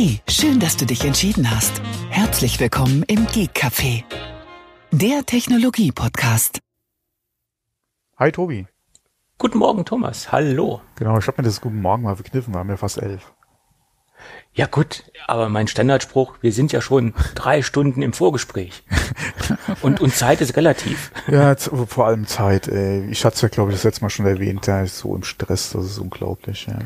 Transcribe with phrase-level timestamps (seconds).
[0.00, 1.82] Hey, schön, dass du dich entschieden hast.
[2.08, 4.04] Herzlich willkommen im Geek Café,
[4.92, 6.60] der Technologie-Podcast.
[8.16, 8.68] Hi Tobi.
[9.38, 10.30] Guten Morgen, Thomas.
[10.30, 10.82] Hallo.
[10.94, 13.32] Genau, ich habe mir das Guten Morgen mal verkniffen, wir haben ja fast elf.
[14.52, 18.84] Ja gut, aber mein Standardspruch, wir sind ja schon drei Stunden im Vorgespräch.
[19.82, 21.10] und, und Zeit ist relativ.
[21.26, 22.68] Ja, vor allem Zeit.
[22.68, 23.04] Ey.
[23.10, 25.24] Ich hatte es ja, glaube ich, das letzte Mal schon erwähnt, da ist so im
[25.24, 26.68] Stress, das ist unglaublich.
[26.68, 26.78] Ja.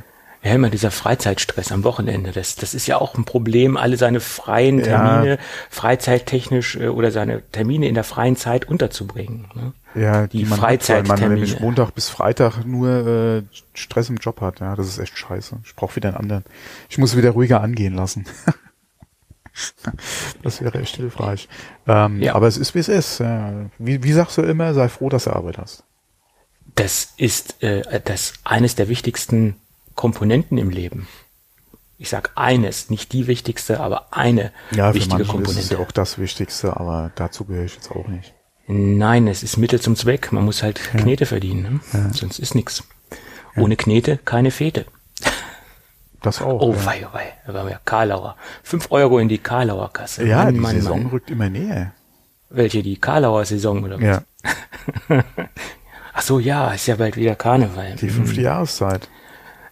[0.44, 4.18] Ja, immer dieser Freizeitstress am Wochenende, das, das ist ja auch ein Problem, alle seine
[4.18, 5.38] freien Termine ja.
[5.70, 9.46] freizeittechnisch äh, oder seine Termine in der freien Zeit unterzubringen.
[9.54, 9.72] Ne?
[9.94, 14.08] Ja, die, die man Freizeit hat, weil man nämlich Montag bis Freitag nur äh, Stress
[14.08, 14.58] im Job hat.
[14.58, 15.58] Ja, das ist echt scheiße.
[15.64, 16.44] Ich brauche wieder einen anderen.
[16.88, 18.26] Ich muss wieder ruhiger angehen lassen.
[20.42, 21.48] das wäre echt hilfreich.
[21.86, 22.34] Ähm, ja.
[22.34, 23.20] Aber es ist, wie es ist.
[23.78, 25.84] Wie, wie sagst du immer, sei froh, dass du Arbeit hast.
[26.74, 29.56] Das ist äh, das eines der wichtigsten
[29.94, 31.08] Komponenten im Leben.
[31.98, 35.54] Ich sag eines, nicht die wichtigste, aber eine ja, wichtige Komponente.
[35.54, 38.34] Ja, ist ja auch das Wichtigste, aber dazu gehöre ich jetzt auch nicht.
[38.66, 40.32] Nein, es ist Mittel zum Zweck.
[40.32, 41.00] Man muss halt ja.
[41.00, 41.80] Knete verdienen, ne?
[41.92, 42.12] ja.
[42.12, 42.84] sonst ist nichts.
[43.56, 44.86] Ohne Knete keine Fete.
[46.22, 46.60] Das auch.
[46.60, 46.86] Oh, ja.
[46.86, 47.32] wei, oh, wei.
[47.46, 48.36] Da waren wir Karlauer.
[48.62, 50.26] Fünf Euro in die Karlauer Kasse.
[50.26, 51.10] Ja, Mann, die Mann, Saison Mann.
[51.10, 51.92] rückt immer näher.
[52.48, 54.22] Welche, die Karlauer Saison oder was?
[55.08, 55.24] Ja.
[56.14, 57.96] Ach so, ja, ist ja bald wieder Karneval.
[57.96, 58.44] Die fünfte hm.
[58.44, 59.08] Jahreszeit.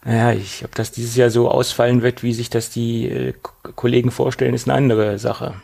[0.04, 4.10] Naja, ich, ob das dieses Jahr so ausfallen wird, wie sich das die äh, Kollegen
[4.10, 5.54] vorstellen, ist eine andere Sache.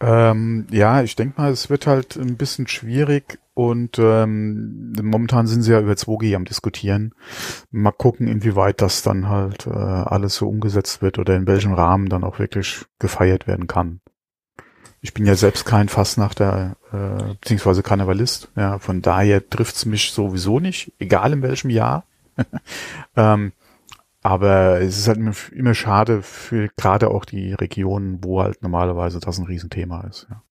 [0.00, 5.62] Ähm, ja, ich denke mal, es wird halt ein bisschen schwierig und ähm, momentan sind
[5.62, 7.14] sie ja über 2G am diskutieren.
[7.70, 12.10] Mal gucken, inwieweit das dann halt äh, alles so umgesetzt wird oder in welchem Rahmen
[12.10, 14.00] dann auch wirklich gefeiert werden kann.
[15.00, 18.48] Ich bin ja selbst kein Fastnachter, äh, beziehungsweise Karnevalist.
[18.56, 22.04] Ja, von daher trifft's mich sowieso nicht, egal in welchem Jahr.
[23.16, 23.52] ähm,
[24.26, 29.20] aber es ist halt immer, immer schade für gerade auch die Regionen, wo halt normalerweise
[29.20, 30.26] das ein Riesenthema ist.
[30.28, 30.42] Ja.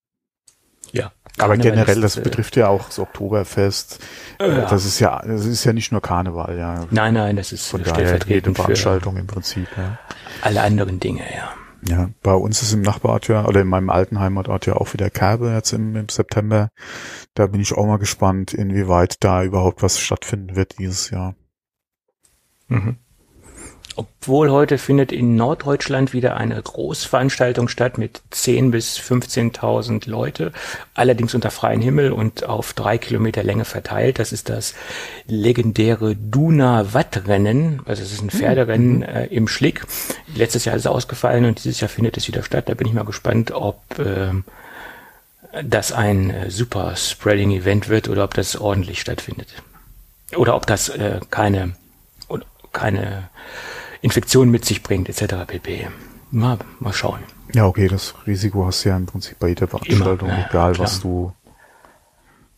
[0.92, 1.12] Ja.
[1.38, 4.00] Aber generell, das äh, betrifft ja auch das Oktoberfest.
[4.40, 4.70] Äh, ja.
[4.70, 6.88] Das ist ja, das ist ja nicht nur Karneval, ja.
[6.90, 10.00] Nein, nein, das ist von stellvertretend Veranstaltung im Prinzip, ja.
[10.42, 11.52] Alle anderen Dinge, ja.
[11.88, 15.10] Ja, bei uns ist im Nachbarort ja, oder in meinem alten Heimatort ja auch wieder
[15.10, 16.70] Kerbe jetzt im, im September.
[17.34, 21.36] Da bin ich auch mal gespannt, inwieweit da überhaupt was stattfinden wird dieses Jahr.
[22.70, 22.98] Mhm.
[23.98, 30.52] Obwohl heute findet in Norddeutschland wieder eine Großveranstaltung statt mit 10.000 bis 15.000 Leute,
[30.94, 34.20] allerdings unter freiem Himmel und auf drei Kilometer Länge verteilt.
[34.20, 34.74] Das ist das
[35.28, 37.82] legendäre Duna-Watt-Rennen.
[37.86, 39.86] Also es ist ein hm, Pferderennen äh, im Schlick.
[40.36, 42.68] Letztes Jahr ist es ausgefallen und dieses Jahr findet es wieder statt.
[42.68, 44.32] Da bin ich mal gespannt, ob äh,
[45.64, 49.48] das ein äh, super Spreading-Event wird oder ob das ordentlich stattfindet.
[50.36, 51.76] Oder ob das äh, keine
[52.76, 53.30] keine
[54.06, 55.48] Infektionen mit sich bringt, etc.
[55.48, 55.88] pp.
[56.30, 57.22] Mal, mal schauen.
[57.54, 60.74] Ja, okay, das Risiko hast du ja im Prinzip bei jeder Veranstaltung, Immer, ja, egal
[60.74, 60.86] klar.
[60.86, 61.34] was du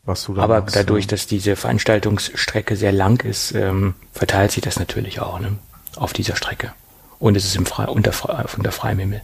[0.04, 1.10] was du da Aber machst, dadurch, ja.
[1.10, 5.58] dass diese Veranstaltungsstrecke sehr lang ist, ähm, verteilt sich das natürlich auch ne,
[5.96, 6.74] auf dieser Strecke.
[7.20, 8.12] Und es ist im Fre unter,
[8.58, 9.22] unter freiem Himmel.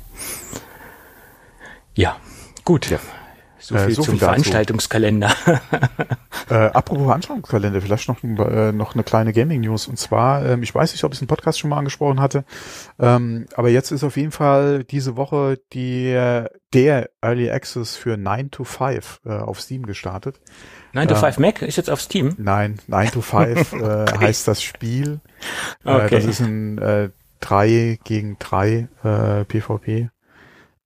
[1.95, 2.17] Ja,
[2.63, 2.90] gut.
[2.90, 3.00] Ja.
[3.63, 5.31] So äh, viel äh, so zum viel Veranstaltungskalender.
[6.50, 9.88] äh, apropos Veranstaltungskalender, vielleicht noch, äh, noch eine kleine Gaming-News.
[9.88, 12.44] Und zwar, ähm, ich weiß nicht, ob ich es im Podcast schon mal angesprochen hatte,
[13.00, 16.12] ähm, aber jetzt ist auf jeden Fall diese Woche die,
[16.73, 20.41] der Early Access für 9 to 5 äh, auf Steam gestartet.
[20.91, 22.35] 9 to 5 ähm, Mac ist jetzt auf Steam?
[22.38, 24.18] Nein, 9 to 5 äh, okay.
[24.19, 25.22] heißt das Spiel.
[25.85, 26.09] Äh, okay.
[26.09, 27.09] das ist ein äh,
[27.40, 30.09] 3 gegen 3 äh, PvP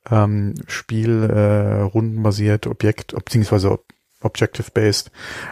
[0.10, 3.80] ähm, Spiel, äh, rundenbasiert, Objekt, beziehungsweise
[4.22, 5.12] Objective-based.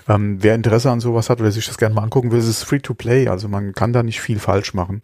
[0.09, 2.63] Ähm, wer Interesse an sowas hat oder sich das gerne mal angucken will, es ist
[2.63, 5.01] Free-to-Play, also man kann da nicht viel falsch machen.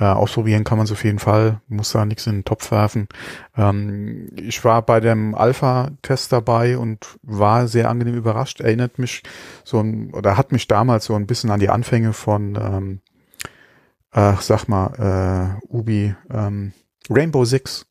[0.00, 3.08] Äh, ausprobieren kann man es auf jeden Fall, muss da nichts in den Topf werfen.
[3.56, 8.60] Ähm, ich war bei dem Alpha-Test dabei und war sehr angenehm überrascht.
[8.60, 9.22] Erinnert mich
[9.64, 13.00] so ein, oder hat mich damals so ein bisschen an die Anfänge von, ähm,
[14.12, 16.72] äh, sag mal, äh, Ubi, ähm,
[17.10, 17.87] Rainbow Six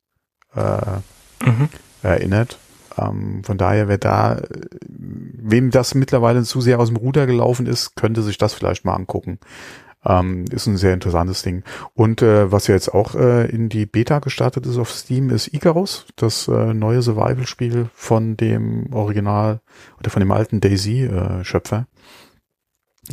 [0.58, 1.70] äh, mhm.
[2.02, 2.58] erinnert.
[2.98, 4.42] Ähm, von daher, wer da,
[4.88, 8.96] wem das mittlerweile zu sehr aus dem Ruder gelaufen ist, könnte sich das vielleicht mal
[8.96, 9.40] angucken.
[10.06, 11.64] Ähm, ist ein sehr interessantes Ding.
[11.94, 15.54] Und äh, was ja jetzt auch äh, in die Beta gestartet ist auf Steam, ist
[15.54, 19.60] Icarus, das äh, neue Survival-Spiel von dem Original
[20.00, 21.88] oder von dem alten Daisy-Schöpfer.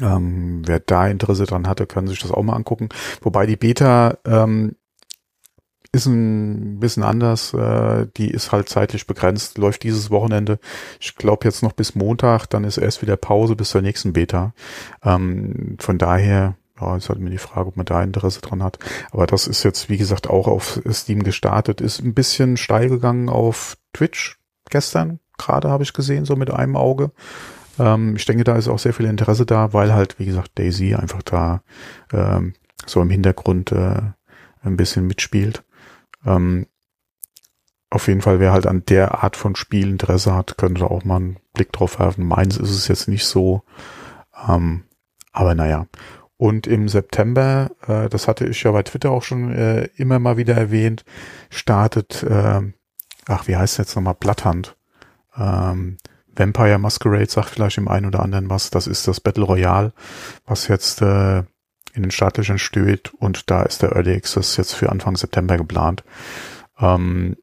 [0.00, 2.88] Äh, ähm, wer da Interesse dran hatte, kann sich das auch mal angucken.
[3.22, 4.76] Wobei die Beta ähm,
[5.94, 7.54] ist ein bisschen anders.
[7.54, 10.58] Äh, die ist halt zeitlich begrenzt, läuft dieses Wochenende.
[11.00, 14.52] Ich glaube jetzt noch bis Montag, dann ist erst wieder Pause bis zur nächsten Beta.
[15.02, 18.78] Ähm, von daher ja, ist halt mir die Frage, ob man da Interesse dran hat.
[19.12, 21.80] Aber das ist jetzt, wie gesagt, auch auf Steam gestartet.
[21.80, 24.38] Ist ein bisschen steil gegangen auf Twitch
[24.70, 25.20] gestern.
[25.38, 27.12] Gerade habe ich gesehen, so mit einem Auge.
[27.78, 30.94] Ähm, ich denke, da ist auch sehr viel Interesse da, weil halt, wie gesagt, Daisy
[30.94, 31.62] einfach da
[32.12, 32.54] ähm,
[32.86, 34.00] so im Hintergrund äh,
[34.62, 35.62] ein bisschen mitspielt.
[36.26, 36.66] Ähm,
[37.90, 41.16] auf jeden Fall, wer halt an der Art von Spiel Interesse hat, könnte auch mal
[41.16, 42.26] einen Blick drauf werfen.
[42.26, 43.62] Meins ist es jetzt nicht so.
[44.48, 44.84] Ähm,
[45.32, 45.86] aber naja.
[46.36, 50.36] Und im September, äh, das hatte ich ja bei Twitter auch schon äh, immer mal
[50.36, 51.04] wieder erwähnt,
[51.50, 52.62] startet, äh,
[53.26, 54.76] ach, wie heißt jetzt nochmal, Blatthand.
[55.36, 55.98] Ähm,
[56.34, 58.70] Vampire Masquerade sagt vielleicht im einen oder anderen was.
[58.70, 59.92] Das ist das Battle Royale,
[60.46, 61.44] was jetzt äh,
[61.94, 66.04] in den Startlöchern steht und da ist der Early Access jetzt für Anfang September geplant.
[66.78, 67.36] Ähm,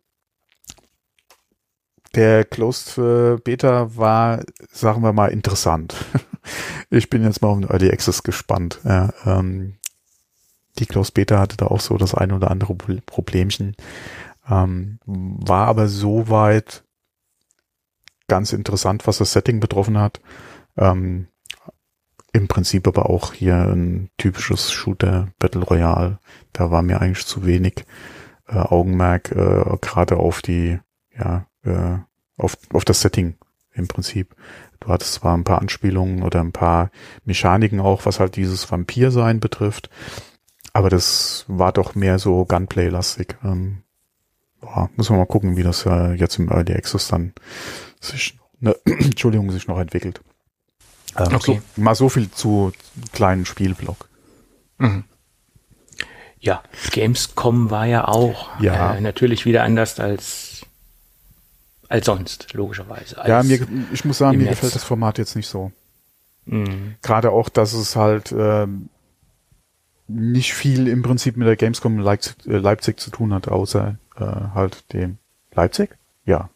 [2.13, 2.95] der Closed
[3.43, 5.95] Beta war, sagen wir mal, interessant.
[6.89, 8.81] ich bin jetzt mal um den Early Access gespannt.
[8.83, 9.77] Ja, ähm,
[10.79, 13.75] die Closed Beta hatte da auch so das eine oder andere Problemchen.
[14.49, 16.83] Ähm, war aber soweit
[18.27, 20.19] ganz interessant, was das Setting betroffen hat.
[20.77, 21.27] Ähm,
[22.33, 26.19] Im Prinzip aber auch hier ein typisches Shooter Battle Royale.
[26.53, 27.85] Da war mir eigentlich zu wenig
[28.47, 30.79] äh, Augenmerk äh, gerade auf die
[31.17, 31.97] ja äh,
[32.37, 33.35] auf, auf das Setting
[33.73, 34.35] im Prinzip.
[34.79, 36.89] Du hattest zwar ein paar Anspielungen oder ein paar
[37.23, 39.89] Mechaniken auch, was halt dieses Vampir-Sein betrifft,
[40.73, 43.35] aber das war doch mehr so Gunplay-lastig.
[43.43, 43.83] Ähm,
[44.59, 47.33] boah, muss man mal gucken, wie das äh, jetzt im Early Access dann
[47.99, 50.21] sich, ne, Entschuldigung, sich noch entwickelt.
[51.17, 51.61] Ähm, okay.
[51.75, 52.71] So, mal so viel zu
[53.13, 54.07] kleinen Spielblock.
[54.77, 55.03] Mhm.
[56.39, 58.95] Ja, Gamescom war ja auch ja.
[58.95, 60.65] Äh, natürlich wieder anders als
[61.87, 63.17] als sonst, logischerweise.
[63.17, 64.55] Als ja, mir, ich muss sagen, mir Netz.
[64.55, 65.71] gefällt das Format jetzt nicht so.
[66.45, 66.95] Mhm.
[67.01, 68.89] Gerade auch, dass es halt ähm,
[70.07, 74.23] nicht viel im Prinzip mit der Gamescom Leipzig, äh, Leipzig zu tun hat, außer äh,
[74.23, 75.17] halt dem
[75.53, 75.97] Leipzig?
[76.25, 76.49] Ja.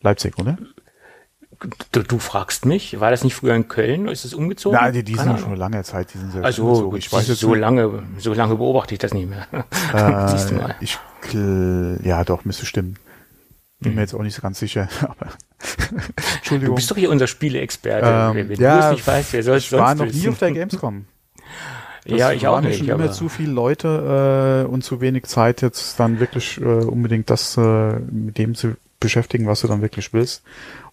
[0.00, 0.56] Leipzig, oder?
[1.92, 4.08] Du, du, fragst mich, war das nicht früher in Köln?
[4.08, 4.78] Ist es umgezogen?
[4.78, 7.40] Nein, die, die sind ja schon lange Zeit, die sind sehr Also ich weiß jetzt
[7.40, 7.60] so nicht.
[7.60, 9.46] lange, so lange beobachte ich das nicht mehr.
[9.92, 10.74] Äh, Siehst du mal.
[10.80, 10.98] Ich,
[12.04, 12.98] ja, doch, müsste stimmen.
[13.80, 14.00] Bin mir mhm.
[14.00, 15.32] jetzt auch nicht so ganz sicher, aber
[16.36, 16.74] Entschuldigung.
[16.74, 18.38] Du bist doch hier unser Spieleexperte.
[18.38, 20.28] Ähm, Wenn ja, du es nicht weißt, wer soll es sonst Ich war noch nie
[20.28, 21.06] auf der Gamescom.
[22.08, 22.78] Das ja, ich auch nicht.
[22.78, 27.30] schon immer zu viele Leute äh, und zu wenig Zeit jetzt dann wirklich äh, unbedingt
[27.30, 30.44] das äh, mit dem zu beschäftigen, was du dann wirklich willst.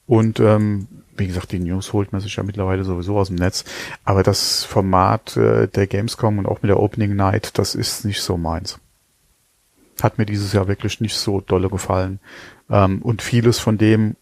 [0.07, 3.65] Und ähm, wie gesagt, die News holt man sich ja mittlerweile sowieso aus dem Netz.
[4.03, 8.21] Aber das Format äh, der Gamescom und auch mit der Opening Night, das ist nicht
[8.21, 8.79] so meins.
[10.01, 12.19] Hat mir dieses Jahr wirklich nicht so dolle gefallen.
[12.69, 14.15] Ähm, und vieles von dem,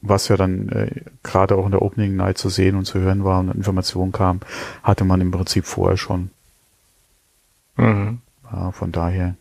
[0.00, 3.24] was ja dann äh, gerade auch in der Opening Night zu sehen und zu hören
[3.24, 4.40] war und Informationen kam,
[4.82, 6.30] hatte man im Prinzip vorher schon.
[7.76, 8.20] Mhm.
[8.50, 9.36] Ja, von daher.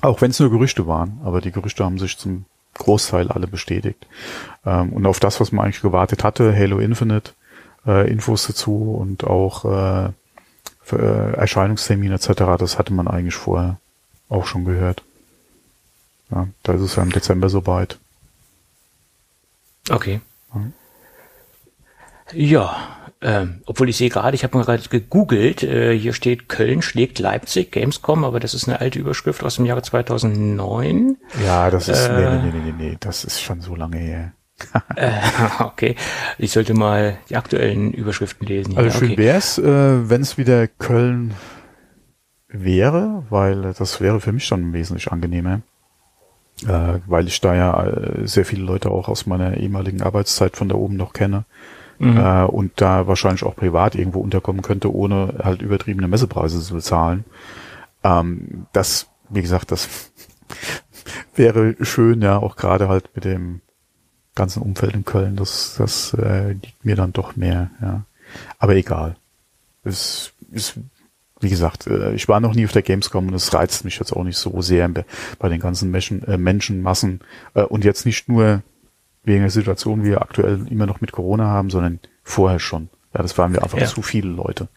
[0.00, 2.44] Auch wenn es nur Gerüchte waren, aber die Gerüchte haben sich zum
[2.74, 4.06] Großteil alle bestätigt.
[4.64, 7.32] Ähm, und auf das, was man eigentlich gewartet hatte, Halo Infinite,
[7.86, 10.10] äh, Infos dazu und auch äh,
[10.82, 13.78] für, äh, Erscheinungstermin etc., das hatte man eigentlich vorher
[14.28, 15.02] auch schon gehört.
[16.30, 17.98] Ja, da ist es ja im Dezember soweit.
[19.90, 20.20] Okay.
[20.52, 20.72] Mhm.
[22.32, 26.82] Ja, ähm, obwohl ich sehe gerade, ich habe mal gerade gegoogelt, äh, hier steht Köln
[26.82, 31.16] schlägt Leipzig, Gamescom, aber das ist eine alte Überschrift aus dem Jahre 2009.
[31.44, 34.32] Ja, das ist, äh, nee, nee, nee, nee, nee, das ist schon so lange her.
[34.96, 35.20] äh,
[35.60, 35.96] okay,
[36.38, 38.78] ich sollte mal die aktuellen Überschriften lesen.
[38.78, 39.18] Also schön okay.
[39.18, 41.34] wäre es, äh, wenn es wieder Köln
[42.46, 45.62] wäre, weil das wäre für mich schon wesentlich angenehmer
[46.62, 50.68] äh, weil ich da ja äh, sehr viele Leute auch aus meiner ehemaligen Arbeitszeit von
[50.68, 51.44] da oben noch kenne.
[51.98, 52.16] Mhm.
[52.16, 57.24] Äh, und da wahrscheinlich auch privat irgendwo unterkommen könnte, ohne halt übertriebene Messepreise zu bezahlen.
[58.02, 60.10] Ähm, das, wie gesagt, das
[61.34, 63.60] wäre schön, ja, auch gerade halt mit dem
[64.34, 68.02] ganzen Umfeld in Köln, das, das äh, liegt mir dann doch mehr, ja.
[68.58, 69.16] Aber egal.
[69.84, 70.74] Es, es
[71.40, 74.12] wie gesagt, äh, ich war noch nie auf der Gamescom und es reizt mich jetzt
[74.12, 74.90] auch nicht so sehr
[75.38, 77.20] bei den ganzen Menschen, äh, Menschenmassen
[77.54, 78.62] äh, und jetzt nicht nur
[79.24, 82.88] wegen der Situation, wie wir aktuell immer noch mit Corona haben, sondern vorher schon.
[83.14, 83.86] Ja, das waren mir einfach ja.
[83.86, 84.68] zu viele Leute.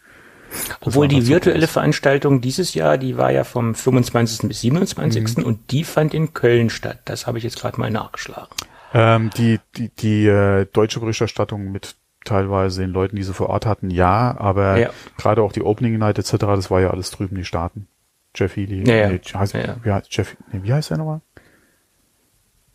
[0.81, 4.47] Obwohl die virtuelle Veranstaltung dieses Jahr, die war ja vom 25.
[4.47, 5.37] bis 27.
[5.37, 5.43] Mhm.
[5.43, 6.99] und die fand in Köln statt.
[7.05, 8.47] Das habe ich jetzt gerade mal nachgeschlagen.
[8.93, 13.65] Ähm, die die, die äh, deutsche Berichterstattung mit teilweise den Leuten, die sie vor Ort
[13.65, 14.89] hatten, ja, aber ja.
[15.17, 17.87] gerade auch die Opening Night etc., das war ja alles drüben die Staaten.
[18.35, 19.77] Jeff Healy, ja, nee, heißt, ja.
[19.83, 21.21] Wie, heißt Jeff, nee, wie heißt der nochmal?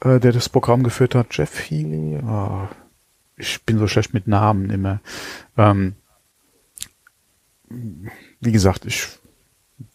[0.04, 2.68] Äh, der das Programm geführt hat, Jeff Healy, oh,
[3.36, 5.00] ich bin so schlecht mit Namen immer.
[5.56, 5.94] Ähm,
[8.40, 9.06] wie gesagt, ich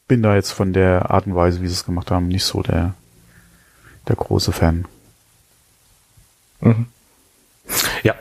[0.07, 2.61] bin da jetzt von der Art und Weise, wie sie es gemacht haben, nicht so
[2.61, 2.93] der,
[4.07, 4.85] der große Fan.
[6.61, 6.87] Mhm.
[8.03, 8.15] Ja.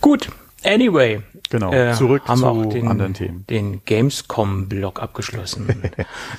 [0.00, 0.30] Gut.
[0.64, 1.22] Anyway.
[1.50, 1.72] Genau.
[1.72, 3.46] Äh, Zurück haben zu wir auch den, anderen Themen.
[3.48, 5.82] Den Gamescom-Blog abgeschlossen.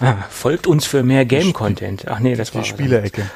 [0.01, 2.07] ah, folgt uns für mehr Game-Content.
[2.07, 3.29] Ach nee, das war die Spielecke.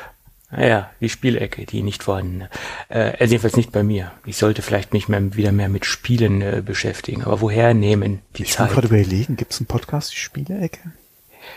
[0.51, 2.49] Ja, die Spielecke, die nicht vorhandene.
[2.87, 4.11] Äh, also jedenfalls nicht bei mir.
[4.25, 7.23] Ich sollte vielleicht mich mehr, wieder mehr mit Spielen äh, beschäftigen.
[7.23, 8.69] Aber woher nehmen die ich Zeit?
[8.69, 10.79] Ich gerade überlegen, gibt es einen Podcast, die Spielecke?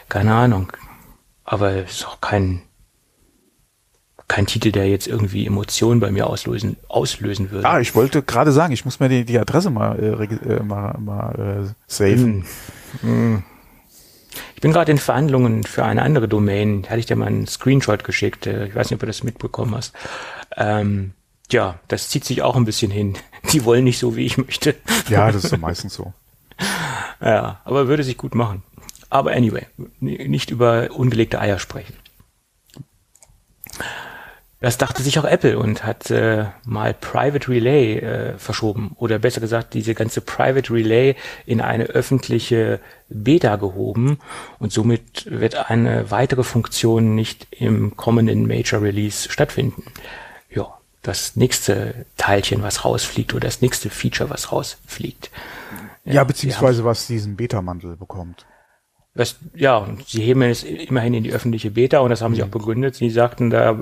[0.09, 0.73] Keine Ahnung.
[1.45, 2.63] Aber es ist auch kein
[4.29, 7.69] kein Titel, der jetzt irgendwie Emotionen bei mir auslösen, auslösen würde.
[7.69, 10.97] Ah, ich wollte gerade sagen, ich muss mir die, die Adresse mal, äh, äh mal,
[10.99, 12.47] mal äh, saven.
[13.03, 13.39] Mm.
[14.55, 16.85] Ich bin gerade in Verhandlungen für eine andere Domain.
[16.89, 18.47] Hatte ich dir mal einen Screenshot geschickt.
[18.47, 19.95] Äh, ich weiß nicht, ob du das mitbekommen hast.
[20.57, 21.13] Ähm,
[21.51, 23.15] ja, das zieht sich auch ein bisschen hin.
[23.53, 24.75] Die wollen nicht so, wie ich möchte.
[25.09, 26.13] Ja, das ist ja meistens so.
[27.21, 28.63] ja, aber würde sich gut machen.
[29.11, 29.67] Aber anyway,
[30.01, 31.95] nicht über ungelegte Eier sprechen.
[34.63, 39.41] Das dachte sich auch Apple und hat äh, mal Private Relay äh, verschoben oder besser
[39.41, 41.17] gesagt diese ganze Private Relay
[41.47, 42.79] in eine öffentliche
[43.09, 44.21] Beta gehoben
[44.61, 49.83] und somit wird eine weitere Funktion nicht im kommenden Major Release stattfinden.
[50.49, 55.33] Ja, das nächste Teilchen, was rausfliegt oder das nächste Feature, was rausfliegt.
[56.05, 58.47] Ja, ja beziehungsweise was diesen Beta-Mantel bekommt.
[59.15, 62.47] Das, ja, sie heben es immerhin in die öffentliche Beta und das haben sie auch
[62.47, 62.53] mhm.
[62.53, 62.95] begründet.
[62.95, 63.79] Sie sagten, da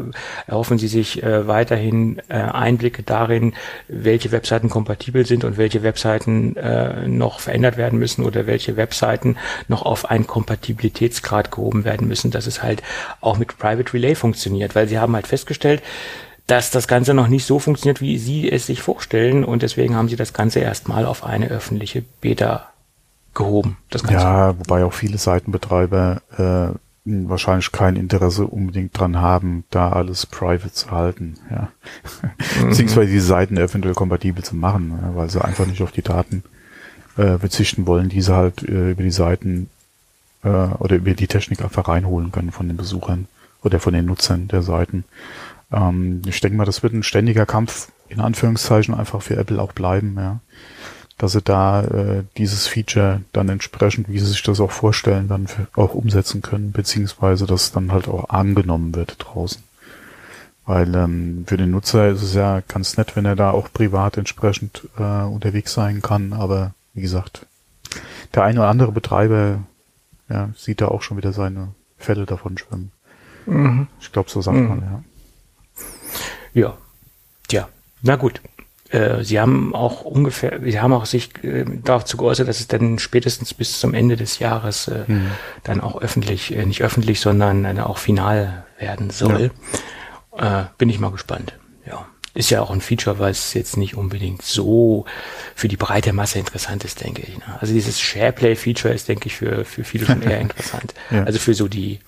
[0.48, 3.54] erhoffen sie sich äh, weiterhin äh, Einblicke darin,
[3.86, 9.36] welche Webseiten kompatibel sind und welche Webseiten äh, noch verändert werden müssen oder welche Webseiten
[9.68, 12.82] noch auf einen Kompatibilitätsgrad gehoben werden müssen, dass es halt
[13.20, 15.80] auch mit Private Relay funktioniert, weil sie haben halt festgestellt,
[16.48, 20.08] dass das Ganze noch nicht so funktioniert, wie sie es sich vorstellen und deswegen haben
[20.08, 22.70] sie das Ganze erstmal auf eine öffentliche Beta
[23.34, 23.76] gehoben.
[23.90, 24.24] Das Ganze.
[24.24, 30.72] Ja, wobei auch viele Seitenbetreiber äh, wahrscheinlich kein Interesse unbedingt dran haben, da alles private
[30.72, 31.68] zu halten, ja.
[32.60, 32.68] Mhm.
[32.68, 36.42] Beziehungsweise die Seiten eventuell kompatibel zu machen, ja, weil sie einfach nicht auf die Daten
[37.16, 39.70] äh, verzichten wollen, die sie halt äh, über die Seiten
[40.42, 43.28] äh, oder über die Technik einfach reinholen können von den Besuchern
[43.62, 45.04] oder von den Nutzern der Seiten.
[45.72, 49.72] Ähm, ich denke mal, das wird ein ständiger Kampf in Anführungszeichen einfach für Apple auch
[49.72, 50.40] bleiben, ja
[51.20, 55.48] dass sie da äh, dieses Feature dann entsprechend, wie sie sich das auch vorstellen, dann
[55.48, 59.62] für, auch umsetzen können, beziehungsweise dass dann halt auch angenommen wird draußen.
[60.64, 64.16] Weil ähm, für den Nutzer ist es ja ganz nett, wenn er da auch privat
[64.16, 67.44] entsprechend äh, unterwegs sein kann, aber wie gesagt,
[68.34, 69.58] der eine oder andere Betreiber
[70.30, 72.92] ja, sieht da auch schon wieder seine Fälle davon schwimmen.
[73.44, 73.88] Mhm.
[74.00, 74.68] Ich glaube, so sagt mhm.
[74.68, 76.62] man, ja.
[76.62, 76.76] Ja.
[77.46, 77.68] Tja,
[78.00, 78.40] na gut.
[78.90, 82.98] Äh, sie haben auch ungefähr, sie haben auch sich äh, dazu geäußert, dass es dann
[82.98, 85.30] spätestens bis zum Ende des Jahres äh, mhm.
[85.62, 89.52] dann auch öffentlich, äh, nicht öffentlich, sondern äh, auch final werden soll.
[90.36, 90.62] Ja.
[90.62, 91.54] Äh, bin ich mal gespannt.
[91.86, 92.06] Ja.
[92.34, 95.04] Ist ja auch ein Feature, was jetzt nicht unbedingt so
[95.54, 97.38] für die breite Masse interessant ist, denke ich.
[97.38, 97.44] Ne?
[97.60, 100.94] Also dieses SharePlay-Feature ist, denke ich, für, für viele schon eher interessant.
[101.10, 101.22] ja.
[101.24, 102.00] Also für so die,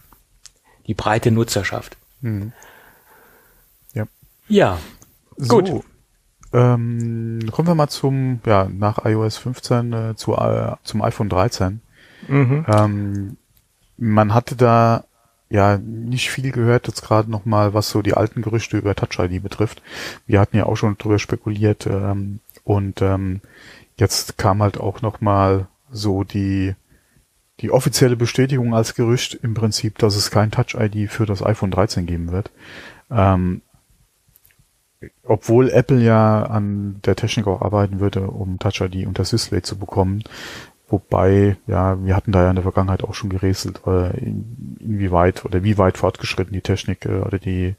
[0.89, 1.97] die breite Nutzerschaft.
[2.23, 2.53] Mhm.
[3.95, 4.07] Ja.
[4.49, 4.79] Ja.
[5.47, 5.85] Gut.
[6.53, 11.81] Ähm, kommen wir mal zum, ja, nach iOS 15 äh, zu, äh, zum iPhone 13.
[12.29, 12.67] Mhm.
[12.69, 13.37] Ähm,
[13.97, 15.05] man hatte da
[15.49, 19.43] ja nicht viel gehört jetzt gerade nochmal, was so die alten Gerüchte über Touch ID
[19.43, 19.83] betrifft.
[20.27, 23.43] Wir hatten ja auch schon drüber spekuliert ähm, und ähm,
[23.99, 26.75] jetzt kam halt auch nochmal so die
[27.61, 31.71] die offizielle Bestätigung als Gerücht im Prinzip, dass es kein Touch ID für das iPhone
[31.71, 32.51] 13 geben wird.
[33.11, 33.61] Ähm,
[35.25, 39.79] obwohl Apple ja an der Technik auch arbeiten würde, um Touch ID unter Syslate zu
[39.79, 40.23] bekommen.
[40.89, 45.45] Wobei, ja, wir hatten da ja in der Vergangenheit auch schon gerätselt, äh, in, inwieweit
[45.45, 47.77] oder wie weit fortgeschritten die Technik äh, oder die,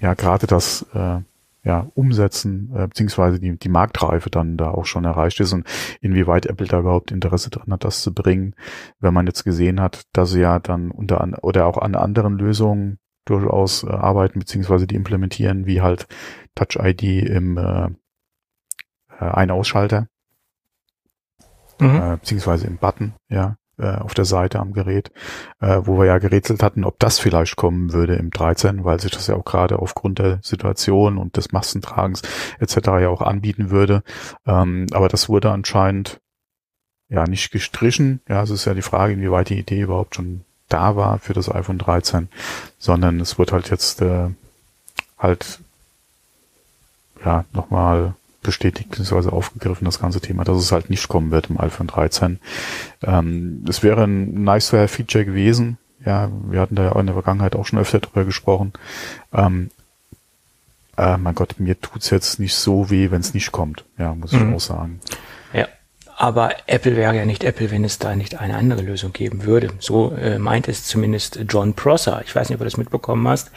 [0.00, 1.20] ja, gerade das, äh,
[1.64, 5.66] ja, Umsetzen, äh, beziehungsweise die, die Marktreife dann da auch schon erreicht ist und
[6.00, 8.54] inwieweit Apple da überhaupt Interesse dran hat, das zu bringen,
[9.00, 12.38] wenn man jetzt gesehen hat, dass sie ja dann unter an, oder auch an anderen
[12.38, 16.06] Lösungen durchaus äh, arbeiten beziehungsweise die implementieren, wie halt
[16.54, 17.86] Touch ID im äh,
[19.18, 20.08] äh, Ein-Ausschalter,
[21.80, 21.96] mhm.
[21.96, 25.10] äh, beziehungsweise im Button, ja, äh, auf der Seite am Gerät,
[25.60, 29.10] äh, wo wir ja gerätselt hatten, ob das vielleicht kommen würde im 13, weil sich
[29.10, 32.22] das ja auch gerade aufgrund der Situation und des Massentragens
[32.60, 32.76] etc.
[33.00, 34.02] ja auch anbieten würde.
[34.46, 36.20] Ähm, aber das wurde anscheinend
[37.08, 38.20] ja nicht gestrichen.
[38.28, 41.48] Ja, es ist ja die Frage, inwieweit die Idee überhaupt schon da war für das
[41.48, 42.28] iPhone 13,
[42.80, 44.30] sondern es wird halt jetzt äh,
[45.16, 45.60] halt
[47.24, 49.28] ja nochmal bestätigt bzw.
[49.28, 52.40] aufgegriffen, das ganze Thema, dass es halt nicht kommen wird im iPhone 13.
[53.04, 55.78] Ähm, es wäre ein nice to have Feature gewesen.
[56.04, 58.72] Ja, wir hatten da ja in der Vergangenheit auch schon öfter drüber gesprochen.
[59.32, 59.70] Ähm,
[60.96, 63.84] äh, mein Gott, mir tut's jetzt nicht so weh, wenn es nicht kommt.
[63.96, 64.50] Ja, muss mhm.
[64.50, 65.00] ich auch sagen.
[66.16, 69.70] Aber Apple wäre ja nicht Apple, wenn es da nicht eine andere Lösung geben würde.
[69.80, 72.22] So äh, meint es zumindest John Prosser.
[72.24, 73.50] Ich weiß nicht, ob du das mitbekommen hast.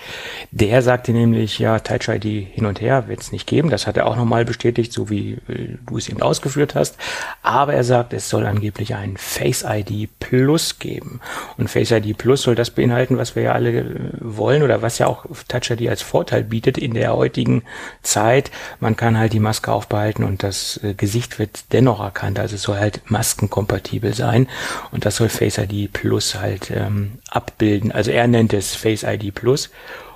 [0.51, 3.69] Der sagte nämlich, ja, Touch ID hin und her wird es nicht geben.
[3.69, 6.97] Das hat er auch nochmal bestätigt, so wie äh, du es eben ausgeführt hast.
[7.43, 11.21] Aber er sagt, es soll angeblich ein Face ID Plus geben.
[11.57, 13.85] Und Face ID Plus soll das beinhalten, was wir ja alle äh,
[14.19, 17.63] wollen oder was ja auch Touch ID als Vorteil bietet in der heutigen
[18.01, 18.49] Zeit.
[18.79, 22.39] Man kann halt die Maske aufbehalten und das äh, Gesicht wird dennoch erkannt.
[22.39, 24.47] Also es soll halt maskenkompatibel sein
[24.91, 27.91] und das soll Face ID Plus halt ähm, abbilden.
[27.91, 29.69] Also er nennt es Face ID Plus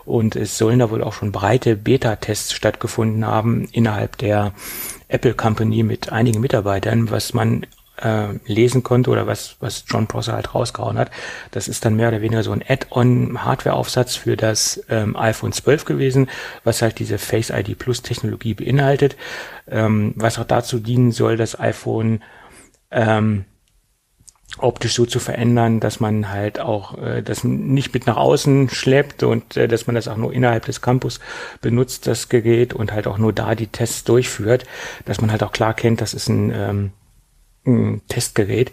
[0.06, 4.54] und es sollen da wohl auch schon breite Beta-Tests stattgefunden haben innerhalb der
[5.08, 7.66] Apple Company mit einigen Mitarbeitern, was man
[8.02, 11.12] äh, lesen konnte oder was, was John Prosser halt rausgehauen hat.
[11.52, 16.30] Das ist dann mehr oder weniger so ein Add-on-Hardware-Aufsatz für das ähm, iPhone 12 gewesen,
[16.64, 19.16] was halt diese Face ID Plus Technologie beinhaltet,
[19.70, 22.22] ähm, was auch dazu dienen soll, das iPhone
[22.92, 23.46] ähm,
[24.58, 29.24] optisch so zu verändern, dass man halt auch äh, das nicht mit nach außen schleppt
[29.24, 31.20] und äh, dass man das auch nur innerhalb des Campus
[31.62, 34.66] benutzt, das Gerät und halt auch nur da die Tests durchführt,
[35.06, 36.92] dass man halt auch klar kennt, das ist ein ähm,
[38.08, 38.72] Testgerät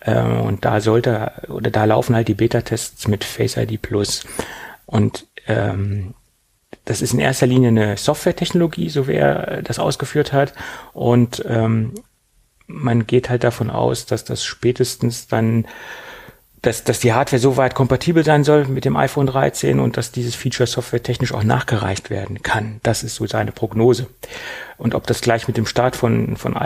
[0.00, 4.24] äh, und da sollte oder da laufen halt die Beta-Tests mit Face ID Plus.
[4.86, 6.14] Und ähm,
[6.84, 10.54] das ist in erster Linie eine Software-Technologie, so wie er das ausgeführt hat.
[10.92, 11.92] Und ähm,
[12.66, 15.66] man geht halt davon aus, dass das spätestens dann
[16.62, 20.12] dass, dass die Hardware so weit kompatibel sein soll mit dem iPhone 13 und dass
[20.12, 22.80] dieses Feature Software technisch auch nachgereicht werden kann.
[22.82, 24.06] Das ist so seine Prognose.
[24.76, 26.56] Und ob das gleich mit dem Start von, von,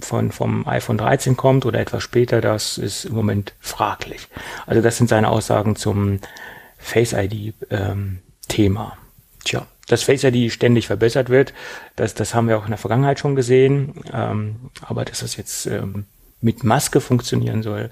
[0.00, 4.28] von, vom iPhone 13 kommt oder etwas später, das ist im Moment fraglich.
[4.66, 6.20] Also das sind seine Aussagen zum
[6.78, 8.96] Face ID ähm, Thema.
[9.44, 11.52] Tja, dass Face ID ständig verbessert wird,
[11.96, 13.94] das, das haben wir auch in der Vergangenheit schon gesehen.
[14.12, 16.06] Ähm, aber das jetzt ähm,
[16.42, 17.90] mit Maske funktionieren soll.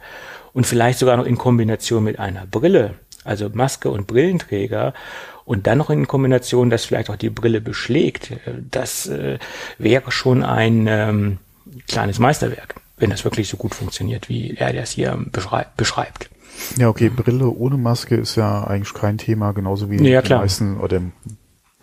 [0.53, 4.95] Und vielleicht sogar noch in Kombination mit einer Brille, also Maske und Brillenträger.
[5.45, 8.33] Und dann noch in Kombination, dass vielleicht auch die Brille beschlägt,
[8.71, 9.39] das äh,
[9.79, 11.39] wäre schon ein ähm,
[11.89, 15.19] kleines Meisterwerk, wenn das wirklich so gut funktioniert, wie er das hier
[15.77, 16.31] beschreibt.
[16.77, 20.79] Ja, okay, Brille ohne Maske ist ja eigentlich kein Thema, genauso wie ja, die meisten
[20.79, 21.01] oder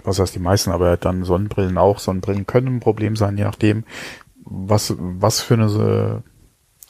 [0.04, 2.00] was heißt die meisten, aber dann Sonnenbrillen auch.
[2.00, 3.84] Sonnenbrillen können ein Problem sein, je nachdem,
[4.46, 6.24] was, was für eine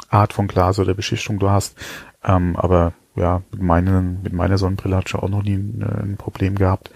[0.10, 1.78] Art von Glas oder Beschichtung du hast.
[2.24, 6.18] Ähm, aber ja, mit, meinen, mit meiner Sonnenbrille hatte ich auch noch nie ein, ein
[6.18, 6.92] Problem gehabt.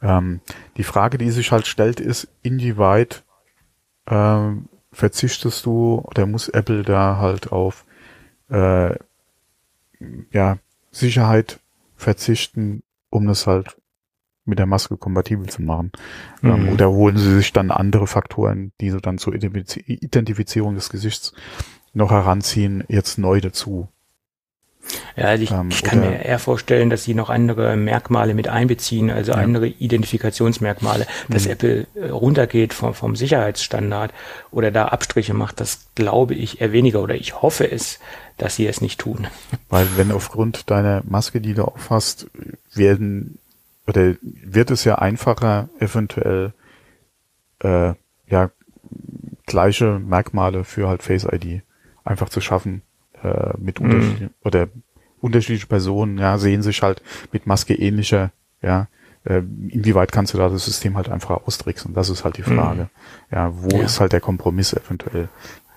[0.00, 0.40] Ähm,
[0.76, 3.24] die Frage, die sich halt stellt, ist, inwieweit
[4.06, 7.84] ähm, verzichtest du oder muss Apple da halt auf
[8.50, 8.94] äh,
[10.30, 10.58] ja,
[10.90, 11.60] Sicherheit
[11.96, 13.76] verzichten, um das halt
[14.44, 15.90] mit der Maske kompatibel zu machen.
[16.42, 16.68] Ähm, mhm.
[16.68, 21.32] oder holen sie sich dann andere Faktoren, die so dann zur Identifizierung des Gesichts
[21.94, 23.88] noch heranziehen, jetzt neu dazu.
[25.16, 28.48] Ja, also ich, ähm, ich kann mir eher vorstellen, dass sie noch andere Merkmale mit
[28.48, 29.38] einbeziehen, also ja.
[29.38, 31.50] andere Identifikationsmerkmale, dass mhm.
[31.50, 34.12] Apple äh, runtergeht vom, vom Sicherheitsstandard
[34.50, 37.98] oder da Abstriche macht, das glaube ich eher weniger oder ich hoffe es,
[38.36, 39.26] dass sie es nicht tun.
[39.68, 42.26] Weil wenn aufgrund deiner Maske, die du aufhast,
[42.74, 43.38] werden
[43.86, 46.52] oder wird es ja einfacher, eventuell
[47.62, 47.92] äh,
[48.28, 48.50] ja
[49.46, 51.62] gleiche Merkmale für halt Face ID
[52.04, 52.82] einfach zu schaffen
[53.22, 53.86] äh, mit mhm.
[53.86, 54.68] unterschiedlichen oder
[55.20, 58.30] unterschiedliche Personen ja sehen sich halt mit Maske ähnlicher
[58.62, 58.88] ja
[59.24, 62.56] äh, inwieweit kannst du da das System halt einfach austricksen das ist halt die mhm.
[62.56, 62.88] Frage mhm.
[63.36, 63.84] ja wo ja.
[63.84, 65.28] ist halt der Kompromiss eventuell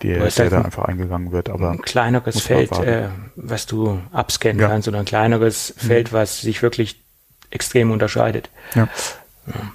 [0.04, 4.60] der, der halt da einfach eingegangen wird aber ein kleineres Feld äh, was du abscannen
[4.60, 4.68] ja.
[4.68, 5.88] kannst oder ein kleineres mhm.
[5.88, 7.02] Feld was sich wirklich
[7.50, 8.90] extrem unterscheidet ja.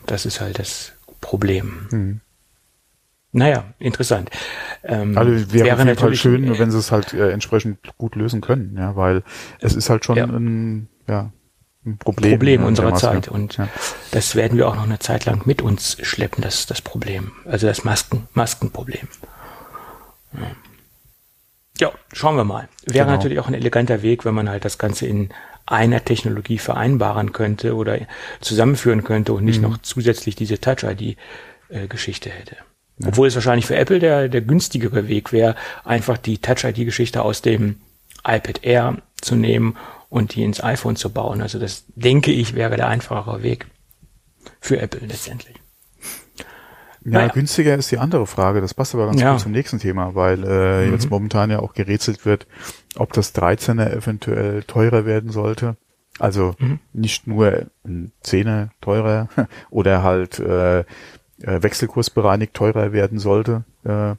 [0.07, 2.21] das ist halt das Problem mhm.
[3.33, 4.31] Naja, interessant.
[4.85, 7.79] Ähm, also wäre, wäre auf jeden Fall schön, äh, wenn sie es halt äh, entsprechend
[7.97, 9.23] gut lösen können, ja, weil
[9.61, 10.25] es ist halt schon ja.
[10.25, 11.33] ein, ja,
[11.87, 12.33] ein Problem.
[12.33, 13.69] Problem unserer Zeit und ja.
[14.11, 17.67] das werden wir auch noch eine Zeit lang mit uns schleppen, das das Problem, also
[17.67, 19.09] das Masken Maskenproblem.
[20.35, 20.41] Ja.
[21.79, 22.69] ja, schauen wir mal.
[22.85, 23.17] Wäre genau.
[23.17, 25.31] natürlich auch ein eleganter Weg, wenn man halt das Ganze in
[25.65, 27.99] einer Technologie vereinbaren könnte oder
[28.41, 29.71] zusammenführen könnte und nicht mhm.
[29.71, 32.57] noch zusätzlich diese Touch-ID-Geschichte äh, hätte.
[33.03, 33.09] Ja.
[33.09, 37.81] Obwohl es wahrscheinlich für Apple der, der günstigere Weg wäre, einfach die Touch-ID-Geschichte aus dem
[38.25, 39.77] iPad Air zu nehmen
[40.09, 41.43] und die ins iPhone zu bauen.
[41.43, 43.67] Also das denke ich wäre der einfachere Weg
[44.61, 45.57] für Apple letztendlich.
[47.05, 47.29] Ja, naja.
[47.29, 48.61] günstiger ist die andere Frage.
[48.61, 49.33] Das passt aber ganz ja.
[49.33, 50.93] gut zum nächsten Thema, weil äh, mhm.
[50.93, 52.47] jetzt momentan ja auch gerätselt wird,
[52.95, 55.77] ob das 13er eventuell teurer werden sollte.
[56.19, 56.79] Also mhm.
[56.93, 59.29] nicht nur ein Zehner teurer
[59.71, 60.85] oder halt äh,
[61.43, 64.15] äh, wechselkursbereinigt teurer werden sollte, äh,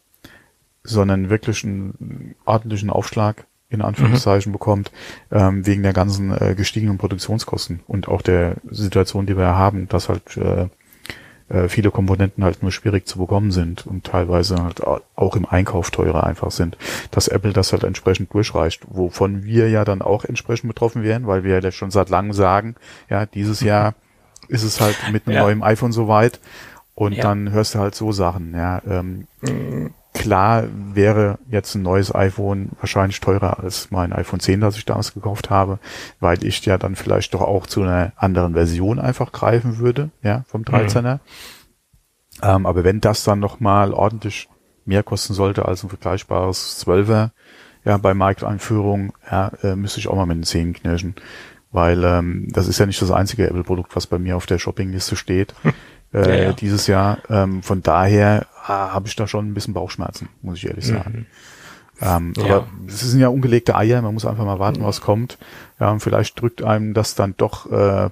[0.84, 4.54] sondern wirklich einen ordentlichen Aufschlag in Anführungszeichen mhm.
[4.54, 4.92] bekommt,
[5.32, 10.10] ähm, wegen der ganzen äh, gestiegenen Produktionskosten und auch der Situation, die wir haben, dass
[10.10, 10.68] halt äh,
[11.50, 15.92] äh, viele Komponenten halt nur schwierig zu bekommen sind und teilweise halt auch im Einkauf
[15.92, 16.78] teurer einfach sind,
[17.12, 21.44] dass Apple das halt entsprechend durchreicht, wovon wir ja dann auch entsprechend betroffen wären, weil
[21.44, 22.76] wir ja schon seit langem sagen,
[23.10, 23.68] ja, dieses mhm.
[23.68, 23.96] Jahr
[24.48, 25.44] ist es halt mit einem ja.
[25.44, 26.40] neuen iPhone soweit
[26.96, 27.24] und ja.
[27.24, 28.82] dann hörst du halt so Sachen, ja.
[28.88, 34.78] Ähm, mhm klar wäre jetzt ein neues iPhone wahrscheinlich teurer als mein iPhone 10, das
[34.78, 35.80] ich damals gekauft habe,
[36.20, 40.44] weil ich ja dann vielleicht doch auch zu einer anderen Version einfach greifen würde, ja,
[40.48, 41.16] vom 13er.
[41.16, 41.20] Mhm.
[42.42, 44.48] Ähm, aber wenn das dann nochmal ordentlich
[44.86, 47.32] mehr kosten sollte als ein vergleichbares 12er,
[47.86, 51.16] ja, bei Markteinführung, ja, äh, müsste ich auch mal mit den Zähnen knirschen.
[51.72, 55.16] Weil ähm, das ist ja nicht das einzige Apple-Produkt, was bei mir auf der Shoppingliste
[55.16, 55.56] steht.
[56.14, 56.54] Äh, ja, ja.
[56.54, 57.18] dieses Jahr.
[57.30, 61.14] Ähm, von daher ah, habe ich da schon ein bisschen Bauchschmerzen, muss ich ehrlich sagen.
[61.20, 61.26] Mhm.
[62.02, 62.44] Ähm, ja.
[62.44, 64.86] Aber es sind ja ungelegte Eier, man muss einfach mal warten, mhm.
[64.86, 65.38] was kommt.
[65.80, 68.10] Ja, und vielleicht drückt einem das dann doch äh,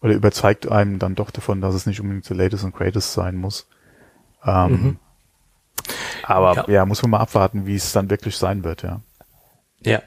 [0.00, 3.36] oder überzeugt einem dann doch davon, dass es nicht unbedingt the latest und greatest sein
[3.36, 3.66] muss.
[4.44, 4.98] Ähm, mhm.
[6.22, 6.68] Aber ja.
[6.68, 9.00] ja, muss man mal abwarten, wie es dann wirklich sein wird, ja.
[9.80, 10.02] Ja,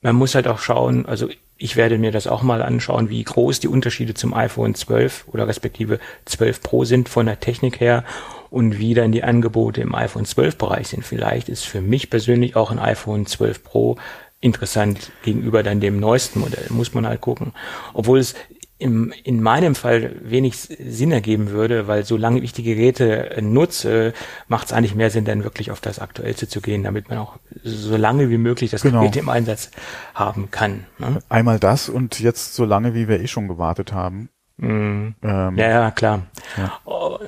[0.00, 1.28] man muss halt auch schauen, also
[1.62, 5.46] ich werde mir das auch mal anschauen, wie groß die Unterschiede zum iPhone 12 oder
[5.46, 8.04] respektive 12 Pro sind von der Technik her
[8.50, 11.04] und wie dann die Angebote im iPhone 12 Bereich sind.
[11.04, 13.96] Vielleicht ist für mich persönlich auch ein iPhone 12 Pro
[14.40, 16.66] interessant gegenüber dann dem neuesten Modell.
[16.70, 17.52] Muss man halt gucken.
[17.94, 18.34] Obwohl es
[18.82, 24.12] im, in meinem Fall wenig Sinn ergeben würde, weil solange ich die Geräte nutze,
[24.48, 27.38] macht es eigentlich mehr Sinn, dann wirklich auf das Aktuellste zu gehen, damit man auch
[27.62, 29.00] so lange wie möglich das genau.
[29.00, 29.70] Gerät im Einsatz
[30.14, 30.84] haben kann.
[30.98, 31.20] Ne?
[31.28, 34.28] Einmal das und jetzt so lange, wie wir eh schon gewartet haben.
[34.56, 35.14] Mhm.
[35.22, 36.22] Ähm, ja, ja, klar.
[36.56, 36.72] Ja.
[36.84, 37.18] Oh,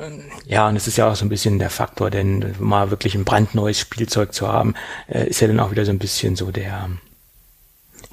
[0.47, 3.25] ja, und es ist ja auch so ein bisschen der Faktor, denn mal wirklich ein
[3.25, 4.75] brandneues Spielzeug zu haben,
[5.09, 6.91] äh, ist ja dann auch wieder so ein bisschen so der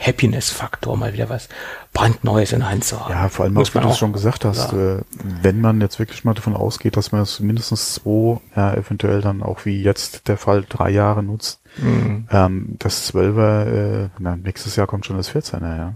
[0.02, 1.48] Happiness-Faktor, mal wieder was
[1.94, 3.12] brandneues in der Hand zu haben.
[3.12, 4.98] Ja, vor allem, Muss wie du es schon gesagt hast, ja.
[4.98, 5.02] äh,
[5.42, 9.44] wenn man jetzt wirklich mal davon ausgeht, dass man es mindestens zwei, ja, eventuell dann
[9.44, 12.28] auch wie jetzt der Fall drei Jahre nutzt, mhm.
[12.32, 15.94] ähm, das 12er, äh, na, nächstes Jahr kommt schon das 14er, ja.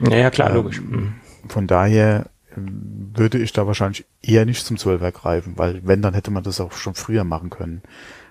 [0.00, 0.80] Ja, ja klar, ähm, logisch.
[0.80, 1.14] Mhm.
[1.48, 6.30] Von daher würde ich da wahrscheinlich eher nicht zum 12er greifen, weil wenn, dann hätte
[6.30, 7.82] man das auch schon früher machen können.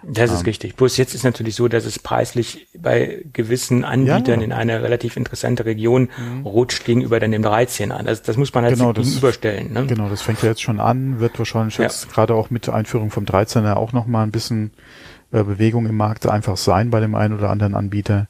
[0.08, 0.76] Das ist ähm, richtig.
[0.76, 5.18] Bloß jetzt ist natürlich so, dass es preislich bei gewissen Anbietern ja, in eine relativ
[5.18, 6.46] interessante Region mhm.
[6.46, 8.06] rutscht gegenüber dann dem 13 an.
[8.06, 9.74] Das, das muss man halt genau, gegenüberstellen.
[9.74, 9.86] Ne?
[9.88, 11.84] Genau, das fängt ja jetzt schon an, wird wahrscheinlich ja.
[11.84, 14.72] jetzt gerade auch mit der Einführung vom 13er auch nochmal ein bisschen
[15.32, 18.28] äh, Bewegung im Markt einfach sein bei dem einen oder anderen Anbieter.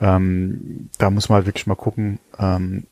[0.00, 2.86] Ähm, da muss man halt wirklich mal gucken, ähm,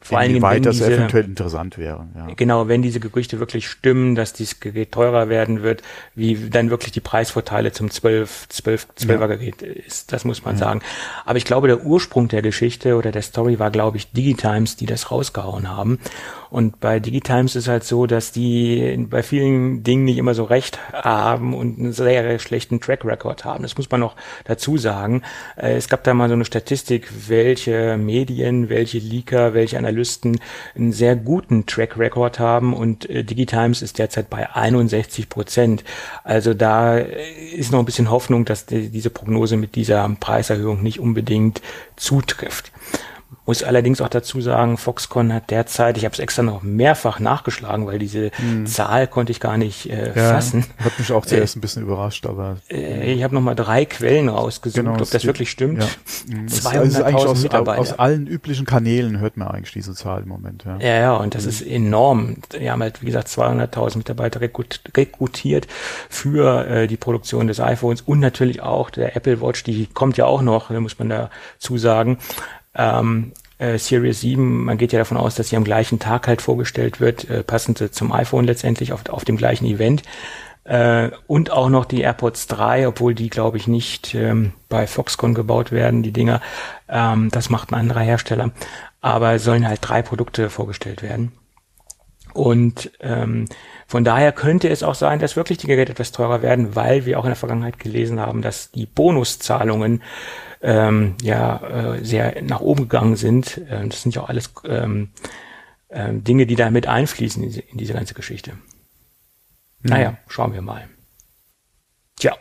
[0.00, 2.06] vor allen Dingen, wenn das diese, eventuell interessant wäre.
[2.14, 2.28] Ja.
[2.36, 5.82] Genau, wenn diese Gerüchte wirklich stimmen, dass dieses Gerät teurer werden wird,
[6.14, 10.60] wie dann wirklich die Preisvorteile zum 12, 12, 12er Gerät ist, das muss man ja.
[10.60, 10.80] sagen.
[11.24, 14.86] Aber ich glaube, der Ursprung der Geschichte oder der Story war, glaube ich, Digitimes, die
[14.86, 15.98] das rausgehauen haben.
[16.50, 20.78] Und bei Digitimes ist halt so, dass die bei vielen Dingen nicht immer so recht
[20.92, 23.62] haben und einen sehr schlechten Track Record haben.
[23.62, 25.22] Das muss man noch dazu sagen.
[25.56, 30.38] Äh, es gab da mal so eine Statistik, welche Medien, welche Leaker, welche Analysten
[30.74, 35.84] einen sehr guten Track Record haben und äh, Digitimes ist derzeit bei 61 Prozent.
[36.24, 41.60] Also da ist noch ein bisschen Hoffnung, dass diese Prognose mit dieser Preiserhöhung nicht unbedingt
[41.96, 42.72] zutrifft.
[43.44, 47.86] Muss allerdings auch dazu sagen, Foxconn hat derzeit, ich habe es extra noch mehrfach nachgeschlagen,
[47.86, 48.66] weil diese hm.
[48.66, 50.64] Zahl konnte ich gar nicht äh, ja, fassen.
[50.78, 53.84] Hat mich auch zuerst äh, ein bisschen überrascht, aber äh, ich habe noch mal drei
[53.84, 55.82] Quellen rausgesucht, genau, ob das wirklich stimmt.
[55.82, 55.88] Ja.
[56.34, 57.80] 200.000 also aus, Mitarbeiter.
[57.80, 60.64] Aus allen üblichen Kanälen hört man eigentlich diese Zahl im Moment.
[60.64, 61.48] Ja, ja, ja und das mhm.
[61.50, 62.36] ist enorm.
[62.50, 65.68] Wir haben halt wie gesagt 200.000 Mitarbeiter rekrutiert
[66.08, 70.26] für äh, die Produktion des iPhones und natürlich auch der Apple Watch, die kommt ja
[70.26, 72.18] auch noch, muss man dazu sagen
[72.76, 76.42] ähm, äh, Series 7, man geht ja davon aus, dass sie am gleichen Tag halt
[76.42, 80.02] vorgestellt wird, äh, passend zum iPhone letztendlich auf, auf dem gleichen Event.
[80.64, 85.32] Äh, und auch noch die AirPods 3, obwohl die, glaube ich, nicht ähm, bei Foxconn
[85.32, 86.40] gebaut werden, die Dinger.
[86.88, 88.50] Ähm, das macht ein anderer Hersteller.
[89.00, 91.32] Aber sollen halt drei Produkte vorgestellt werden.
[92.32, 93.46] Und ähm,
[93.86, 97.18] von daher könnte es auch sein, dass wirklich die Geräte etwas teurer werden, weil wir
[97.18, 100.02] auch in der Vergangenheit gelesen haben, dass die Bonuszahlungen
[100.62, 103.58] ähm, ja äh, sehr nach oben gegangen sind.
[103.68, 105.10] Äh, das sind ja auch alles ähm,
[105.88, 108.52] äh, Dinge, die da mit einfließen in diese, in diese ganze Geschichte.
[108.52, 109.90] Mhm.
[109.90, 110.88] Naja, schauen wir mal.
[112.16, 112.36] Tja,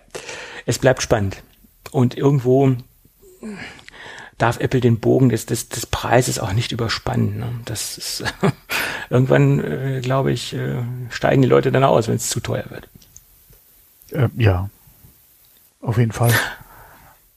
[0.65, 1.43] es bleibt spannend.
[1.91, 2.75] Und irgendwo
[4.37, 7.37] darf Apple den Bogen des, des, des Preises auch nicht überspannen.
[7.37, 7.49] Ne?
[7.65, 8.23] Das ist
[9.09, 12.89] irgendwann, äh, glaube ich, äh, steigen die Leute dann aus, wenn es zu teuer wird.
[14.11, 14.69] Äh, ja,
[15.81, 16.33] auf jeden Fall.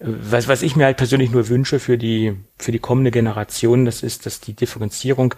[0.01, 4.03] Was, was ich mir halt persönlich nur wünsche für die, für die kommende Generation, das
[4.03, 5.35] ist, dass die Differenzierung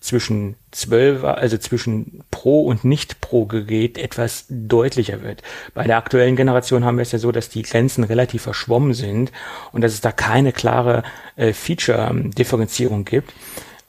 [0.00, 5.42] zwischen 12, also zwischen Pro und Nicht-Pro-Gerät etwas deutlicher wird.
[5.74, 9.32] Bei der aktuellen Generation haben wir es ja so, dass die Grenzen relativ verschwommen sind
[9.72, 11.02] und dass es da keine klare
[11.34, 13.32] äh, Feature-Differenzierung gibt.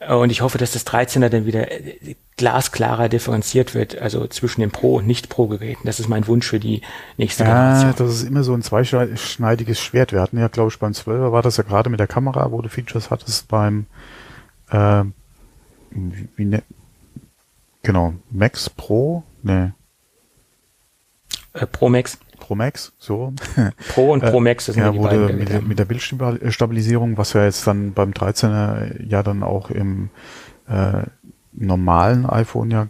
[0.06, 4.70] Und ich hoffe, dass das 13er dann wieder äh, glasklarer differenziert wird, also zwischen den
[4.70, 5.84] Pro- und Nicht-Pro-Geräten.
[5.84, 6.82] Das ist mein Wunsch für die
[7.16, 8.06] nächste ja, Generation.
[8.06, 10.12] Das ist immer so ein zweischneidiges Schwert.
[10.12, 12.62] Wir hatten ja, glaube ich, beim 12er war das ja gerade mit der Kamera, wo
[12.62, 13.86] du Features hattest, beim
[14.70, 15.02] äh,
[15.90, 16.62] wie, wie ne,
[17.82, 19.74] genau, Max Pro, ne.
[21.54, 22.18] Äh, Pro Max.
[22.48, 23.34] Pro Max, so.
[23.90, 27.34] Pro und Pro Max, sind ja, die wurde beiden, mit, der, mit der Bildstabilisierung, was
[27.34, 30.08] ja jetzt dann beim 13er ja dann auch im
[30.66, 31.02] äh,
[31.52, 32.88] normalen iPhone ja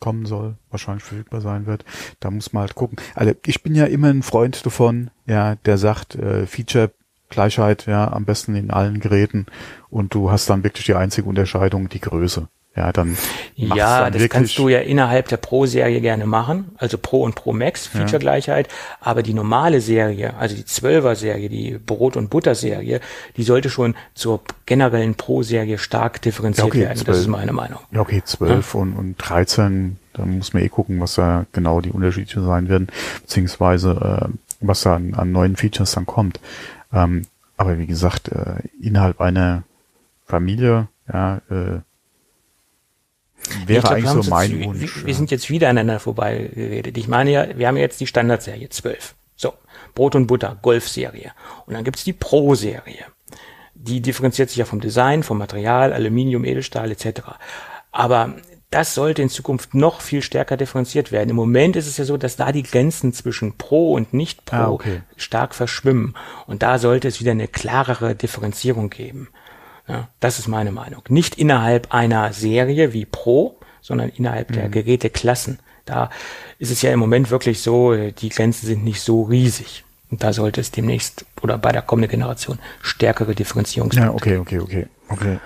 [0.00, 1.84] kommen soll, wahrscheinlich verfügbar sein wird.
[2.18, 2.98] Da muss man halt gucken.
[3.14, 6.90] Also ich bin ja immer ein Freund davon, ja, der sagt, äh, Feature
[7.28, 9.46] Gleichheit, ja, am besten in allen Geräten
[9.88, 12.48] und du hast dann wirklich die einzige Unterscheidung, die Größe.
[12.78, 13.16] Ja, dann
[13.56, 17.52] ja, dann das kannst du ja innerhalb der Pro-Serie gerne machen, also Pro und Pro
[17.52, 18.68] Max, Feature-Gleichheit,
[19.00, 23.00] aber die normale Serie, also die 12er-Serie, die Brot- und Butter-Serie,
[23.36, 27.52] die sollte schon zur generellen Pro-Serie stark differenziert ja, okay, werden, 12, das ist meine
[27.52, 27.80] Meinung.
[27.90, 28.80] Ja, okay, 12 ja?
[28.80, 32.86] und, und 13, da muss man eh gucken, was da genau die Unterschiede sein werden,
[33.22, 36.38] beziehungsweise äh, was da an, an neuen Features dann kommt.
[36.92, 39.64] Ähm, aber wie gesagt, äh, innerhalb einer
[40.26, 41.80] Familie, ja, äh,
[43.66, 44.96] wäre glaub, eigentlich so mein Wunsch.
[44.96, 46.96] Wir, wir sind jetzt wieder aneinander vorbeigeredet.
[46.96, 49.14] Ich meine ja, wir haben jetzt die Standardserie 12.
[49.36, 49.54] So,
[49.94, 51.32] Brot und Butter, Golf-Serie.
[51.66, 53.04] Und dann gibt's die Pro-Serie.
[53.74, 57.20] Die differenziert sich ja vom Design, vom Material, Aluminium, Edelstahl etc.
[57.92, 58.34] Aber
[58.70, 61.30] das sollte in Zukunft noch viel stärker differenziert werden.
[61.30, 64.70] Im Moment ist es ja so, dass da die Grenzen zwischen Pro und Nicht-Pro ah,
[64.70, 65.02] okay.
[65.16, 66.14] stark verschwimmen.
[66.46, 69.28] Und da sollte es wieder eine klarere Differenzierung geben.
[69.88, 71.02] Ja, das ist meine Meinung.
[71.08, 74.54] Nicht innerhalb einer Serie wie Pro, sondern innerhalb mhm.
[74.54, 75.58] der Geräteklassen.
[75.86, 76.10] Da
[76.58, 79.84] ist es ja im Moment wirklich so, die Grenzen sind nicht so riesig.
[80.10, 84.58] Und da sollte es demnächst oder bei der kommenden Generation stärkere Differenzierung Ja, okay, okay,
[84.58, 85.38] okay, okay.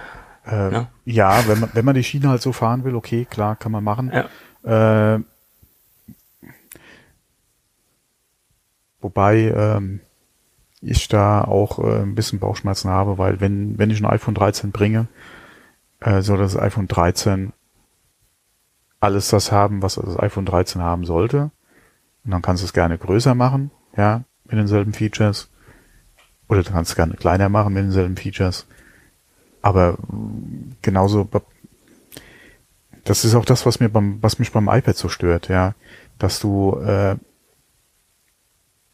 [0.47, 0.89] Äh, ja?
[1.05, 3.85] ja, wenn man, wenn man die Schiene halt so fahren will, okay, klar, kann man
[3.85, 4.13] machen.
[4.65, 5.15] Ja.
[5.15, 5.21] Äh,
[9.01, 10.01] wobei ähm,
[10.83, 14.73] ich da auch äh, ein bisschen Bauchschmerzen habe, weil wenn, wenn ich ein iPhone 13
[14.73, 15.07] bringe,
[16.01, 17.53] äh, soll das iPhone 13
[19.01, 21.51] alles das haben, was das iPhone 13 haben sollte.
[22.25, 25.49] Und dann kannst du es gerne größer machen, ja, mit denselben Features.
[26.49, 28.67] Oder du kannst es gerne kleiner machen mit denselben Features.
[29.61, 29.97] Aber
[30.83, 31.29] genauso,
[33.05, 35.75] das ist auch das, was mir beim, was mich beim iPad so stört, ja,
[36.19, 37.17] dass du äh,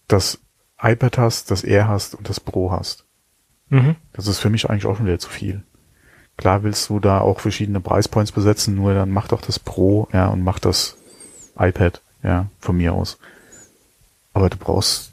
[0.07, 0.41] das
[0.81, 3.05] iPad hast, das Air hast und das Pro hast.
[3.69, 3.97] Mhm.
[4.13, 5.65] Das ist für mich eigentlich auch schon wieder zu viel.
[6.37, 10.29] Klar willst du da auch verschiedene Preispoints besetzen, nur dann mach doch das Pro, ja,
[10.29, 10.97] und mach das
[11.59, 13.19] iPad, ja, von mir aus.
[14.33, 15.13] Aber du brauchst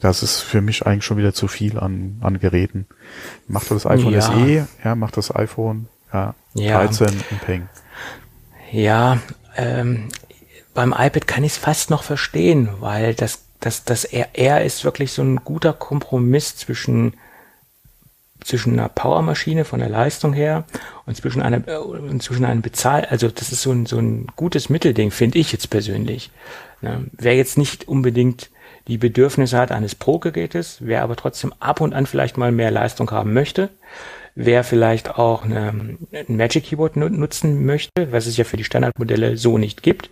[0.00, 2.86] das ist für mich eigentlich schon wieder zu viel an, an Geräten.
[3.46, 4.22] Mach das iPhone ja.
[4.22, 6.78] SE, ja, mach das iPhone, ja, ja.
[6.78, 7.68] 13 und Peng.
[8.72, 9.18] Ja,
[9.56, 10.08] ähm,
[10.72, 15.12] beim iPad kann ich es fast noch verstehen, weil das, das, das R ist wirklich
[15.12, 17.14] so ein guter Kompromiss zwischen
[18.42, 20.64] zwischen einer Powermaschine von der Leistung her
[21.04, 24.70] und zwischen einer äh, zwischen einem Bezahl also das ist so ein so ein gutes
[24.70, 26.30] Mittelding finde ich jetzt persönlich
[26.80, 27.06] ne?
[27.12, 28.50] wer jetzt nicht unbedingt
[28.88, 33.10] die Bedürfnisse hat eines Pro-Gerätes, wer aber trotzdem ab und an vielleicht mal mehr Leistung
[33.10, 33.70] haben möchte,
[34.34, 39.36] wer vielleicht auch eine, ein Magic Keyboard nutzen möchte, was es ja für die Standardmodelle
[39.36, 40.10] so nicht gibt,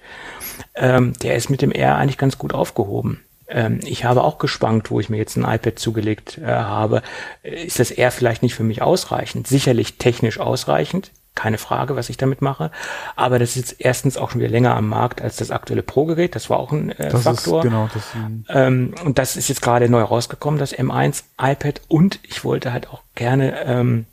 [0.74, 3.20] ähm, der ist mit dem R eigentlich ganz gut aufgehoben.
[3.48, 7.02] Ähm, ich habe auch geschwankt, wo ich mir jetzt ein iPad zugelegt äh, habe.
[7.42, 9.46] Ist das R vielleicht nicht für mich ausreichend?
[9.46, 12.72] Sicherlich technisch ausreichend keine Frage, was ich damit mache.
[13.14, 16.34] Aber das ist jetzt erstens auch schon wieder länger am Markt als das aktuelle Pro-Gerät.
[16.34, 17.60] Das war auch ein äh, das Faktor.
[17.60, 18.02] Ist, genau, das,
[18.48, 21.80] ähm, und das ist jetzt gerade neu rausgekommen, das M1 iPad.
[21.86, 24.06] Und ich wollte halt auch gerne ähm,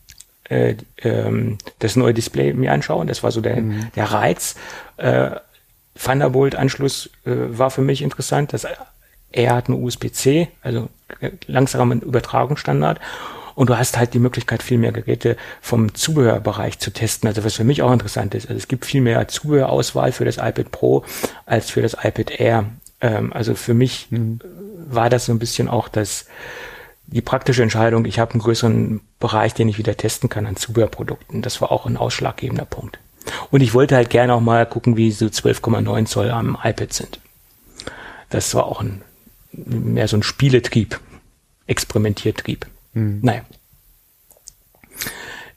[0.50, 3.08] äh, ähm, das neue Display mir anschauen.
[3.08, 3.88] Das war so der, mhm.
[3.96, 4.56] der Reiz.
[4.98, 5.32] Äh,
[5.96, 8.54] Thunderbolt-Anschluss äh, war für mich interessant.
[8.54, 8.68] Das
[9.36, 10.90] er hat eine USB-C, also
[11.48, 13.00] langsamen Übertragungsstandard.
[13.54, 17.28] Und du hast halt die Möglichkeit, viel mehr Geräte vom Zubehörbereich zu testen.
[17.28, 18.48] Also was für mich auch interessant ist.
[18.48, 21.06] Also es gibt viel mehr Zubehörauswahl für das iPad Pro
[21.46, 22.66] als für das iPad Air.
[23.00, 24.40] Ähm, also für mich mhm.
[24.90, 26.26] war das so ein bisschen auch das,
[27.08, 31.42] die praktische Entscheidung, ich habe einen größeren Bereich, den ich wieder testen kann an Zubehörprodukten.
[31.42, 33.00] Das war auch ein ausschlaggebender Punkt.
[33.52, 37.20] Und ich wollte halt gerne auch mal gucken, wie so 12,9 Zoll am iPad sind.
[38.30, 39.02] Das war auch ein,
[39.66, 41.00] mehr so ein Spieletrieb,
[41.68, 42.66] Experimentiertrieb.
[42.94, 43.20] Hm.
[43.22, 43.42] Naja.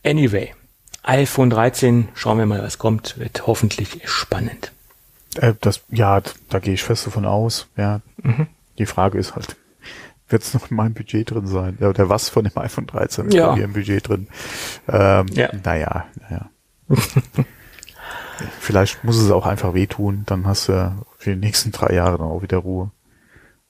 [0.05, 0.55] Anyway,
[1.03, 4.73] iPhone 13, schauen wir mal, was kommt, wird hoffentlich spannend.
[5.37, 7.67] Äh, das, ja, da gehe ich fest davon aus.
[7.77, 8.01] Ja.
[8.23, 8.47] Mhm.
[8.79, 9.57] Die Frage ist halt,
[10.29, 11.79] wird es noch in meinem Budget drin sein?
[11.81, 13.55] Ja, oder was von dem iPhone 13 ist ja.
[13.55, 14.29] mir im Budget drin?
[14.89, 15.51] Ähm, ja.
[15.65, 16.51] Naja, naja.
[18.61, 22.29] Vielleicht muss es auch einfach wehtun, dann hast du für die nächsten drei Jahre dann
[22.29, 22.91] auch wieder Ruhe.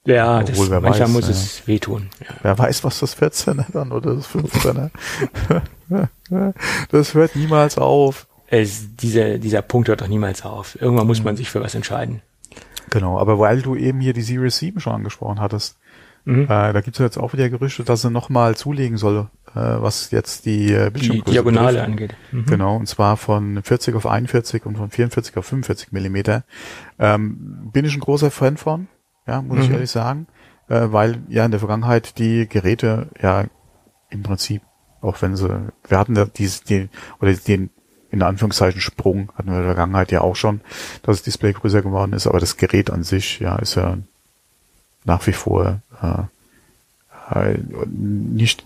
[0.09, 1.31] Ja, Obwohl, das, wer manchmal weiß, muss ja.
[1.31, 2.09] es wehtun.
[2.19, 2.35] Ja.
[2.41, 4.89] Wer weiß, was das 14er dann oder das 15er.
[6.91, 8.27] das hört niemals auf.
[8.47, 10.79] Es, dieser, dieser Punkt hört doch niemals auf.
[10.81, 11.37] Irgendwann muss man mhm.
[11.37, 12.21] sich für was entscheiden.
[12.89, 15.77] Genau, aber weil du eben hier die Series 7 schon angesprochen hattest,
[16.25, 16.45] mhm.
[16.45, 20.09] äh, da gibt es jetzt auch wieder Gerüchte, dass sie nochmal zulegen soll, äh, was
[20.09, 21.85] jetzt die äh, Bildschirmgröße Diagonale betrifft.
[21.85, 22.15] angeht.
[22.31, 22.45] Mhm.
[22.47, 26.43] Genau, und zwar von 40 auf 41 und von 44 auf 45 Millimeter.
[26.97, 28.87] Ähm, bin ich ein großer Fan von,
[29.29, 29.63] ja, muss mhm.
[29.63, 30.27] ich ehrlich sagen,
[30.67, 33.45] äh, weil ja in der Vergangenheit die Geräte ja
[34.09, 34.61] im Prinzip,
[35.01, 35.47] auch wenn sie,
[35.87, 36.89] wir hatten da dieses, den,
[37.21, 37.69] oder den
[38.11, 40.61] in Anführungszeichen Sprung hatten wir in der Vergangenheit ja auch schon,
[41.03, 43.97] dass das Display größer geworden ist, aber das Gerät an sich, ja, ist ja
[45.05, 46.23] nach wie vor äh,
[47.31, 48.63] äh nicht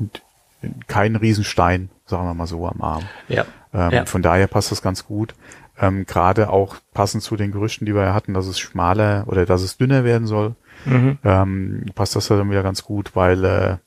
[0.88, 3.04] kein Riesenstein, sagen wir mal so, am Arm.
[3.28, 3.46] Ja.
[3.74, 4.06] Ähm, ja.
[4.06, 5.36] Von daher passt das ganz gut.
[5.84, 9.46] Ähm, Gerade auch passend zu den Gerüchten, die wir ja hatten, dass es schmaler oder
[9.46, 11.18] dass es dünner werden soll, mhm.
[11.26, 13.78] ähm, passt das dann wieder ganz gut, weil äh,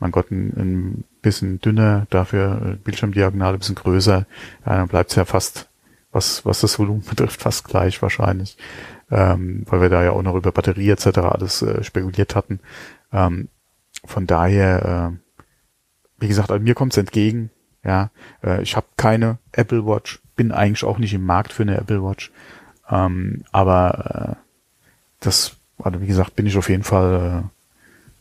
[0.00, 4.26] mein Gott, ein, ein bisschen dünner, dafür Bildschirmdiagonale ein bisschen größer,
[4.66, 5.70] ja, dann bleibt es ja fast,
[6.12, 8.58] was, was das Volumen betrifft, fast gleich wahrscheinlich.
[9.10, 11.18] Ähm, weil wir da ja auch noch über Batterie etc.
[11.18, 12.60] alles äh, spekuliert hatten.
[13.12, 13.48] Ähm,
[14.04, 15.42] von daher, äh,
[16.18, 17.50] wie gesagt, also mir kommt es entgegen.
[17.82, 18.10] Ja,
[18.44, 22.02] äh, ich habe keine Apple Watch, bin eigentlich auch nicht im Markt für eine Apple
[22.02, 22.30] Watch.
[22.90, 24.42] Ähm, aber äh,
[25.20, 27.44] das, also wie gesagt, bin ich auf jeden Fall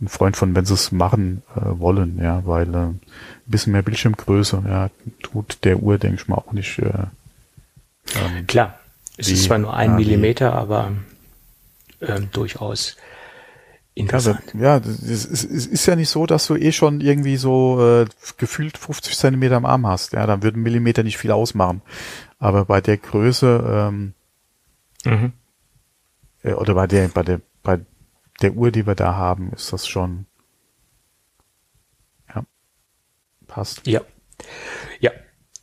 [0.02, 3.00] äh, ein Freund von, wenn sie es machen äh, wollen, ja, weil äh, ein
[3.46, 4.90] bisschen mehr Bildschirmgröße, ja,
[5.24, 6.78] tut der Uhr, denke ich mal, auch nicht.
[6.80, 6.92] Äh,
[8.16, 8.78] ähm, Klar,
[9.16, 10.92] es wie, ist zwar nur ein Millimeter, aber
[12.02, 12.98] äh, durchaus
[14.00, 14.42] Interessant.
[14.54, 18.06] Ja, es ist, ist ja nicht so, dass du eh schon irgendwie so äh,
[18.38, 20.14] gefühlt 50 Zentimeter am Arm hast.
[20.14, 21.82] Ja, dann würden Millimeter nicht viel ausmachen.
[22.38, 24.14] Aber bei der Größe ähm,
[25.04, 25.34] mhm.
[26.44, 27.82] äh, oder bei der bei der bei
[28.42, 30.28] der Uhr, die wir da haben, ist das schon
[32.34, 32.46] ja
[33.48, 33.86] passt.
[33.86, 34.00] Ja,
[35.02, 35.12] ja,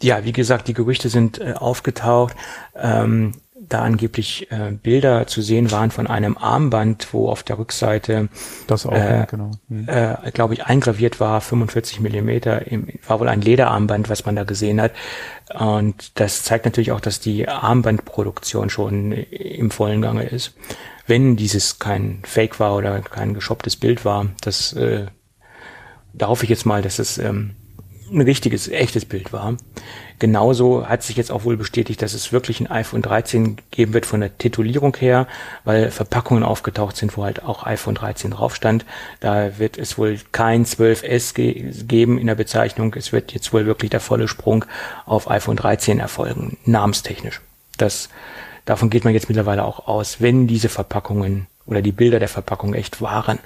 [0.02, 0.24] ja.
[0.24, 2.36] Wie gesagt, die Gerüchte sind äh, aufgetaucht.
[2.74, 3.32] Ähm,
[3.68, 8.28] da angeblich äh, Bilder zu sehen waren von einem Armband, wo auf der Rückseite
[8.66, 9.50] das auch, äh, genau.
[9.68, 9.88] Hm.
[9.88, 14.44] Äh, glaube ich, eingraviert war, 45 Millimeter, im, war wohl ein Lederarmband, was man da
[14.44, 14.92] gesehen hat.
[15.54, 20.54] Und das zeigt natürlich auch, dass die Armbandproduktion schon im vollen Gange ist.
[21.06, 25.06] Wenn dieses kein Fake war oder kein geshopptes Bild war, das äh,
[26.16, 27.54] da hoffe ich jetzt mal, dass es ähm,
[28.10, 29.56] ein richtiges, echtes Bild war.
[30.18, 34.06] Genauso hat sich jetzt auch wohl bestätigt, dass es wirklich ein iPhone 13 geben wird
[34.06, 35.26] von der Titulierung her,
[35.64, 38.86] weil Verpackungen aufgetaucht sind, wo halt auch iPhone 13 drauf stand.
[39.20, 42.94] Da wird es wohl kein 12S ge geben in der Bezeichnung.
[42.94, 44.64] Es wird jetzt wohl wirklich der volle Sprung
[45.04, 47.42] auf iPhone 13 erfolgen, namenstechnisch.
[47.76, 48.08] Das,
[48.64, 52.74] davon geht man jetzt mittlerweile auch aus, wenn diese Verpackungen oder die Bilder der Verpackung
[52.74, 53.38] echt waren.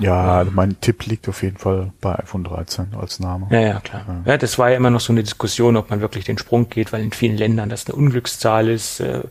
[0.00, 3.48] Ja, ähm, mein Tipp liegt auf jeden Fall bei iPhone 13 als Name.
[3.50, 4.04] Ja, ja, klar.
[4.06, 4.32] Ja.
[4.32, 4.38] ja.
[4.38, 7.02] das war ja immer noch so eine Diskussion, ob man wirklich den Sprung geht, weil
[7.02, 9.00] in vielen Ländern das eine Unglückszahl ist.
[9.00, 9.22] Äh,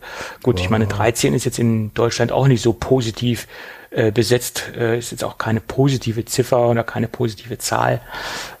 [0.42, 0.64] gut, ja.
[0.64, 3.48] ich meine, 13 ist jetzt in Deutschland auch nicht so positiv
[3.90, 8.00] äh, besetzt, äh, ist jetzt auch keine positive Ziffer oder keine positive Zahl.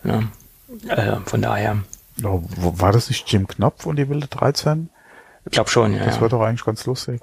[0.02, 0.28] Ne?
[1.26, 1.78] Von daher.
[2.18, 4.90] war das nicht Jim Knopf und die wilde 13?
[5.44, 6.04] Ich glaube schon, ja.
[6.04, 7.20] Das war doch eigentlich ganz lustig.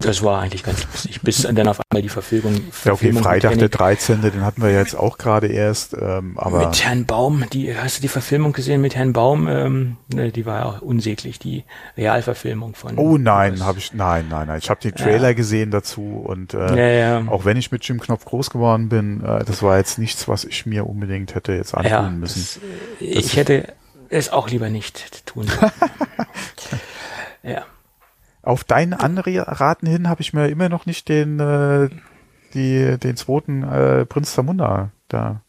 [0.00, 2.58] Das war eigentlich ganz lustig, bis dann auf einmal die Verfügung.
[2.84, 6.68] Ja, okay, Freitag der 13., den hatten wir jetzt auch gerade erst, ähm, aber.
[6.68, 9.46] Mit Herrn Baum, die, hast du die Verfilmung gesehen mit Herrn Baum?
[9.46, 11.64] Ähm, ne, die war ja auch unsäglich, die
[11.98, 12.96] Realverfilmung von.
[12.96, 14.58] Oh nein, habe ich, nein, nein, nein.
[14.58, 15.34] Ich habe den Trailer ja.
[15.34, 17.30] gesehen dazu und äh, ja, ja.
[17.30, 20.44] auch wenn ich mit Jim Knopf groß geworden bin, äh, das war jetzt nichts, was
[20.44, 22.40] ich mir unbedingt hätte jetzt antun müssen.
[22.40, 23.74] Das, ich hätte
[24.08, 25.46] es auch lieber nicht tun.
[27.42, 27.66] ja
[28.42, 31.88] auf deinen Anraten hin habe ich mir immer noch nicht den, äh,
[32.54, 35.42] die, den zweiten äh, Prinz Zamunda da.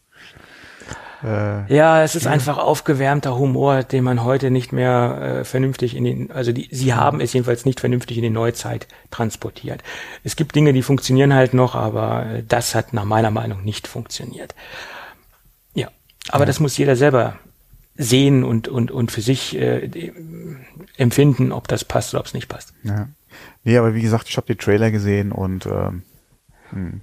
[1.24, 2.32] Äh, ja, es ist ja.
[2.32, 6.94] einfach aufgewärmter Humor, den man heute nicht mehr äh, vernünftig in den, also die, sie
[6.94, 9.82] haben es jedenfalls nicht vernünftig in die Neuzeit transportiert.
[10.24, 13.86] Es gibt Dinge, die funktionieren halt noch, aber äh, das hat nach meiner Meinung nicht
[13.86, 14.54] funktioniert.
[15.74, 15.88] Ja,
[16.28, 16.46] aber ja.
[16.46, 17.36] das muss jeder selber
[17.96, 20.12] sehen und, und, und für sich äh,
[20.96, 22.74] empfinden, ob das passt oder ob es nicht passt.
[22.82, 23.08] Ja.
[23.64, 26.02] Nee, aber wie gesagt, ich habe die Trailer gesehen und ähm,
[26.70, 27.00] hm.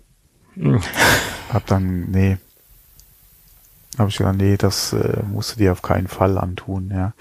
[0.56, 0.82] hm.
[1.54, 2.38] hab dann, nee,
[4.00, 7.14] habe ich gesagt, nee, das äh, musst du dir auf keinen Fall antun, ja.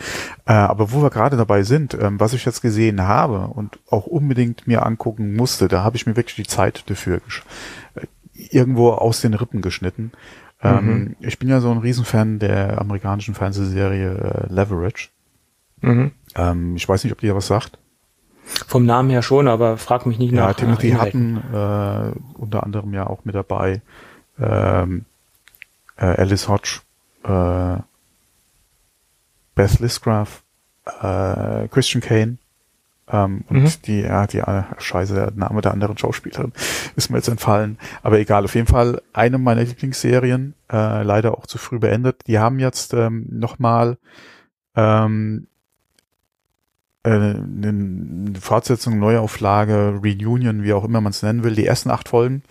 [0.46, 4.06] Äh, aber wo wir gerade dabei sind, ähm, was ich jetzt gesehen habe und auch
[4.06, 7.20] unbedingt mir angucken musste, da habe ich mir wirklich die Zeit dafür
[7.94, 10.12] äh, irgendwo aus den Rippen geschnitten.
[10.62, 11.16] Ähm, mhm.
[11.20, 15.08] Ich bin ja so ein Riesenfan der amerikanischen Fernsehserie äh, Leverage.
[15.80, 16.12] Mhm.
[16.34, 17.78] Ähm, ich weiß nicht, ob die ja was sagt.
[18.66, 20.56] Vom Namen her schon, aber frag mich nicht ja, nach.
[20.56, 23.82] Timothy nach Hutton äh, unter anderem ja auch mit dabei.
[24.40, 25.04] Ähm,
[25.96, 26.80] äh, Alice Hodge,
[27.24, 27.82] äh,
[29.54, 30.42] Beth Lisgraf,
[31.02, 32.38] äh, Christian Kane
[33.10, 33.72] ähm, und mhm.
[33.86, 36.52] die, ja, die äh, Scheiße, der Name der anderen Schauspielerin
[36.96, 37.78] ist mir jetzt entfallen.
[38.02, 42.22] Aber egal, auf jeden Fall eine meiner Lieblingsserien, äh, leider auch zu früh beendet.
[42.26, 43.98] Die haben jetzt ähm, nochmal
[44.76, 45.46] ähm,
[47.04, 51.54] äh, eine Fortsetzung, Neuauflage, Reunion, wie auch immer man es nennen will.
[51.54, 52.42] Die ersten acht Folgen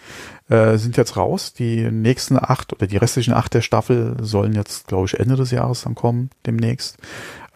[0.49, 1.53] äh, sind jetzt raus.
[1.53, 5.51] Die nächsten acht oder die restlichen acht der Staffel sollen jetzt, glaube ich, Ende des
[5.51, 6.97] Jahres dann kommen, demnächst.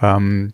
[0.01, 0.53] Ähm,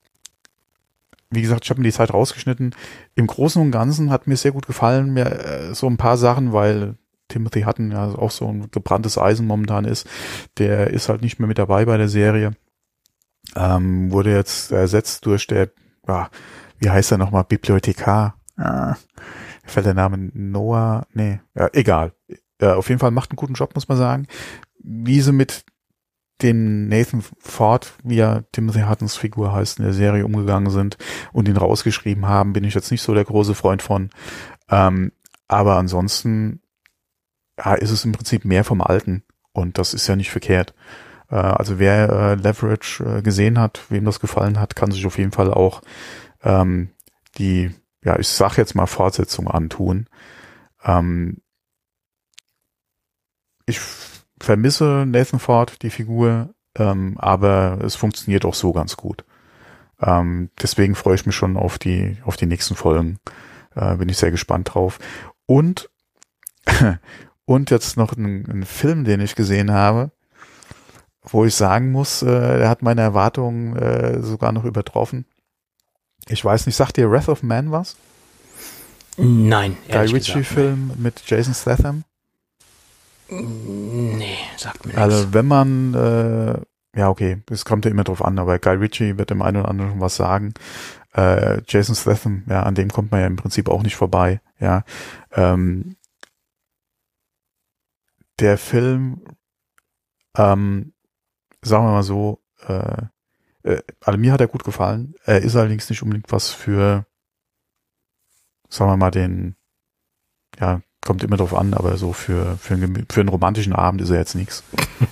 [1.30, 2.74] wie gesagt, ich habe mir die Zeit rausgeschnitten.
[3.16, 6.54] Im Großen und Ganzen hat mir sehr gut gefallen, mir äh, so ein paar Sachen,
[6.54, 6.96] weil
[7.28, 10.08] Timothy Hutton ja auch so ein gebranntes Eisen momentan ist.
[10.58, 12.54] Der ist halt nicht mehr mit dabei bei der Serie.
[13.56, 15.70] Ähm, wurde jetzt ersetzt durch der,
[16.06, 16.28] ah,
[16.80, 18.36] wie heißt er nochmal, Bibliothekar.
[18.56, 18.96] Ah,
[19.66, 22.14] fällt der Name Noah, nee, ja, egal.
[22.62, 24.28] Ja, auf jeden Fall macht einen guten Job, muss man sagen.
[24.80, 25.66] Wie sie mit
[26.42, 30.98] den Nathan Ford, wie ja Timothy Huttons Figur heißt, in der Serie umgegangen sind
[31.34, 34.10] und ihn rausgeschrieben haben, bin ich jetzt nicht so der große Freund von.
[34.70, 35.12] Ähm,
[35.48, 36.62] aber ansonsten
[37.58, 40.76] ja, ist es im Prinzip mehr vom Alten und das ist ja nicht verkehrt.
[41.30, 45.18] Äh, also wer äh, Leverage äh, gesehen hat, wem das gefallen hat, kann sich auf
[45.18, 45.82] jeden Fall auch
[46.44, 46.90] ähm,
[47.38, 47.72] die,
[48.04, 50.08] ja, ich sag jetzt mal Fortsetzung antun.
[50.84, 51.38] Ähm,
[53.66, 53.80] ich
[54.40, 59.24] vermisse Nathan Ford, die Figur, ähm, aber es funktioniert auch so ganz gut.
[60.02, 63.20] Ähm, deswegen freue ich mich schon auf die, auf die nächsten Folgen.
[63.76, 65.00] Äh, bin ich sehr gespannt drauf.
[65.46, 65.90] Und,
[67.46, 70.12] und jetzt noch ein, Film, den ich gesehen habe,
[71.24, 75.26] wo ich sagen muss, äh, der hat meine Erwartungen äh, sogar noch übertroffen.
[76.28, 77.96] Ich weiß nicht, sagt dir Wrath of Man was?
[79.18, 79.78] Nein.
[79.90, 82.04] Guy Ritchie-Film mit Jason Statham?
[83.30, 85.02] Nee, sagt mir nichts.
[85.02, 86.62] Also wenn man, äh,
[86.98, 89.70] ja okay, es kommt ja immer drauf an, aber Guy Ritchie wird dem einen oder
[89.70, 90.54] anderen was sagen.
[91.14, 94.84] Äh, Jason Statham, ja, an dem kommt man ja im Prinzip auch nicht vorbei, ja.
[95.32, 95.98] Ähm,
[98.40, 99.24] der Film,
[100.38, 100.94] ähm,
[101.62, 103.02] sagen wir mal so, äh,
[103.64, 105.16] äh, also mir hat er gut gefallen.
[105.26, 107.06] Er ist allerdings nicht unbedingt was für,
[108.70, 109.56] sagen wir mal, den,
[110.60, 114.10] ja, kommt immer drauf an, aber so für, für, einen, für einen romantischen Abend ist
[114.10, 114.64] er jetzt nichts.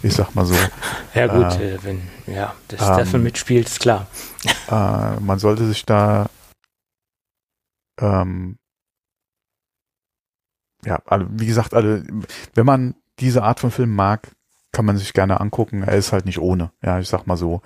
[0.03, 0.55] Ich sag mal so.
[1.13, 4.07] ja gut, äh, äh, wenn ja, das ähm, Stefan mitspielt, ist klar.
[4.69, 6.27] Äh, man sollte sich da
[7.99, 8.57] ähm,
[10.85, 12.03] ja, also wie gesagt, also,
[12.53, 14.31] wenn man diese Art von Film mag,
[14.71, 15.83] kann man sich gerne angucken.
[15.83, 16.71] Er ist halt nicht ohne.
[16.83, 17.61] Ja, ich sag mal so.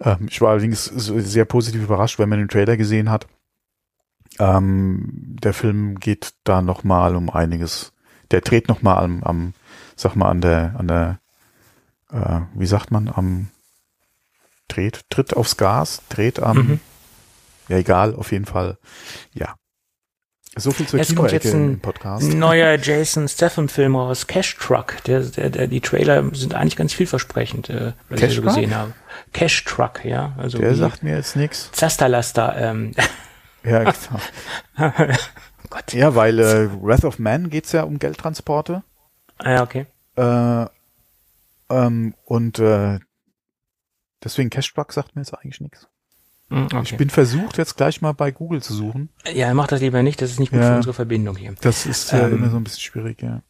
[0.00, 3.26] Ähm, ich war allerdings sehr positiv überrascht, wenn man den Trailer gesehen hat.
[4.40, 7.92] Ähm, der Film geht da noch mal um einiges.
[8.30, 9.54] Der dreht noch mal am, am
[9.96, 11.20] sag mal an der, an der,
[12.10, 13.48] äh, wie sagt man, am
[14.68, 16.80] dreht, tritt aufs Gas, dreht am, mhm.
[17.68, 18.78] ja egal, auf jeden Fall,
[19.34, 19.56] ja.
[20.56, 22.32] So viel zur Jetzt kommt jetzt ein Podcast.
[22.34, 24.96] neuer Jason Statham-Film aus Cash Truck.
[25.04, 28.74] Der, der, der, die Trailer sind eigentlich ganz vielversprend, äh, was Cash ich so gesehen
[28.74, 28.92] habe.
[29.32, 30.32] Cash Truck, ja.
[30.38, 31.70] Also der sagt mir jetzt nichts.
[31.72, 32.56] Zasterlaster.
[32.56, 32.94] Ähm.
[33.64, 33.84] Ja,
[34.76, 35.14] genau.
[35.70, 35.92] Gott.
[35.92, 38.82] Ja, weil äh, Wrath of Man geht's ja um Geldtransporte.
[39.38, 39.86] Ah ja, okay.
[40.16, 40.66] Äh,
[41.70, 42.98] ähm, und äh,
[44.22, 45.88] deswegen Cashback sagt mir jetzt eigentlich nichts.
[46.50, 46.80] Hm, okay.
[46.82, 49.08] Ich bin versucht, jetzt gleich mal bei Google zu suchen.
[49.32, 51.54] Ja, mach das lieber nicht, das ist nicht gut ja, für unsere Verbindung hier.
[51.60, 53.42] Das ist ja ähm, immer so ein bisschen schwierig, ja.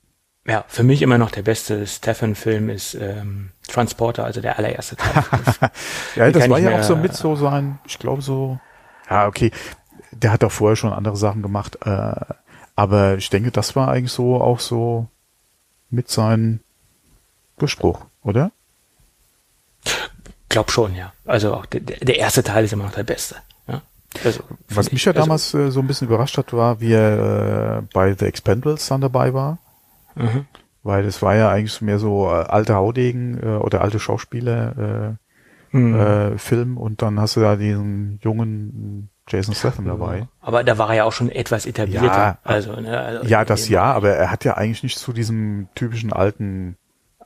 [0.47, 5.23] Ja, für mich immer noch der beste Stephen-Film ist ähm, Transporter, also der allererste Teil.
[6.17, 8.59] ja, das war ja auch so mit so sein, ich glaube so,
[9.09, 9.51] ja, okay,
[10.13, 12.15] der hat auch vorher schon andere Sachen gemacht, äh,
[12.77, 15.07] aber ich denke, das war eigentlich so auch so
[15.91, 16.61] mit seinem
[17.59, 18.53] Durchbruch, oder?
[20.49, 21.13] Glaub schon, ja.
[21.27, 23.37] Also auch der, der erste Teil ist immer noch der beste.
[23.69, 23.83] Ja?
[24.25, 27.79] Also, Was mich ja also, damals äh, so ein bisschen überrascht hat, war, wie er
[27.79, 29.59] äh, bei The Expendables dann dabei war.
[30.15, 30.47] Mhm.
[30.83, 35.19] Weil es war ja eigentlich mehr so äh, alte Haudegen äh, oder alte Schauspieler
[35.73, 35.95] äh, mhm.
[35.95, 40.29] äh, Film und dann hast du da diesen jungen Jason Statham dabei.
[40.41, 42.07] Aber da war er ja auch schon etwas etablierter.
[42.07, 45.69] Ja, also, ne, also ja das ja, aber er hat ja eigentlich nicht zu diesem
[45.75, 46.77] typischen alten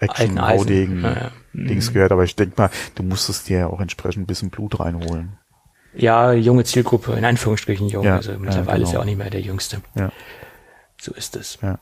[0.00, 1.94] Action-Haudegen-Dings mhm.
[1.94, 2.12] gehört.
[2.12, 5.38] Aber ich denke mal, du musstest dir ja auch entsprechend ein bisschen Blut reinholen.
[5.94, 8.04] Ja, junge Zielgruppe, in Anführungsstrichen jung.
[8.04, 8.88] Ja, also mittlerweile ja, genau.
[8.88, 9.80] ist er auch nicht mehr der Jüngste.
[9.94, 10.10] Ja.
[11.00, 11.58] So ist es.
[11.62, 11.78] Ja.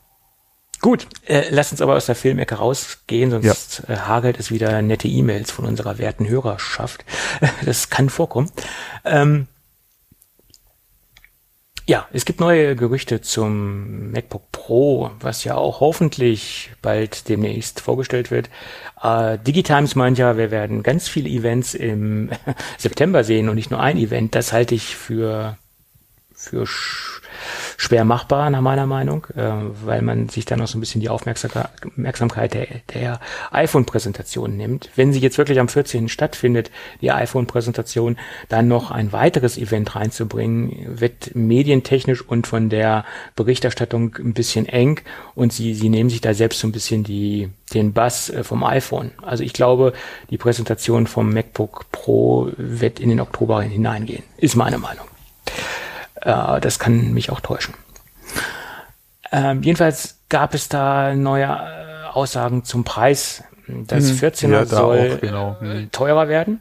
[0.81, 3.93] Gut, äh, lass uns aber aus der Filmecke rausgehen, sonst ja.
[3.93, 7.05] äh, hagelt es wieder nette E-Mails von unserer werten Hörerschaft.
[7.65, 8.51] das kann vorkommen.
[9.05, 9.47] Ähm,
[11.85, 18.31] ja, es gibt neue Gerüchte zum MacBook Pro, was ja auch hoffentlich bald demnächst vorgestellt
[18.31, 18.49] wird.
[19.01, 22.29] Äh, Digitimes meint ja, wir werden ganz viele Events im
[22.77, 24.33] September sehen und nicht nur ein Event.
[24.33, 25.57] Das halte ich für,
[26.33, 26.65] für
[27.77, 29.51] schwer machbar, nach meiner Meinung, äh,
[29.85, 33.19] weil man sich dann auch so ein bisschen die Aufmerksamkeit der, der
[33.51, 34.89] iPhone-Präsentation nimmt.
[34.95, 36.09] Wenn sie jetzt wirklich am 14.
[36.09, 36.71] stattfindet,
[37.01, 38.17] die iPhone-Präsentation,
[38.49, 43.05] dann noch ein weiteres Event reinzubringen, wird medientechnisch und von der
[43.35, 44.99] Berichterstattung ein bisschen eng
[45.35, 48.63] und sie, sie nehmen sich da selbst so ein bisschen die, den Bass äh, vom
[48.63, 49.11] iPhone.
[49.21, 49.93] Also ich glaube,
[50.29, 55.05] die Präsentation vom MacBook Pro wird in den Oktober hineingehen, ist meine Meinung.
[56.23, 57.73] Äh, das kann mich auch täuschen.
[59.31, 63.43] Ähm, jedenfalls gab es da neue äh, Aussagen zum Preis.
[63.67, 64.53] Das 14er mhm.
[64.53, 65.57] ja, soll auch, genau.
[65.61, 65.91] mhm.
[65.91, 66.59] teurer werden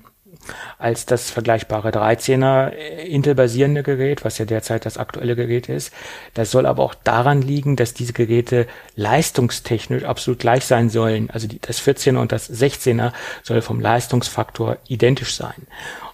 [0.79, 5.93] als das vergleichbare 13er äh, Intel-basierende Gerät, was ja derzeit das aktuelle Gerät ist.
[6.35, 11.31] Das soll aber auch daran liegen, dass diese Geräte leistungstechnisch absolut gleich sein sollen.
[11.31, 15.67] Also die, das 14er und das 16er soll vom Leistungsfaktor identisch sein.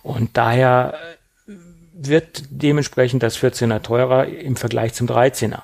[0.03, 0.95] Und daher
[2.01, 5.63] wird dementsprechend das 14er teurer im Vergleich zum 13er.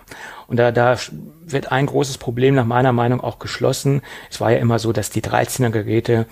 [0.48, 0.98] Und da, da
[1.44, 4.02] wird ein großes Problem nach meiner Meinung auch geschlossen.
[4.30, 6.26] Es war ja immer so, dass die 13er Geräte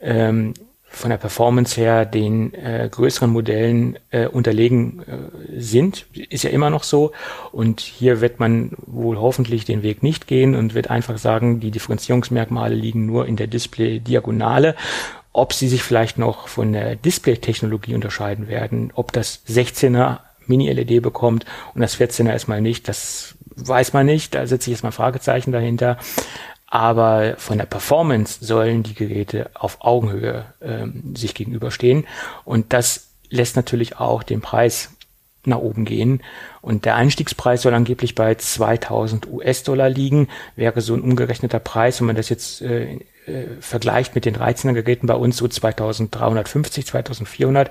[0.00, 0.54] ähm,
[0.90, 6.06] von der Performance her den äh, größeren Modellen äh, unterlegen äh, sind.
[6.12, 7.12] Ist ja immer noch so.
[7.52, 11.70] Und hier wird man wohl hoffentlich den Weg nicht gehen und wird einfach sagen, die
[11.70, 14.74] Differenzierungsmerkmale liegen nur in der Display-Diagonale
[15.32, 21.46] ob sie sich vielleicht noch von der Display-Technologie unterscheiden werden, ob das 16er Mini-LED bekommt
[21.74, 25.52] und das 14er erstmal nicht, das weiß man nicht, da setze ich jetzt mal Fragezeichen
[25.52, 25.98] dahinter.
[26.70, 32.06] Aber von der Performance sollen die Geräte auf Augenhöhe ähm, sich gegenüberstehen.
[32.44, 34.90] Und das lässt natürlich auch den Preis
[35.44, 36.22] nach oben gehen.
[36.60, 40.28] Und der Einstiegspreis soll angeblich bei 2000 US-Dollar liegen.
[40.54, 44.72] Wäre so ein umgerechneter Preis, wenn man das jetzt äh, äh, vergleicht mit den 13er
[44.72, 47.70] Geräten bei uns so 2350, 2400.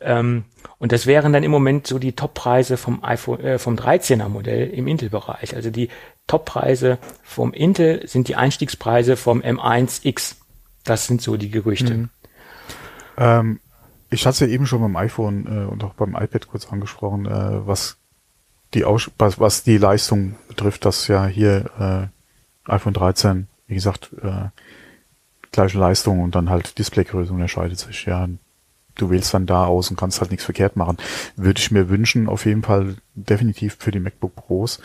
[0.00, 0.44] Ähm,
[0.78, 4.68] und das wären dann im Moment so die Toppreise vom iPhone, äh, vom 13er Modell
[4.70, 5.56] im Intel-Bereich.
[5.56, 5.88] Also die
[6.28, 10.36] Toppreise vom Intel sind die Einstiegspreise vom M1X.
[10.84, 11.94] Das sind so die Gerüchte.
[11.94, 12.10] Mhm.
[13.16, 13.60] Ähm,
[14.10, 17.26] ich hatte es ja eben schon beim iPhone äh, und auch beim iPad kurz angesprochen,
[17.26, 17.96] äh, was
[18.74, 22.10] die Aus was, was die Leistung betrifft, dass ja hier
[22.66, 24.48] äh, iPhone 13, wie gesagt, äh,
[25.50, 28.04] gleiche Leistung und dann halt Displaygröße unterscheidet sich.
[28.04, 28.28] Ja,
[28.94, 30.98] du wählst dann da aus und kannst halt nichts verkehrt machen.
[31.36, 34.80] Würde ich mir wünschen, auf jeden Fall definitiv für die MacBook Pros.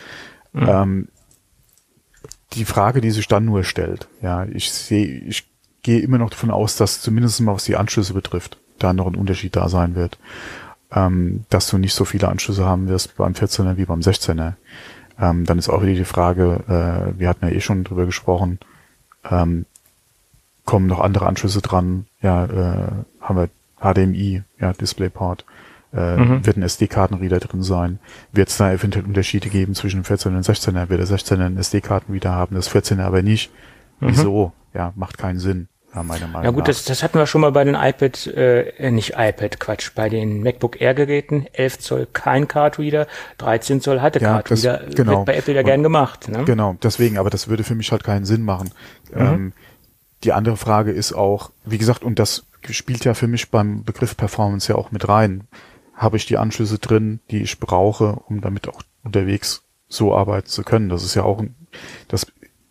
[0.53, 0.67] Mhm.
[0.67, 1.07] Ähm,
[2.55, 5.45] die Frage, die sich dann nur stellt, ja, ich sehe, ich
[5.81, 9.15] gehe immer noch davon aus, dass zumindest mal was die Anschlüsse betrifft, da noch ein
[9.15, 10.17] Unterschied da sein wird.
[10.95, 14.53] Ähm, dass du nicht so viele Anschlüsse haben wirst beim 14er wie beim 16er.
[15.19, 18.59] Ähm, dann ist auch wieder die Frage, äh, wir hatten ja eh schon drüber gesprochen,
[19.29, 19.65] ähm,
[20.65, 22.05] kommen noch andere Anschlüsse dran.
[22.21, 22.91] Ja, äh,
[23.21, 23.49] haben wir
[23.79, 25.45] HDMI, ja, DisplayPort.
[25.95, 26.45] Äh, mhm.
[26.45, 27.99] Wird ein SD-Kartenreader drin sein?
[28.31, 30.89] Wird es da eventuell Unterschiede geben zwischen dem 14 und dem 16er?
[30.89, 33.51] Wird der 16er einen SD-Karten wieder haben, das 14er aber nicht?
[33.99, 34.09] Mhm.
[34.09, 34.53] Wieso?
[34.73, 35.67] Ja, macht keinen Sinn.
[35.93, 38.89] Ja, meiner Meinung ja gut, das, das hatten wir schon mal bei den iPad, äh,
[38.89, 43.05] nicht iPad, Quatsch, bei den MacBook Air Geräten, 11 Zoll kein Card Reader,
[43.37, 45.17] 13 Zoll hatte ja, Card Reader, genau.
[45.17, 46.29] wird bei Apple ja gern gemacht.
[46.29, 46.45] Ne?
[46.45, 48.71] Genau, deswegen, aber das würde für mich halt keinen Sinn machen.
[49.13, 49.21] Mhm.
[49.21, 49.53] Ähm,
[50.23, 54.17] die andere Frage ist auch, wie gesagt, und das spielt ja für mich beim Begriff
[54.17, 55.43] Performance ja auch mit rein.
[56.03, 60.63] Habe ich die Anschlüsse drin, die ich brauche, um damit auch unterwegs so arbeiten zu
[60.63, 60.89] können?
[60.89, 61.41] Das ist ja auch,
[62.09, 62.27] das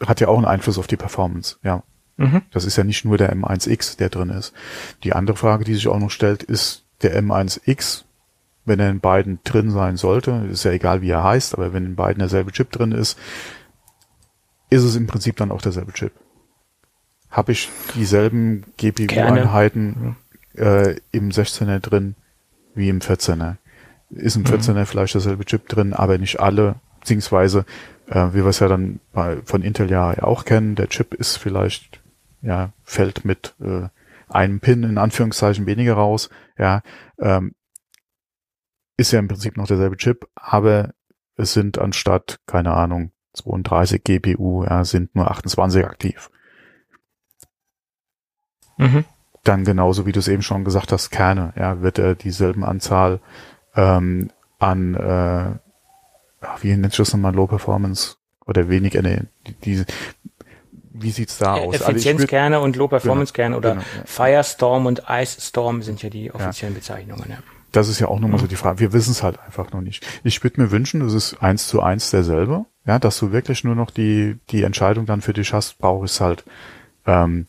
[0.06, 1.82] hat ja auch einen Einfluss auf die Performance, ja.
[2.18, 2.42] Mhm.
[2.50, 4.52] Das ist ja nicht nur der M1X, der drin ist.
[5.02, 8.04] Die andere Frage, die sich auch noch stellt, ist der M1X,
[8.66, 11.86] wenn er in beiden drin sein sollte, ist ja egal wie er heißt, aber wenn
[11.86, 13.18] in beiden derselbe Chip drin ist,
[14.68, 16.12] ist es im Prinzip dann auch derselbe Chip.
[17.30, 20.16] habe ich dieselben GPU-Einheiten
[20.54, 22.14] äh, im 16er drin
[22.74, 23.56] wie im 14er.
[24.10, 24.86] Ist im 14er mhm.
[24.86, 27.64] vielleicht derselbe Chip drin, aber nicht alle, beziehungsweise,
[28.06, 31.36] äh, wie wir es ja dann bei, von Intel ja auch kennen, der Chip ist
[31.36, 32.02] vielleicht,
[32.42, 33.88] ja, fällt mit äh,
[34.28, 36.82] einem Pin in Anführungszeichen weniger raus, ja,
[37.18, 37.54] ähm,
[38.96, 40.94] ist ja im Prinzip noch derselbe Chip, aber
[41.36, 46.30] es sind anstatt, keine Ahnung, 32 GPU, ja, sind nur 28 aktiv.
[48.76, 49.04] Mhm.
[49.44, 53.20] Dann genauso wie du es eben schon gesagt hast, Kerne, ja, wird er dieselben Anzahl
[53.74, 58.16] ähm, an, äh, wie nennt sich das nochmal, Low Performance
[58.46, 59.22] oder wenig, äh,
[59.64, 59.84] die,
[60.92, 61.74] wie sieht's da aus?
[61.74, 64.04] Also Effizienzkerne und Low Performance Kerne genau, oder genau, ja.
[64.04, 66.78] Firestorm und Ice Storm sind ja die offiziellen ja.
[66.78, 67.24] Bezeichnungen.
[67.28, 67.38] Ja.
[67.72, 68.42] Das ist ja auch nochmal mhm.
[68.42, 68.80] so die Frage.
[68.80, 70.06] Wir wissen es halt einfach noch nicht.
[70.24, 73.74] Ich würde mir wünschen, das ist eins zu eins derselbe, ja, dass du wirklich nur
[73.74, 76.44] noch die die Entscheidung dann für dich hast, brauche ich halt
[77.06, 77.46] ähm,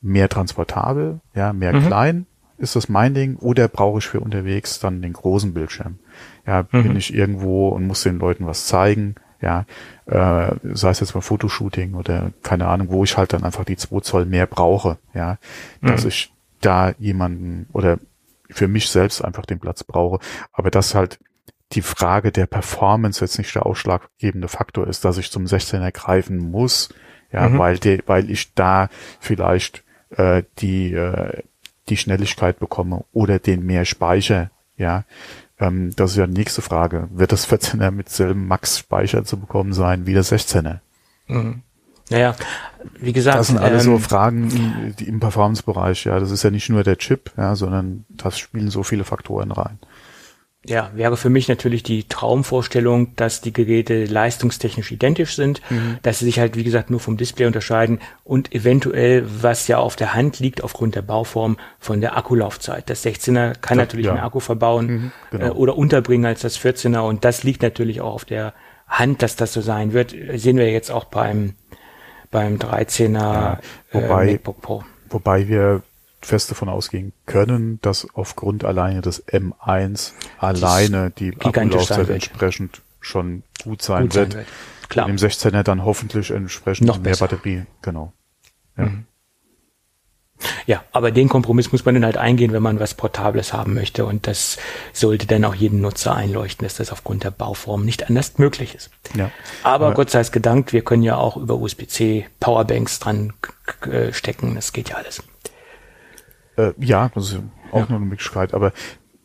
[0.00, 1.86] mehr transportabel, ja, mehr mhm.
[1.86, 2.26] klein,
[2.58, 5.98] ist das mein Ding, oder brauche ich für unterwegs dann den großen Bildschirm?
[6.46, 6.82] Ja, mhm.
[6.82, 9.66] bin ich irgendwo und muss den Leuten was zeigen, ja,
[10.06, 13.76] äh, sei es jetzt mal Fotoshooting oder keine Ahnung, wo ich halt dann einfach die
[13.76, 15.38] 2 Zoll mehr brauche, ja,
[15.80, 15.88] mhm.
[15.88, 17.98] dass ich da jemanden oder
[18.50, 20.20] für mich selbst einfach den Platz brauche.
[20.52, 21.18] Aber dass halt
[21.72, 26.38] die Frage der Performance jetzt nicht der ausschlaggebende Faktor ist, dass ich zum 16er greifen
[26.38, 26.88] muss,
[27.32, 27.58] ja, mhm.
[27.58, 28.88] weil, de, weil ich da
[29.20, 31.42] vielleicht äh, die, äh,
[31.88, 35.04] die Schnelligkeit bekomme oder den mehr Speicher, ja.
[35.58, 37.08] Ähm, das ist ja die nächste Frage.
[37.12, 40.80] Wird das 14er mit selben Max-Speicher zu bekommen sein wie der 16er?
[41.28, 41.62] Mhm.
[42.08, 42.36] Naja,
[43.00, 43.38] wie gesagt.
[43.38, 46.20] Das sind alles ähm, so Fragen im, im Performance-Bereich, ja.
[46.20, 49.78] Das ist ja nicht nur der Chip, ja, sondern das spielen so viele Faktoren rein.
[50.68, 55.98] Ja, wäre für mich natürlich die Traumvorstellung, dass die Geräte leistungstechnisch identisch sind, mhm.
[56.02, 59.94] dass sie sich halt, wie gesagt, nur vom Display unterscheiden und eventuell, was ja auf
[59.94, 62.90] der Hand liegt, aufgrund der Bauform von der Akkulaufzeit.
[62.90, 64.14] Das 16er kann ja, natürlich ja.
[64.14, 65.46] mehr Akku verbauen mhm, genau.
[65.46, 68.52] äh, oder unterbringen als das 14er und das liegt natürlich auch auf der
[68.88, 70.14] Hand, dass das so sein wird.
[70.34, 71.54] Sehen wir jetzt auch beim
[72.30, 73.60] beim 13er ja,
[73.92, 74.84] wobei, äh, MacBook Pro.
[75.10, 75.82] Wobei wir
[76.20, 83.82] fest davon ausgehen können, dass aufgrund alleine des M1 alleine die Akkulaufzeit entsprechend schon gut
[83.82, 84.32] sein, gut wird.
[84.32, 84.48] Sein wird.
[84.88, 85.06] Klar.
[85.06, 87.28] Und im 16er dann hoffentlich entsprechend Noch mehr besser.
[87.28, 87.64] Batterie.
[87.82, 88.12] Genau.
[88.76, 88.86] Ja.
[88.86, 89.06] Mhm.
[90.66, 94.04] Ja, aber den Kompromiss muss man dann halt eingehen, wenn man was Portables haben möchte.
[94.04, 94.58] Und das
[94.92, 98.90] sollte dann auch jedem Nutzer einleuchten, dass das aufgrund der Bauform nicht anders möglich ist.
[99.14, 99.30] Ja.
[99.62, 103.32] Aber, aber Gott sei es gedankt, wir können ja auch über USB-C Powerbanks dran
[103.90, 104.54] äh, stecken.
[104.56, 105.22] Das geht ja alles.
[106.56, 107.40] Äh, ja, das ist
[107.70, 107.82] auch ja.
[107.82, 108.54] noch eine Möglichkeit.
[108.54, 108.72] Aber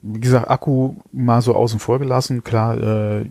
[0.01, 2.43] wie gesagt, Akku mal so außen vor gelassen.
[2.43, 3.25] Klar, äh,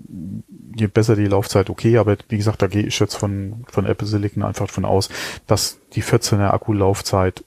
[0.76, 4.06] je besser die Laufzeit, okay, aber wie gesagt, da gehe ich jetzt von, von Apple
[4.06, 5.08] Silicon einfach von aus,
[5.46, 7.44] dass die 14er Akkulaufzeit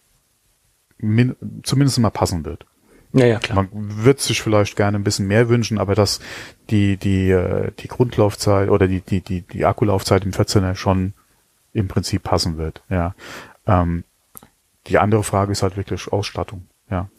[0.97, 2.65] min, zumindest mal passen wird.
[3.13, 3.67] Ja, ja, klar.
[3.71, 6.19] Man wird sich vielleicht gerne ein bisschen mehr wünschen, aber dass
[6.69, 11.13] die, die, äh, die Grundlaufzeit oder die, die, die, die Akkulaufzeit im 14er schon
[11.73, 13.15] im Prinzip passen wird, ja.
[13.65, 14.03] Ähm,
[14.87, 17.09] die andere Frage ist halt wirklich Ausstattung, ja.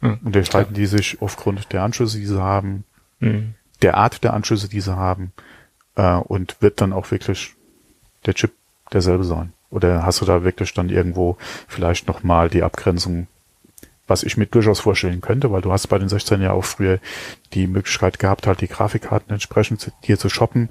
[0.00, 2.84] Mhm, und unterscheiden die sich aufgrund der Anschlüsse, die sie haben,
[3.20, 3.54] mhm.
[3.82, 5.32] der Art der Anschlüsse, die sie haben,
[5.96, 7.54] äh, und wird dann auch wirklich
[8.26, 8.52] der Chip
[8.92, 9.52] derselbe sein?
[9.70, 11.36] Oder hast du da wirklich dann irgendwo
[11.66, 13.26] vielleicht nochmal die Abgrenzung,
[14.06, 16.98] was ich mir durchaus vorstellen könnte, weil du hast bei den 16 ja auch früher
[17.54, 20.68] die Möglichkeit gehabt, halt die Grafikkarten entsprechend dir zu shoppen.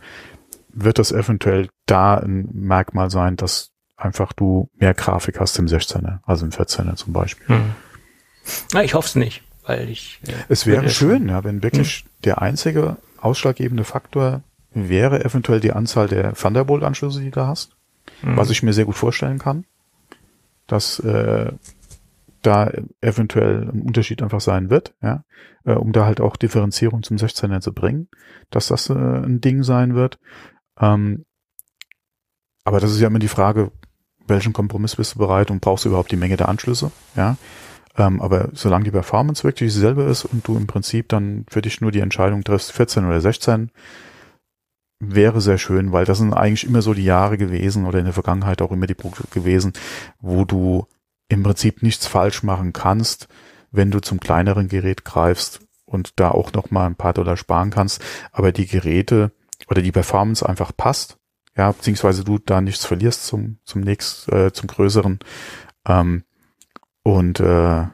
[0.70, 3.71] Wird das eventuell da ein Merkmal sein, dass
[4.02, 7.48] einfach du mehr Grafik hast im 16er, also im 14er zum Beispiel?
[7.48, 7.76] Hm.
[8.74, 10.20] Na, ich hoffe es nicht, weil ich.
[10.26, 12.10] Ja, es wäre schön, ja, wenn wirklich hm.
[12.26, 14.42] der einzige ausschlaggebende Faktor
[14.74, 17.76] wäre eventuell die Anzahl der Thunderbolt-Anschlüsse, die du hast
[18.22, 18.38] mhm.
[18.38, 19.66] was ich mir sehr gut vorstellen kann,
[20.68, 21.52] dass äh,
[22.42, 22.72] da
[23.02, 25.24] eventuell ein Unterschied einfach sein wird, ja,
[25.64, 28.08] äh, um da halt auch Differenzierung zum 16er zu bringen,
[28.50, 30.20] dass das äh, ein Ding sein wird.
[30.80, 31.26] Ähm,
[32.64, 33.72] aber das ist ja immer die Frage,
[34.32, 37.38] welchen Kompromiss bist du bereit und brauchst du überhaupt die Menge der Anschlüsse, ja.
[37.98, 41.82] Ähm, aber solange die Performance wirklich dieselbe ist und du im Prinzip dann für dich
[41.82, 43.70] nur die Entscheidung triffst, 14 oder 16,
[45.02, 48.14] wäre sehr schön, weil das sind eigentlich immer so die Jahre gewesen oder in der
[48.14, 49.74] Vergangenheit auch immer die Punkte gewesen,
[50.20, 50.88] wo du
[51.28, 53.28] im Prinzip nichts falsch machen kannst,
[53.72, 57.72] wenn du zum kleineren Gerät greifst und da auch noch mal ein paar Dollar sparen
[57.72, 58.02] kannst,
[58.32, 59.32] aber die Geräte
[59.68, 61.18] oder die Performance einfach passt,
[61.58, 65.20] ja, beziehungsweise du da nichts verlierst zum zum nächsten, äh, zum größeren
[65.86, 66.24] ähm,
[67.04, 67.86] und äh,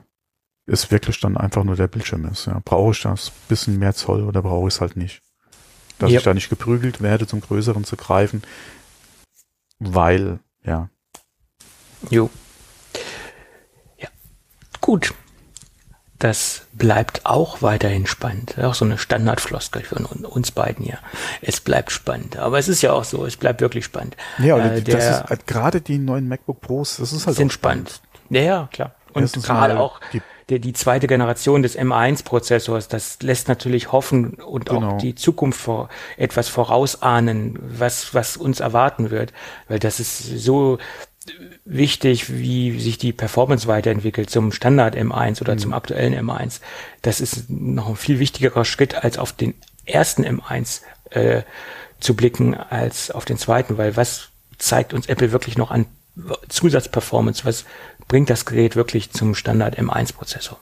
[0.66, 2.47] es wirklich dann einfach nur der Bildschirm ist.
[2.47, 2.62] Ja.
[2.64, 5.22] Brauche ich das bisschen mehr Zoll oder brauche ich es halt nicht?
[5.99, 6.20] dass yep.
[6.20, 8.43] ich da nicht geprügelt werde, zum Größeren zu greifen,
[9.80, 10.89] weil, ja.
[12.10, 12.30] Jo.
[14.82, 15.14] Gut.
[16.20, 18.57] Das bleibt auch weiterhin spannend.
[18.57, 20.97] Auch so eine Standardfloskel für uns beiden hier.
[21.41, 22.38] Es bleibt spannend.
[22.38, 24.18] Aber es ist ja auch so, es bleibt wirklich spannend.
[24.39, 27.89] Ja, äh, das ist halt gerade die neuen MacBook Pros, das ist halt sind spannend.
[27.89, 28.07] spannend.
[28.30, 28.95] Ja, ja, klar.
[29.13, 34.70] Und gerade auch die, die, die, zweite Generation des M1-Prozessors, das lässt natürlich hoffen und
[34.70, 34.91] genau.
[34.91, 39.34] auch die Zukunft vor, etwas vorausahnen, was, was uns erwarten wird.
[39.68, 40.78] Weil das ist so,
[41.68, 45.59] wichtig, wie sich die Performance weiterentwickelt zum Standard M1 oder mhm.
[45.59, 46.61] zum aktuellen M1.
[47.01, 49.53] Das ist noch ein viel wichtigerer Schritt, als auf den
[49.86, 51.43] ersten M1 äh,
[51.99, 55.86] zu blicken, als auf den zweiten, weil was zeigt uns Apple wirklich noch an
[56.49, 57.45] Zusatzperformance?
[57.45, 57.65] Was
[58.07, 60.57] bringt das Gerät wirklich zum Standard M1-Prozessor?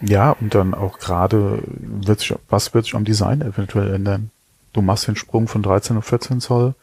[0.00, 4.30] Ja, und dann auch gerade, wird sich, was wird sich am Design eventuell ändern?
[4.72, 6.74] Du machst den Sprung von 13 auf 14 Zoll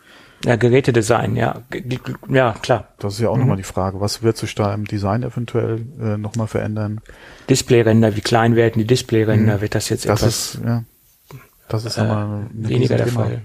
[0.44, 1.62] ja, Gerätedesign, ja.
[2.30, 2.90] Ja, klar.
[3.00, 3.42] Das ist ja auch mhm.
[3.42, 4.02] nochmal die Frage.
[4.02, 7.02] Was wird sich da im Design eventuell äh, nochmal verändern?
[7.50, 9.58] Displayränder, wie klein werden die Displayränder?
[9.58, 9.62] Mhm.
[9.62, 10.56] Wird das jetzt das etwas...
[10.56, 10.84] Ist, ja.
[11.70, 13.42] Das ist nochmal äh, weniger der Fall.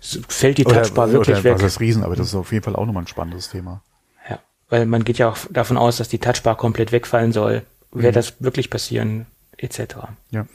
[0.00, 1.54] Fällt die Touchbar oder, wirklich oder, weg?
[1.54, 3.82] Was ist Riesen, aber das ist auf jeden Fall auch nochmal ein spannendes Thema.
[4.28, 7.62] Ja, weil man geht ja auch davon aus, dass die Touchbar komplett wegfallen soll.
[7.92, 8.02] Mhm.
[8.02, 9.26] Wird das wirklich passieren?
[9.58, 9.96] Etc.
[10.30, 10.46] Ja.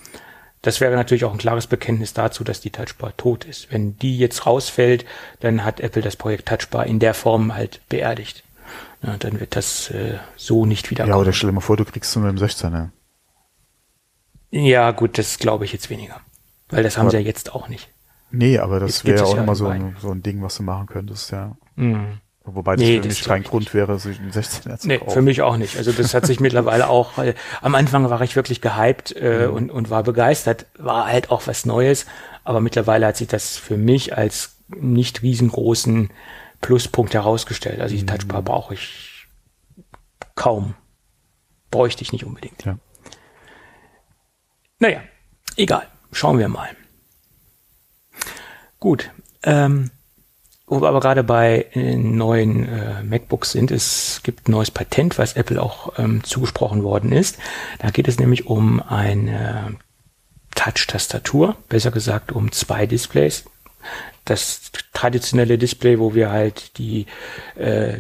[0.62, 3.72] Das wäre natürlich auch ein klares Bekenntnis dazu, dass die Touchbar tot ist.
[3.72, 5.06] Wenn die jetzt rausfällt,
[5.40, 8.44] dann hat Apple das Projekt Touchbar in der Form halt beerdigt.
[9.02, 11.08] Ja, dann wird das äh, so nicht wieder.
[11.08, 12.90] Ja, oder stell dir mal vor, du kriegst nur im 16er.
[14.52, 16.22] Ja, gut, das glaube ich jetzt weniger.
[16.70, 17.90] Weil das haben aber, sie ja jetzt auch nicht.
[18.30, 20.88] Nee, aber das wäre auch ja nochmal so ein, so ein Ding, was du machen
[20.88, 21.58] könntest, ja.
[21.76, 22.20] Mhm.
[22.56, 25.12] Wobei das nee, für mich kein Grund wäre, sich einen 16er zu nee, kaufen.
[25.12, 25.78] für mich auch nicht.
[25.78, 29.54] Also das hat sich mittlerweile auch, äh, am Anfang war ich wirklich gehypt äh, mhm.
[29.54, 32.06] und, und war begeistert, war halt auch was Neues,
[32.44, 36.10] aber mittlerweile hat sich das für mich als nicht riesengroßen
[36.62, 37.82] Pluspunkt herausgestellt.
[37.82, 38.08] Also die mhm.
[38.08, 39.28] Touchbar brauche ich
[40.36, 40.76] kaum.
[41.70, 42.66] Bräuchte ich nicht unbedingt.
[42.66, 42.78] Ja.
[44.80, 45.02] Naja,
[45.58, 45.88] egal.
[46.12, 46.70] Schauen wir mal.
[48.80, 49.12] Gut.
[49.44, 49.92] Ähm,
[50.72, 55.18] wo wir aber gerade bei äh, neuen äh, MacBooks sind, es gibt ein neues Patent,
[55.18, 57.38] was Apple auch ähm, zugesprochen worden ist.
[57.80, 59.76] Da geht es nämlich um eine
[60.56, 63.44] Touch-Tastatur, besser gesagt um zwei Displays
[64.26, 67.08] das traditionelle Display, wo wir halt die
[67.56, 67.94] äh,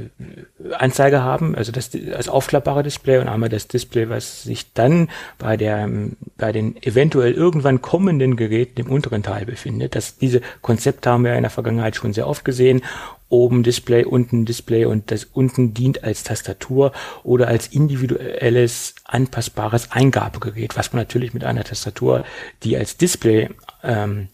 [0.78, 5.10] Anzeige haben, also das als aufklappbare Display und einmal das Display, was sich dann
[5.40, 5.90] bei der
[6.38, 9.96] bei den eventuell irgendwann kommenden Geräten im unteren Teil befindet.
[9.96, 12.82] Das diese Konzepte haben wir in der Vergangenheit schon sehr oft gesehen.
[13.30, 16.92] Oben Display, unten Display und das unten dient als Tastatur
[17.24, 22.26] oder als individuelles anpassbares Eingabegerät, was man natürlich mit einer Tastatur,
[22.64, 23.50] die als Display
[23.84, 24.28] ähm,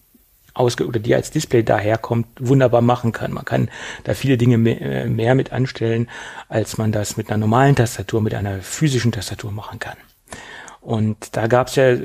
[0.59, 3.31] ausge oder die als Display daherkommt, wunderbar machen kann.
[3.31, 3.69] Man kann
[4.03, 6.09] da viele Dinge mehr, äh, mehr mit anstellen,
[6.49, 9.97] als man das mit einer normalen Tastatur, mit einer physischen Tastatur machen kann.
[10.81, 11.95] Und da gab es ja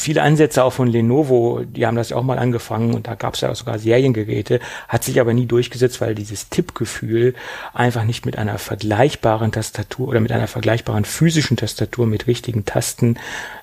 [0.00, 3.34] viele Ansätze auch von Lenovo, die haben das ja auch mal angefangen und da gab
[3.34, 7.34] es ja auch sogar Seriengeräte, hat sich aber nie durchgesetzt, weil dieses Tippgefühl
[7.72, 13.18] einfach nicht mit einer vergleichbaren Tastatur oder mit einer vergleichbaren physischen Tastatur mit richtigen Tasten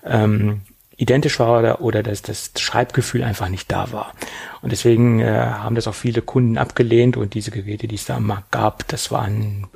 [0.05, 0.61] ähm,
[0.99, 4.13] identisch war oder, oder dass das Schreibgefühl einfach nicht da war.
[4.61, 8.17] Und deswegen äh, haben das auch viele Kunden abgelehnt und diese Geräte, die es da
[8.17, 9.67] am Markt gab, das waren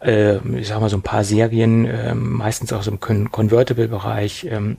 [0.00, 4.78] äh, ich sag mal so ein paar Serien, äh, meistens auch so im Convertible-Bereich, ähm,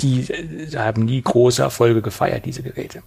[0.00, 3.02] die äh, haben nie große Erfolge gefeiert, diese Geräte.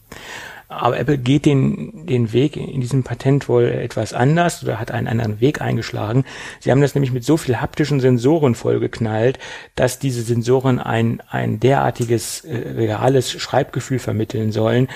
[0.72, 5.07] Aber Apple geht den, den Weg in diesem Patent wohl etwas anders oder hat einen
[5.07, 6.24] anderen Weg eingeschlagen.
[6.61, 9.38] Sie haben das nämlich mit so viel haptischen Sensoren vollgeknallt,
[9.76, 14.88] dass diese Sensoren ein, ein derartiges äh, reales Schreibgefühl vermitteln sollen,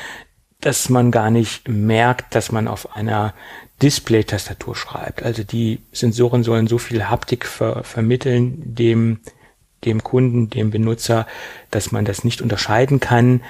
[0.61, 3.33] dass man gar nicht merkt, dass man auf einer
[3.81, 5.23] Display-Tastatur schreibt.
[5.23, 9.19] Also die Sensoren sollen so viel Haptik ver vermitteln dem,
[9.83, 11.27] dem Kunden, dem Benutzer,
[11.69, 13.41] dass man das nicht unterscheiden kann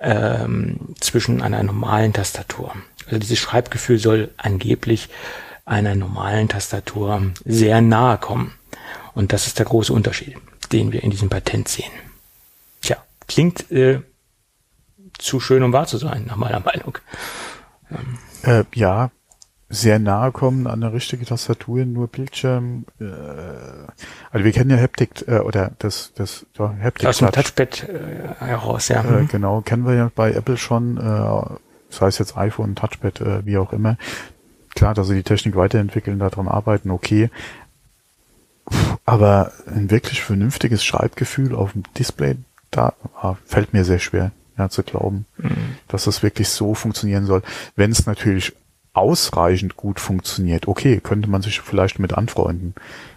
[0.00, 2.74] ähm, zwischen einer normalen Tastatur.
[3.06, 5.08] Also dieses Schreibgefühl soll angeblich
[5.64, 8.54] einer normalen Tastatur sehr nahe kommen.
[9.14, 10.36] Und das ist der große Unterschied,
[10.72, 11.90] den wir in diesem Patent sehen.
[12.82, 12.96] Tja,
[13.26, 14.00] klingt äh,
[15.18, 16.98] zu schön, um wahr zu sein, nach meiner Meinung.
[17.90, 18.18] Ähm.
[18.42, 19.10] Äh, ja,
[19.70, 22.86] sehr nahe kommen an eine richtige Tastatur, nur Bildschirm.
[23.00, 23.04] Äh,
[24.30, 28.44] also wir kennen ja Haptic äh, oder das das ja, Haptic aus dem Touchpad äh,
[28.44, 29.04] heraus, ja.
[29.04, 31.56] Äh, genau, kennen wir ja bei Apple schon, äh,
[31.90, 33.98] sei es jetzt iPhone, Touchpad, äh, wie auch immer.
[34.74, 37.30] Klar, dass sie die Technik weiterentwickeln, daran arbeiten, okay.
[39.04, 42.36] Aber ein wirklich vernünftiges Schreibgefühl auf dem Display,
[42.70, 45.76] da ah, fällt mir sehr schwer, ja, zu glauben, mhm.
[45.88, 47.42] dass das wirklich so funktionieren soll.
[47.76, 48.54] Wenn es natürlich
[48.92, 52.74] ausreichend gut funktioniert, okay, könnte man sich vielleicht mit anfreunden,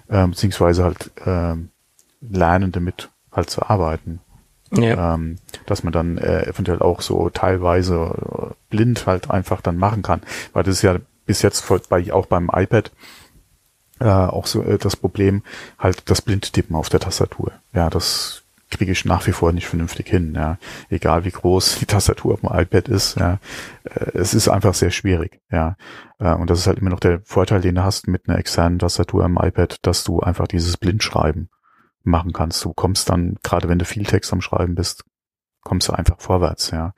[0.08, 1.56] äh, beziehungsweise halt äh,
[2.22, 4.20] lernen, damit halt zu arbeiten.
[4.74, 5.16] Ja.
[5.16, 10.02] Ähm, dass man dann äh, eventuell auch so teilweise äh, blind halt einfach dann machen
[10.02, 10.22] kann.
[10.54, 12.90] Weil das ist ja bis jetzt bei, auch beim iPad
[14.00, 15.44] äh, auch so äh, das Problem,
[15.78, 17.52] halt das Blindtippen auf der Tastatur.
[17.74, 18.41] Ja, das
[18.72, 20.34] kriege ich nach wie vor nicht vernünftig hin.
[20.36, 20.58] Ja.
[20.90, 23.40] Egal wie groß die Tastatur auf dem iPad ist, ja.
[23.84, 25.40] Äh, es ist einfach sehr schwierig.
[25.52, 25.76] Ja.
[26.20, 28.80] Äh, und das ist halt immer noch der Vorteil, den du hast mit einer externen
[28.80, 31.50] Tastatur am iPad, dass du einfach dieses Blindschreiben
[32.04, 32.64] machen kannst.
[32.66, 35.04] Du kommst dann, gerade wenn du viel Text am Schreiben bist,
[35.64, 36.94] kommst du einfach vorwärts, ja.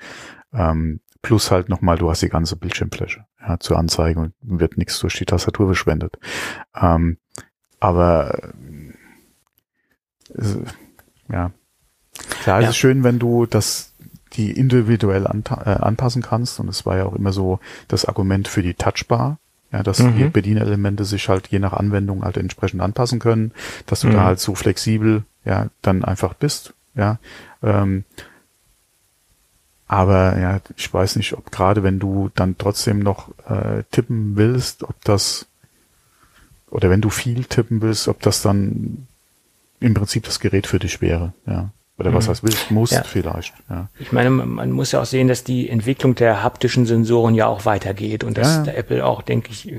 [0.53, 4.99] Ähm, plus halt nochmal, du hast die ganze Bildschirmfläche ja, zur Anzeige und wird nichts
[4.99, 6.17] durch die Tastatur verschwendet.
[6.75, 7.17] Ähm,
[7.79, 8.53] aber
[10.35, 10.63] äh,
[11.31, 11.51] ja,
[12.41, 12.67] klar, ja.
[12.67, 13.93] es ist schön, wenn du das
[14.33, 18.63] die individuell äh, anpassen kannst und es war ja auch immer so das Argument für
[18.63, 19.37] die Touchbar,
[19.71, 20.17] ja, dass mhm.
[20.17, 23.51] die Bedienelemente sich halt je nach Anwendung halt entsprechend anpassen können,
[23.85, 24.13] dass du mhm.
[24.13, 27.19] da halt so flexibel, ja, dann einfach bist, ja.
[27.61, 28.05] Ähm,
[29.87, 34.83] aber ja, ich weiß nicht, ob gerade wenn du dann trotzdem noch äh, tippen willst,
[34.83, 35.45] ob das
[36.71, 39.07] oder wenn du viel tippen willst, ob das dann
[39.79, 41.69] im Prinzip das Gerät für dich wäre, ja.
[41.99, 42.31] Oder was mhm.
[42.31, 43.03] heißt willst, musst ja.
[43.03, 43.53] vielleicht.
[43.69, 43.87] Ja.
[43.99, 47.65] Ich meine, man muss ja auch sehen, dass die Entwicklung der haptischen Sensoren ja auch
[47.65, 48.63] weitergeht und dass ja.
[48.63, 49.71] der Apple auch, denke ich,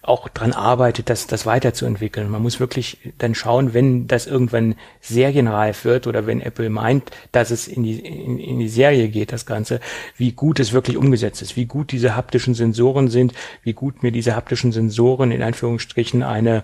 [0.00, 2.30] auch dran arbeitet, das, das weiterzuentwickeln.
[2.30, 7.50] Man muss wirklich dann schauen, wenn das irgendwann serienreif wird oder wenn Apple meint, dass
[7.50, 9.80] es in die, in, in die Serie geht, das Ganze,
[10.16, 13.32] wie gut es wirklich umgesetzt ist, wie gut diese haptischen Sensoren sind,
[13.64, 16.62] wie gut mir diese haptischen Sensoren in Anführungsstrichen eine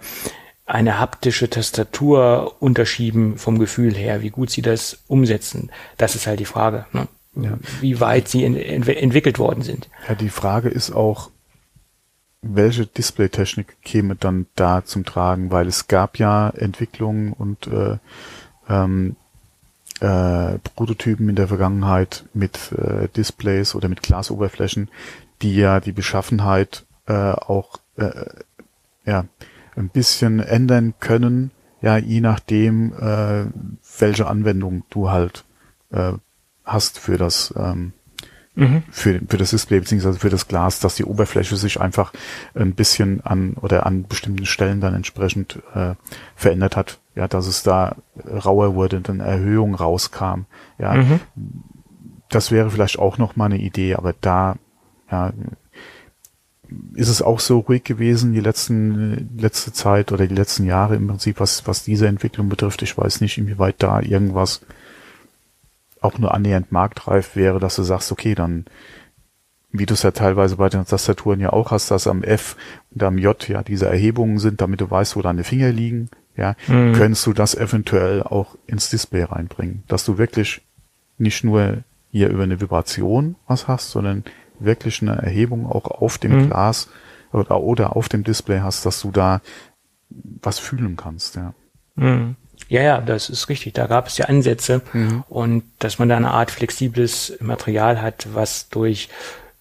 [0.70, 5.70] eine haptische Tastatur unterschieben vom Gefühl her, wie gut sie das umsetzen.
[5.96, 7.08] Das ist halt die Frage, ne?
[7.34, 7.58] ja.
[7.80, 9.88] wie weit sie in, in, entwickelt worden sind.
[10.08, 11.30] Ja, die Frage ist auch,
[12.42, 17.98] welche Displaytechnik käme dann da zum Tragen, weil es gab ja Entwicklungen und äh,
[18.68, 19.16] ähm,
[20.00, 24.88] äh, Prototypen in der Vergangenheit mit äh, Displays oder mit Glasoberflächen,
[25.42, 28.24] die ja die Beschaffenheit äh, auch äh,
[29.04, 29.26] ja
[29.76, 31.50] ein bisschen ändern können,
[31.82, 33.46] ja, je nachdem, äh,
[33.98, 35.44] welche Anwendung du halt
[35.90, 36.12] äh,
[36.64, 37.92] hast für das ähm,
[38.54, 38.82] mhm.
[38.90, 42.12] für, für das Display beziehungsweise für das Glas, dass die Oberfläche sich einfach
[42.54, 45.94] ein bisschen an oder an bestimmten Stellen dann entsprechend äh,
[46.36, 47.96] verändert hat, ja, dass es da
[48.26, 50.42] rauer wurde und eine Erhöhung rauskam,
[50.78, 50.94] ja.
[50.94, 51.20] Mhm.
[52.28, 54.54] Das wäre vielleicht auch noch mal eine Idee, aber da
[55.10, 55.32] ja,
[56.94, 61.08] ist es auch so ruhig gewesen die letzten letzte Zeit oder die letzten Jahre im
[61.08, 62.82] Prinzip, was was diese Entwicklung betrifft.
[62.82, 64.60] Ich weiß nicht, inwieweit da irgendwas
[66.00, 68.64] auch nur annähernd marktreif wäre, dass du sagst, okay, dann
[69.72, 72.56] wie du es ja teilweise bei den Tastaturen ja auch hast, dass am F
[72.90, 76.56] und am J ja diese Erhebungen sind, damit du weißt, wo deine Finger liegen, ja,
[76.66, 76.92] mhm.
[76.94, 80.62] könntest du das eventuell auch ins Display reinbringen, dass du wirklich
[81.18, 84.24] nicht nur hier über eine Vibration was hast, sondern
[84.61, 86.46] wirklich eine Erhebung auch auf dem mhm.
[86.48, 86.88] Glas
[87.32, 89.40] oder, oder auf dem Display hast, dass du da
[90.08, 91.54] was fühlen kannst, ja.
[91.96, 92.36] Mhm.
[92.68, 93.72] Ja, ja, das ist richtig.
[93.72, 95.24] Da gab es ja Ansätze mhm.
[95.28, 99.08] und dass man da eine Art flexibles Material hat, was durch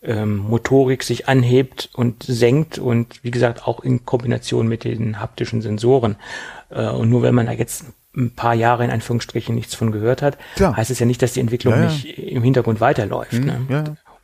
[0.04, 5.62] ähm, Motorik sich anhebt und senkt und wie gesagt auch in Kombination mit den haptischen
[5.62, 6.18] Sensoren.
[6.70, 7.86] Äh, und nur wenn man da jetzt
[8.16, 10.78] ein paar Jahre in Anführungsstrichen nichts von gehört hat, Klar.
[10.78, 11.86] heißt es ja nicht, dass die Entwicklung ja, ja.
[11.88, 13.34] nicht im Hintergrund weiterläuft.
[13.34, 13.66] Mhm, ne?
[13.70, 13.84] ja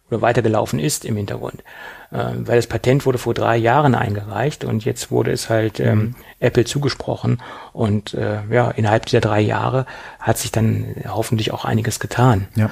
[0.09, 1.63] oder weitergelaufen ist im Hintergrund.
[2.11, 5.97] Äh, weil das Patent wurde vor drei Jahren eingereicht und jetzt wurde es halt ähm,
[5.97, 6.15] mhm.
[6.39, 7.41] Apple zugesprochen
[7.73, 9.85] und äh, ja, innerhalb dieser drei Jahre
[10.19, 12.47] hat sich dann hoffentlich auch einiges getan.
[12.55, 12.71] Ja.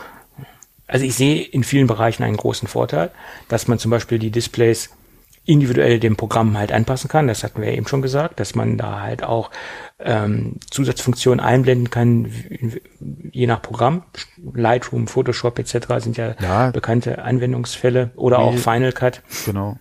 [0.88, 3.10] Also ich sehe in vielen Bereichen einen großen Vorteil,
[3.48, 4.90] dass man zum Beispiel die Displays
[5.46, 7.28] individuell dem Programm halt anpassen kann.
[7.28, 9.50] Das hatten wir eben schon gesagt, dass man da halt auch
[10.04, 12.32] ähm, Zusatzfunktionen einblenden kann,
[13.32, 14.04] je nach Programm.
[14.54, 15.88] Lightroom, Photoshop etc.
[16.00, 19.22] sind ja, ja bekannte Anwendungsfälle oder auch Final Cut.
[19.46, 19.78] Genau.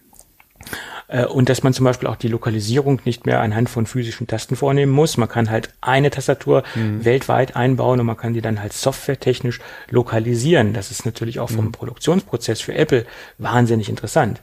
[1.13, 4.57] Äh, und dass man zum Beispiel auch die Lokalisierung nicht mehr anhand von physischen Tasten
[4.57, 5.17] vornehmen muss.
[5.19, 7.05] Man kann halt eine Tastatur mhm.
[7.05, 9.61] weltweit einbauen und man kann die dann halt softwaretechnisch
[9.91, 10.73] lokalisieren.
[10.73, 11.73] Das ist natürlich auch vom mhm.
[11.73, 13.05] Produktionsprozess für Apple
[13.39, 14.41] wahnsinnig interessant.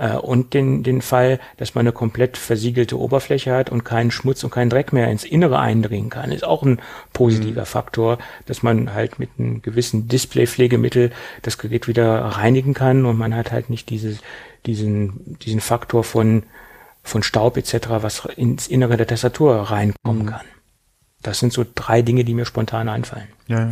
[0.00, 4.42] Äh, und den, den Fall, dass man eine komplett versiegelte Oberfläche hat und keinen Schmutz
[4.42, 6.80] und keinen Dreck mehr ins Innere eindringen kann, ist auch ein
[7.12, 7.66] positiver mhm.
[7.66, 13.34] Faktor, dass man halt mit einem gewissen Displaypflegemittel das Gerät wieder reinigen kann und man
[13.34, 14.20] hat halt nicht dieses,
[14.64, 16.44] diesen, diesen Faktor von,
[17.02, 20.30] von Staub etc., was ins Innere der Tastatur reinkommen mhm.
[20.30, 20.46] kann.
[21.22, 23.28] Das sind so drei Dinge, die mir spontan einfallen.
[23.48, 23.70] Ja.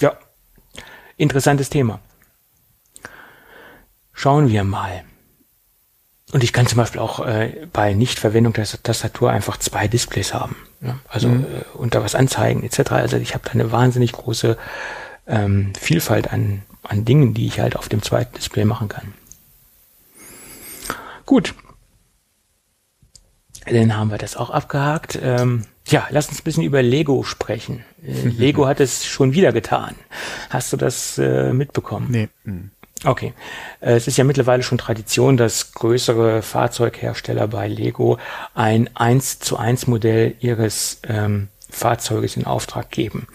[0.00, 0.18] Ja.
[1.16, 2.00] Interessantes Thema.
[4.16, 5.04] Schauen wir mal.
[6.32, 10.56] und ich kann zum Beispiel auch äh, bei Nichtverwendung der Tastatur einfach zwei Displays haben.
[10.80, 10.98] Ja?
[11.06, 11.44] Also mhm.
[11.44, 12.92] äh, unter was anzeigen etc.
[12.92, 14.56] Also ich habe da eine wahnsinnig große
[15.26, 19.12] ähm, Vielfalt an, an Dingen, die ich halt auf dem zweiten Display machen kann.
[21.26, 21.54] Gut.
[23.66, 25.18] Dann haben wir das auch abgehakt.
[25.22, 27.84] Ähm, ja, lass uns ein bisschen über Lego sprechen.
[28.02, 29.94] Äh, Lego hat es schon wieder getan.
[30.48, 32.06] Hast du das äh, mitbekommen?
[32.10, 32.28] Nee.
[33.04, 33.34] Okay.
[33.80, 38.18] Es ist ja mittlerweile schon Tradition, dass größere Fahrzeughersteller bei Lego
[38.54, 43.28] ein 1 zu 1 Modell ihres ähm, Fahrzeuges in Auftrag geben.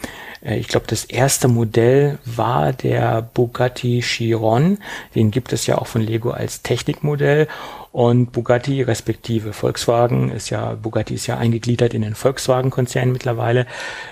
[0.43, 4.79] Äh, ich glaube, das erste Modell war der Bugatti Chiron.
[5.15, 7.47] Den gibt es ja auch von Lego als Technikmodell
[7.91, 13.65] und Bugatti respektive Volkswagen ist ja, Bugatti ist ja eingegliedert in den Volkswagen-Konzern mittlerweile,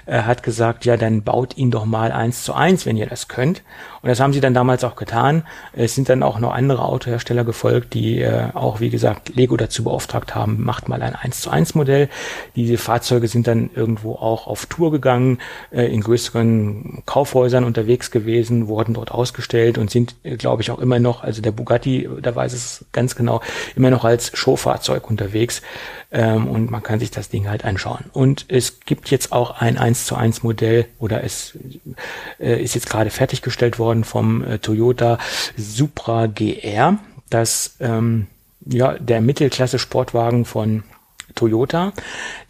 [0.06, 3.30] äh, hat gesagt, ja, dann baut ihn doch mal eins zu eins, wenn ihr das
[3.30, 3.64] könnt.
[4.02, 5.44] Und das haben sie dann damals auch getan.
[5.74, 9.84] Es sind dann auch noch andere Autohersteller gefolgt, die äh, auch, wie gesagt, Lego dazu
[9.84, 12.10] beauftragt haben, macht mal ein 1 zu 1 Modell.
[12.56, 15.40] Diese Fahrzeuge sind dann irgendwo auch auf Tour gegangen,
[15.72, 20.80] äh, in größeren Kaufhäusern unterwegs gewesen, wurden dort ausgestellt und sind, äh, glaube ich, auch
[20.80, 23.42] immer noch, also der Bugatti, da weiß es ganz genau,
[23.76, 25.62] immer noch als Showfahrzeug unterwegs.
[26.12, 28.06] Ähm, und man kann sich das Ding halt anschauen.
[28.14, 31.58] Und es gibt jetzt auch ein 1 zu 1 Modell oder es
[32.40, 35.20] äh, ist jetzt gerade fertiggestellt worden vom äh, Toyota
[35.56, 36.98] Supra GR.
[37.30, 38.28] Das ähm,
[38.66, 40.84] ja der Mittelklasse Sportwagen von
[41.40, 41.94] Toyota.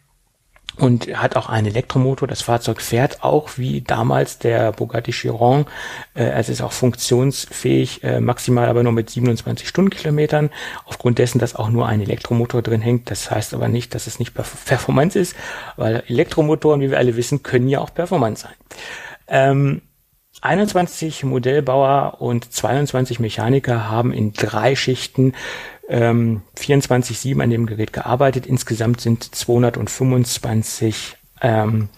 [0.78, 2.26] und hat auch einen Elektromotor.
[2.26, 5.66] Das Fahrzeug fährt auch wie damals der Bugatti Chiron.
[6.14, 10.50] Äh, es ist auch funktionsfähig, äh, maximal aber nur mit 27 Stundenkilometern.
[10.84, 13.10] Aufgrund dessen, dass auch nur ein Elektromotor drin hängt.
[13.10, 15.36] Das heißt aber nicht, dass es nicht Performance ist,
[15.76, 18.54] weil Elektromotoren, wie wir alle wissen, können ja auch Performance sein.
[19.28, 19.82] Ähm,
[20.40, 25.32] 21 Modellbauer und 22 Mechaniker haben in drei Schichten
[25.88, 28.46] ähm, 24-7 an dem Gerät gearbeitet.
[28.46, 31.88] Insgesamt sind 225 ähm,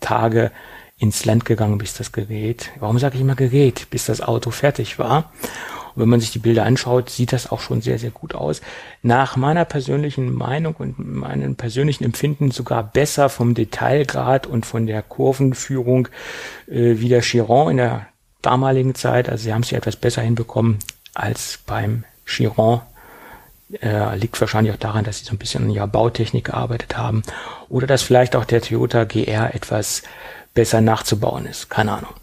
[0.00, 0.52] Tage
[0.98, 4.98] ins Land gegangen, bis das Gerät, warum sage ich immer Gerät, bis das Auto fertig
[4.98, 5.30] war.
[5.94, 8.60] Und wenn man sich die Bilder anschaut, sieht das auch schon sehr, sehr gut aus.
[9.02, 15.02] Nach meiner persönlichen Meinung und meinem persönlichen Empfinden sogar besser vom Detailgrad und von der
[15.02, 16.08] Kurvenführung
[16.68, 18.06] äh, wie der Chiron in der
[18.42, 19.28] damaligen Zeit.
[19.28, 20.78] Also sie haben es ja etwas besser hinbekommen
[21.14, 22.82] als beim Chiron
[23.80, 27.22] äh, liegt wahrscheinlich auch daran, dass sie so ein bisschen ja Bautechnik gearbeitet haben
[27.68, 30.02] oder dass vielleicht auch der Toyota GR etwas
[30.54, 31.68] besser nachzubauen ist.
[31.68, 32.14] Keine Ahnung.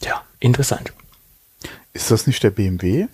[0.00, 0.92] Tja, interessant.
[1.92, 3.06] Ist das nicht der BMW?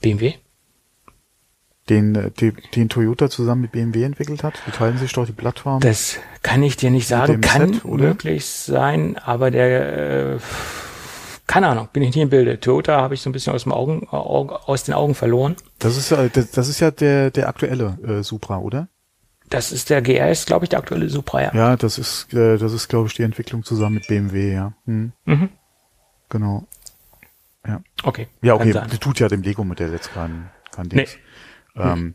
[0.00, 0.34] BMW?
[1.88, 4.54] Den, äh, den, den Toyota zusammen mit BMW entwickelt hat?
[4.66, 5.80] Die teilen sich doch die Plattform.
[5.80, 7.40] Das kann ich dir nicht sagen.
[7.40, 10.38] Kann Set, möglich sein, aber der äh,
[11.48, 12.60] keine Ahnung, bin ich nicht im Bilde.
[12.60, 15.56] Toyota habe ich so ein bisschen aus, dem Augen, aus den Augen verloren.
[15.78, 18.88] Das ist ja, das ist ja der, der aktuelle äh, Supra, oder?
[19.48, 21.54] Das ist der GR, ist glaube ich der aktuelle Supra, ja.
[21.54, 24.74] Ja, das ist, äh, das ist glaube ich die Entwicklung zusammen mit BMW, ja.
[24.84, 25.12] Hm.
[25.24, 25.48] Mhm.
[26.28, 26.66] Genau.
[27.66, 27.80] Ja.
[28.02, 28.28] Okay.
[28.42, 28.74] Ja, okay.
[29.00, 31.00] Tut ja dem Lego-Modell jetzt kein, kein Ding.
[31.00, 31.82] Nee.
[31.82, 32.14] Ähm,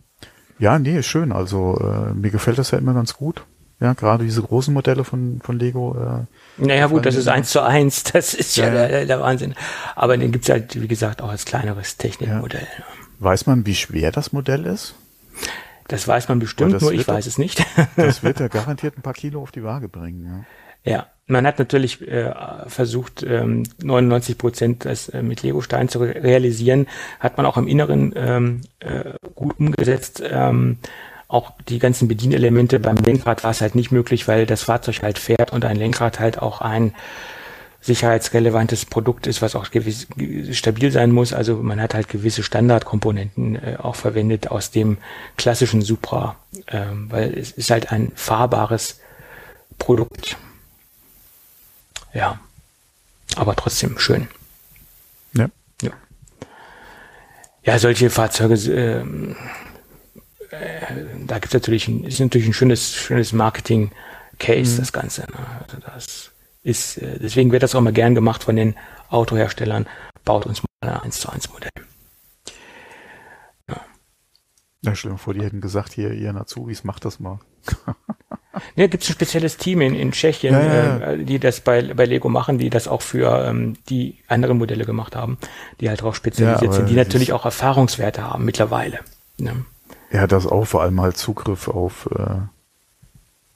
[0.59, 1.31] ja, nee, ist schön.
[1.31, 3.45] Also äh, mir gefällt das ja immer ganz gut.
[3.79, 5.95] Ja, gerade diese großen Modelle von, von Lego.
[5.95, 9.55] Äh, naja gut, das ist eins zu eins, das ist ja, ja der, der, Wahnsinn.
[9.95, 12.67] Aber den gibt's halt, wie gesagt, auch als kleineres Technikmodell.
[12.77, 12.85] Ja.
[13.19, 14.95] Weiß man, wie schwer das Modell ist?
[15.87, 17.65] Das weiß man bestimmt, nur ich weiß es nicht.
[17.97, 20.45] das wird ja garantiert ein paar Kilo auf die Waage bringen.
[20.85, 22.33] Ja, ja man hat natürlich äh,
[22.67, 26.87] versucht, ähm, 99 Prozent das äh, mit Lego-Steinen zu re realisieren.
[27.19, 30.21] Hat man auch im Inneren ähm, äh, gut umgesetzt.
[30.25, 30.79] Ähm,
[31.33, 35.17] auch die ganzen Bedienelemente beim Lenkrad war es halt nicht möglich, weil das Fahrzeug halt
[35.17, 36.93] fährt und ein Lenkrad halt auch ein
[37.81, 40.07] sicherheitsrelevantes Produkt ist, was auch gewiss,
[40.51, 41.33] stabil sein muss.
[41.33, 44.99] Also man hat halt gewisse Standardkomponenten äh, auch verwendet aus dem
[45.35, 49.01] klassischen Supra, ähm, weil es ist halt ein fahrbares
[49.79, 50.37] Produkt.
[52.13, 52.39] Ja,
[53.35, 54.27] aber trotzdem schön.
[55.33, 55.49] Ja.
[55.81, 55.91] Ja,
[57.63, 59.03] ja solche Fahrzeuge äh,
[61.27, 64.77] da gibt es natürlich, ein, ist natürlich ein schönes, schönes Marketing-Case, mhm.
[64.77, 65.21] das Ganze.
[65.21, 65.37] Ne?
[65.61, 66.31] Also das
[66.63, 68.75] ist, äh, deswegen wird das auch mal gern gemacht von den
[69.09, 69.87] Autoherstellern.
[70.25, 71.69] Baut uns mal ein 1 zu 1 Modell.
[73.69, 73.81] Ja.
[74.81, 77.39] Ja, stell dir vor, die hätten gesagt, hier, ihr Nazubis, macht das mal.
[78.75, 81.11] Ne, gibt es ein spezielles Team in, in Tschechien, ja, ja, ja.
[81.11, 84.85] Äh, die das bei, bei Lego machen, die das auch für ähm, die anderen Modelle
[84.85, 85.37] gemacht haben,
[85.79, 88.99] die halt darauf spezialisiert sind, die natürlich auch Erfahrungswerte haben mittlerweile.
[89.37, 89.65] Ne?
[90.13, 92.35] Ja, das auch vor allem halt Zugriff auf äh,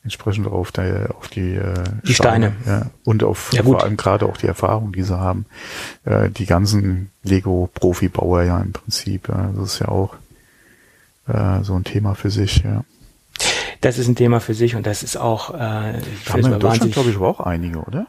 [0.04, 2.56] entsprechend auf, der, auf die, äh, die Steine.
[2.64, 2.80] Steine.
[2.82, 2.90] Ja.
[3.04, 5.46] Und auf ja, vor allem gerade auch die Erfahrung, die sie haben.
[6.06, 9.28] Äh, die ganzen Lego-Profi-Bauer ja im Prinzip.
[9.28, 10.16] Ja, das ist ja auch
[11.28, 12.84] äh, so ein Thema für sich, ja.
[13.82, 15.54] Das ist ein Thema für sich und das ist auch.
[15.54, 18.08] Äh, ich haben wir in Deutschland, glaube ich, aber auch einige, oder?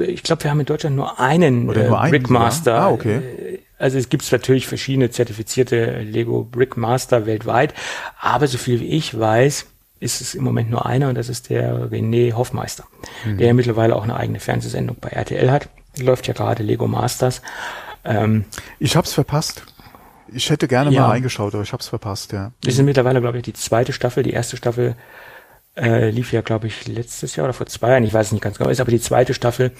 [0.00, 2.80] Ich glaube, wir haben in Deutschland nur einen oder nur äh, Brickmaster.
[2.80, 3.16] Ah, okay.
[3.16, 7.74] Äh, also es gibt natürlich verschiedene zertifizierte Lego Brickmaster weltweit,
[8.20, 9.66] aber so viel wie ich weiß,
[10.00, 12.84] ist es im Moment nur einer und das ist der René Hoffmeister,
[13.24, 13.38] mhm.
[13.38, 15.68] der mittlerweile auch eine eigene Fernsehsendung bei RTL hat.
[15.98, 17.42] Läuft ja gerade Lego Masters.
[18.04, 18.44] Ähm,
[18.78, 19.62] ich hab's verpasst.
[20.32, 21.02] Ich hätte gerne ja.
[21.02, 22.52] mal reingeschaut, aber ich hab's verpasst, ja.
[22.62, 24.22] Wir sind mittlerweile, glaube ich, die zweite Staffel.
[24.22, 24.94] Die erste Staffel
[25.78, 28.04] äh, lief ja, glaube ich, letztes Jahr oder vor zwei Jahren.
[28.04, 28.70] Ich weiß es nicht ganz genau.
[28.70, 29.72] Ist aber die zweite Staffel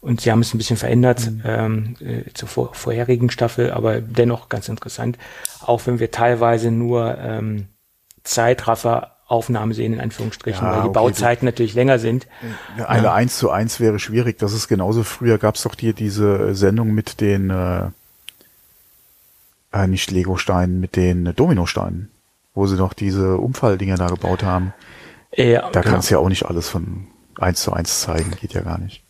[0.00, 1.42] und sie haben es ein bisschen verändert mhm.
[1.44, 5.18] ähm, äh, zur vor, vorherigen Staffel, aber dennoch ganz interessant.
[5.60, 7.68] Auch wenn wir teilweise nur ähm,
[8.22, 12.28] Zeitraffer Aufnahme sehen, in Anführungsstrichen, ja, weil die okay, Bauzeiten natürlich länger sind.
[12.86, 13.14] Eine ja.
[13.14, 14.38] 1 zu 1 wäre schwierig.
[14.38, 17.88] Das ist genauso früher gab es doch hier diese Sendung mit den äh,
[19.72, 22.10] äh, nicht Lego-Steinen, mit den Dominosteinen,
[22.54, 24.72] wo sie doch diese Umfalldinger da gebaut haben.
[25.36, 27.06] Ja, da kannst du ja auch nicht alles von
[27.38, 29.02] 1 zu 1 zeigen, geht ja gar nicht.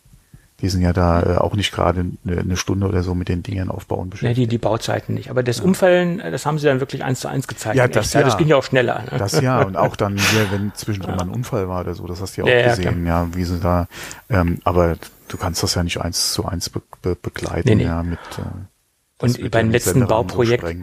[0.59, 3.43] Die sind ja da äh, auch nicht gerade eine, eine Stunde oder so mit den
[3.43, 4.37] Dingen aufbauen beschäftigt.
[4.37, 5.29] Ja, die, die Bauzeiten nicht.
[5.29, 5.63] Aber das ja.
[5.63, 7.75] Umfallen, äh, das haben sie dann wirklich eins zu eins gezeigt.
[7.75, 8.23] Ja, das, ja.
[8.23, 9.03] das ging ja auch schneller.
[9.03, 9.19] Ne?
[9.19, 12.21] Das ja, und auch dann hier, wenn zwischendrin mal ein Unfall war oder so, das
[12.21, 13.87] hast du ja auch ja, gesehen, ja, wie sie da,
[14.29, 14.95] ähm, aber
[15.27, 17.83] du kannst das ja nicht eins zu eins be be begleiten, nee, nee.
[17.83, 20.75] ja, mit, äh, Und beim letzten Bauprojekt,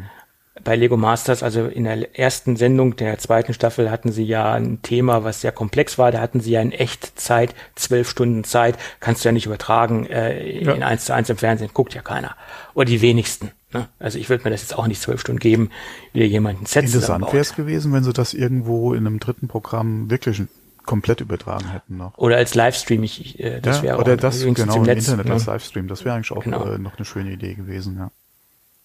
[0.65, 4.83] bei Lego Masters, also in der ersten Sendung der zweiten Staffel hatten sie ja ein
[4.83, 6.11] Thema, was sehr komplex war.
[6.11, 10.65] Da hatten sie ja in Echtzeit, zwölf Stunden Zeit, kannst du ja nicht übertragen äh,
[10.65, 10.73] ja.
[10.73, 12.37] in eins zu eins im Fernsehen, guckt ja keiner.
[12.75, 13.51] Oder die wenigsten.
[13.73, 13.89] Ne?
[13.99, 15.71] Also ich würde mir das jetzt auch nicht zwölf Stunden geben,
[16.13, 20.11] wie jemanden Set Interessant wäre es gewesen, wenn sie das irgendwo in einem dritten Programm
[20.11, 20.43] wirklich
[20.87, 22.17] komplett übertragen hätten noch.
[22.19, 25.27] Oder als Livestream, ich, äh, das ja, wäre auch oder das genau im Netz, Internet
[25.27, 25.33] ne?
[25.33, 26.65] als Livestream, das wäre eigentlich auch genau.
[26.65, 28.11] äh, noch eine schöne Idee gewesen, ja.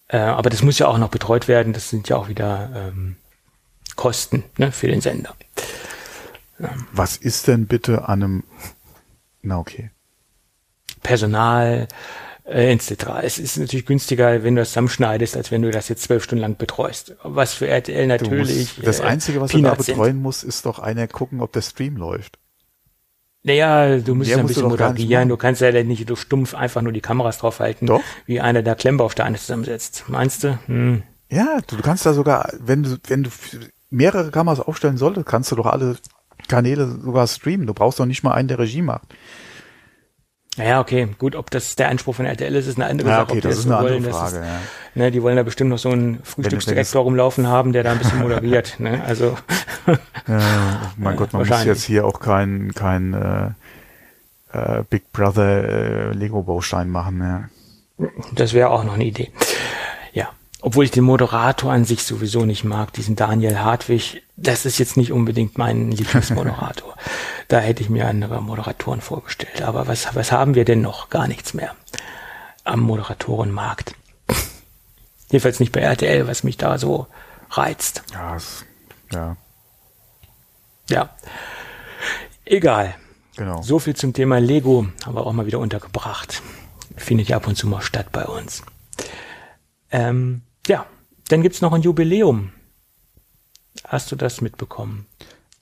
[0.10, 1.72] Äh, aber das muss ja auch noch betreut werden.
[1.72, 3.16] Das sind ja auch wieder ähm,
[3.95, 5.36] Kosten ne, für den Sender.
[6.60, 6.88] Ähm.
[6.91, 8.43] Was ist denn bitte an einem,
[9.41, 9.91] na okay.
[11.01, 11.88] Personal,
[12.43, 12.91] äh, etc.
[13.22, 16.41] Es ist natürlich günstiger, wenn du das zusammenschneidest, als wenn du das jetzt zwölf Stunden
[16.41, 17.16] lang betreust.
[17.24, 18.78] Was für RTL natürlich.
[18.78, 20.22] Musst, das Einzige, was Peanuts du da betreuen sind.
[20.24, 22.39] musst, ist doch einer gucken, ob der Stream läuft.
[23.43, 25.29] Naja, du musst ja ein bisschen moderieren.
[25.29, 28.01] Du kannst ja nicht so stumpf einfach nur die Kameras draufhalten, Doch.
[28.25, 30.05] wie einer der Klemmbausteine zusammensetzt.
[30.07, 30.59] Meinst du?
[30.65, 31.03] Hm.
[31.29, 33.29] Ja, du, du kannst da sogar, wenn du, wenn du
[33.89, 35.97] mehrere Kameras aufstellen solltest, kannst du doch alle
[36.47, 37.67] Kanäle sogar streamen.
[37.67, 39.07] Du brauchst doch nicht mal einen, der Regie macht.
[40.60, 43.32] Naja, okay, gut, ob das der Anspruch von RTL ist, ist eine andere ja, Sache.
[43.32, 44.60] Okay, das ist eine andere wollen, Frage, ist, ja.
[44.95, 48.20] ne, die wollen da bestimmt noch so einen Frühstücksdirektor rumlaufen haben, der da ein bisschen
[48.20, 48.80] moderiert.
[48.80, 49.38] ne, also,
[50.28, 53.49] ja, mein Gott, man muss jetzt hier auch kein, kein äh,
[54.51, 57.22] äh, Big Brother äh, Lego-Baustein machen.
[57.22, 58.07] Ja.
[58.34, 59.32] Das wäre auch noch eine Idee.
[60.62, 64.97] Obwohl ich den Moderator an sich sowieso nicht mag, diesen Daniel Hartwig, das ist jetzt
[64.97, 66.95] nicht unbedingt mein Lieblingsmoderator.
[67.47, 69.64] Da hätte ich mir andere Moderatoren vorgestellt.
[69.64, 71.10] Aber was, was haben wir denn noch?
[71.10, 71.74] Gar nichts mehr
[72.64, 73.95] am Moderatorenmarkt.
[75.32, 77.07] Jedenfalls nicht bei RTL, was mich da so
[77.50, 78.04] reizt.
[78.13, 78.66] Ja, es,
[79.12, 79.36] ja.
[80.89, 81.09] Ja.
[82.46, 82.96] Egal.
[83.36, 83.62] Genau.
[83.62, 86.42] So viel zum Thema Lego haben wir auch mal wieder untergebracht.
[86.96, 88.63] Findet ja ab und zu mal statt bei uns.
[89.92, 90.86] Ähm, ja,
[91.28, 92.51] dann gibt's noch ein Jubiläum.
[93.86, 95.05] Hast du das mitbekommen?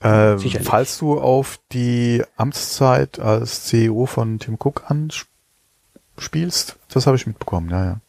[0.00, 7.26] Äh, falls du auf die Amtszeit als CEO von Tim Cook anspielst, das habe ich
[7.26, 8.00] mitbekommen, ja, ja.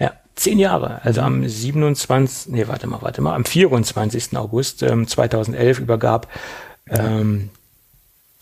[0.00, 1.04] Ja, zehn Jahre.
[1.04, 4.36] Also am 27, nee, warte mal, warte mal, am 24.
[4.36, 6.26] August ähm, 2011 übergab
[6.88, 7.50] ähm,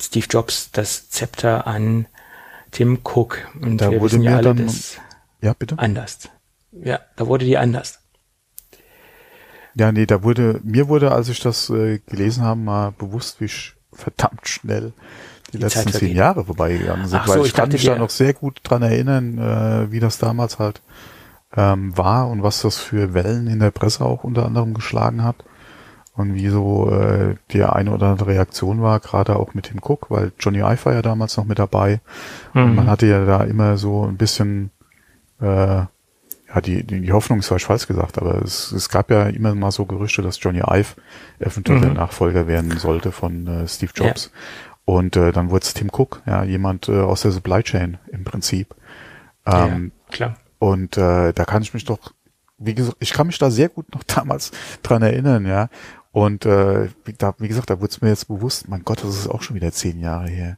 [0.01, 2.07] Steve Jobs das Zepter an
[2.71, 3.49] Tim Cook.
[3.61, 4.97] Und da wir wurde ja alle, das
[5.43, 5.79] ja, bitte?
[5.79, 6.31] anders.
[6.73, 8.01] Ja, da wurde die anders.
[9.75, 13.51] Ja, nee, da wurde, mir wurde, als ich das äh, gelesen habe, mal bewusst, wie
[13.93, 14.93] verdammt schnell
[15.49, 17.21] die, die letzten zehn Jahre vorbeigegangen sind.
[17.23, 20.01] Ach weil so, ich, ich kann mich da noch sehr gut dran erinnern, äh, wie
[20.01, 20.83] das damals halt
[21.57, 25.37] ähm, war und was das für Wellen in der Presse auch unter anderem geschlagen hat.
[26.15, 30.11] Und wie so äh, die eine oder andere Reaktion war, gerade auch mit dem Cook,
[30.11, 32.01] weil Johnny Ive war ja damals noch mit dabei.
[32.55, 32.63] Mhm.
[32.65, 34.73] Und man hatte ja da immer so ein bisschen
[35.41, 35.83] äh,
[36.55, 39.55] ja, die, die, die Hoffnung ist vielleicht falsch gesagt, aber es, es gab ja immer
[39.55, 40.95] mal so Gerüchte, dass Johnny Ive
[41.39, 41.83] eventuell mhm.
[41.83, 44.31] der Nachfolger werden sollte von äh, Steve Jobs.
[44.33, 44.41] Ja.
[44.85, 48.25] Und äh, dann wurde es Tim Cook, ja, jemand äh, aus der Supply Chain im
[48.25, 48.75] Prinzip.
[49.45, 50.37] Ähm, ja, klar.
[50.59, 51.99] Und äh, da kann ich mich doch,
[52.57, 54.51] wie gesagt, ich kann mich da sehr gut noch damals
[54.83, 55.69] dran erinnern, ja.
[56.11, 59.11] Und äh, wie, da, wie gesagt, da wurde es mir jetzt bewusst, mein Gott, das
[59.11, 60.57] ist auch schon wieder zehn Jahre her.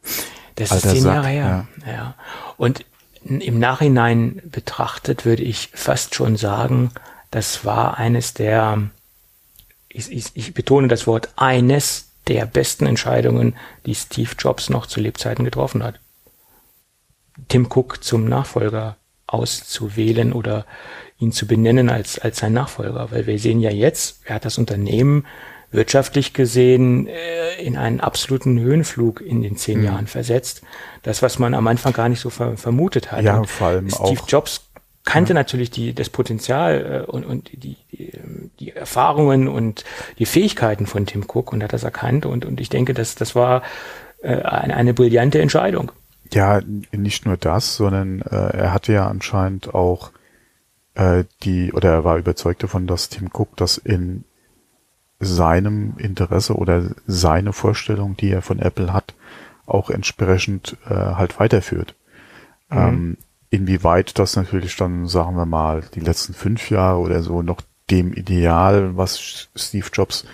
[0.55, 1.67] Das Alter ist zehn Sack, Jahre her.
[1.85, 1.93] Ja.
[1.93, 2.15] ja.
[2.57, 2.87] Und
[3.25, 6.91] im Nachhinein betrachtet würde ich fast schon sagen,
[7.31, 8.91] das war eines der,
[9.89, 13.57] ich, ich, ich betone das Wort eines der besten Entscheidungen,
[13.87, 16.01] die Steve Jobs noch zu Lebzeiten getroffen hat.
[17.49, 20.67] Tim Cook zum Nachfolger auszuwählen oder
[21.19, 24.59] ihn zu benennen als, als sein Nachfolger, weil wir sehen ja jetzt, er hat das
[24.59, 25.27] Unternehmen
[25.71, 29.85] wirtschaftlich gesehen äh, in einen absoluten Höhenflug in den zehn mhm.
[29.85, 30.63] Jahren versetzt.
[31.03, 33.25] Das, was man am Anfang gar nicht so ver vermutet hat.
[33.25, 34.29] Ja, und vor allem Steve auch.
[34.29, 34.71] Jobs
[35.05, 35.35] kannte ja.
[35.35, 38.13] natürlich die, das Potenzial äh, und, und die, die,
[38.59, 39.85] die Erfahrungen und
[40.19, 43.35] die Fähigkeiten von Tim Cook und hat das erkannt und, und ich denke, dass das
[43.35, 43.63] war
[44.23, 45.93] äh, eine, eine brillante Entscheidung.
[46.33, 46.61] Ja,
[46.93, 50.13] nicht nur das, sondern äh, er hatte ja anscheinend auch
[50.95, 54.25] äh, die, oder er war überzeugt davon, dass Tim Cook das in
[55.21, 59.15] seinem Interesse oder seine Vorstellung, die er von Apple hat,
[59.67, 61.95] auch entsprechend äh, halt weiterführt.
[62.71, 62.79] Mhm.
[62.79, 63.17] Ähm,
[63.51, 67.61] inwieweit das natürlich dann, sagen wir mal, die letzten fünf Jahre oder so noch
[67.91, 70.25] dem Ideal, was Steve Jobs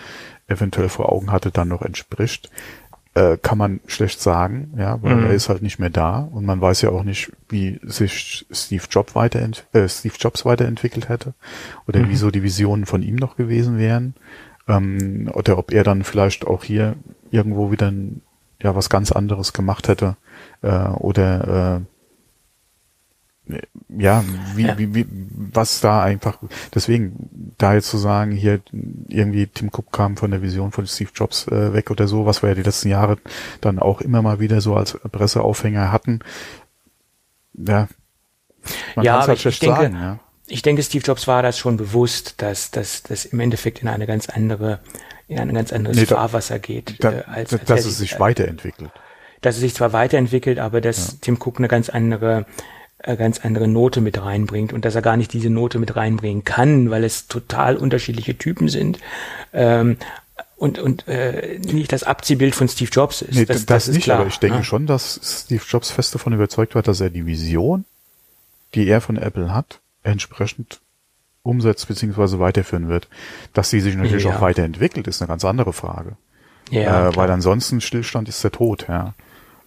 [0.47, 2.51] eventuell vor Augen hatte, dann noch entspricht,
[3.15, 5.27] äh, kann man schlecht sagen, ja, weil mhm.
[5.27, 8.85] er ist halt nicht mehr da und man weiß ja auch nicht, wie sich Steve,
[8.91, 11.33] Job weiterent äh, Steve Jobs weiterentwickelt hätte
[11.89, 12.11] oder mhm.
[12.11, 14.15] wieso die Visionen von ihm noch gewesen wären
[14.69, 16.97] ähm, oder ob er dann vielleicht auch hier
[17.31, 18.23] irgendwo wieder ein,
[18.63, 20.17] ja was ganz anderes gemacht hätte
[20.63, 21.81] äh, oder äh,
[23.97, 24.25] ja,
[24.57, 24.77] wie, ja.
[24.77, 26.39] Wie, wie, was da einfach,
[26.75, 28.61] deswegen, da jetzt zu sagen, hier
[29.07, 32.43] irgendwie Tim Cook kam von der Vision von Steve Jobs äh, weg oder so, was
[32.43, 33.19] wir ja die letzten Jahre
[33.61, 36.19] dann auch immer mal wieder so als Presseaufhänger hatten,
[37.55, 37.87] ja,
[38.97, 41.77] man ja, kann halt schlecht denke, sagen, ja ich denke, Steve Jobs war das schon
[41.77, 44.81] bewusst, dass das dass im Endeffekt in eine ganz andere,
[45.28, 47.02] in ein ganz anderes nee, Fahrwasser geht.
[47.02, 48.90] Da, äh, als, als dass es sich äh, weiterentwickelt.
[49.40, 51.18] Dass es sich zwar weiterentwickelt, aber dass ja.
[51.20, 52.47] Tim Cook eine ganz andere,
[52.98, 56.44] äh, ganz andere Note mit reinbringt und dass er gar nicht diese Note mit reinbringen
[56.44, 59.01] kann, weil es total unterschiedliche Typen sind.
[59.52, 59.97] Ähm,
[60.56, 63.35] und, und äh, nicht das Abziehbild von Steve Jobs ist.
[63.35, 64.20] Nee, das, das, das ist nicht, klar.
[64.20, 64.64] aber ich denke ja.
[64.64, 67.85] schon, dass Steve Jobs fest davon überzeugt war, dass er die Vision,
[68.74, 70.81] die er von Apple hat, entsprechend
[71.43, 72.39] umsetzt bzw.
[72.39, 73.09] weiterführen wird.
[73.53, 74.37] Dass sie sich natürlich ja.
[74.37, 76.16] auch weiterentwickelt, ist eine ganz andere Frage.
[76.70, 79.15] Ja, äh, weil ansonsten Stillstand ist der Tod, ja.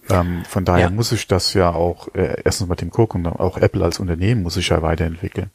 [0.08, 0.90] Ähm, von daher ja.
[0.90, 4.42] muss sich das ja auch, äh, erstens mal Tim Cook und auch Apple als Unternehmen
[4.42, 5.50] muss sich ja weiterentwickeln.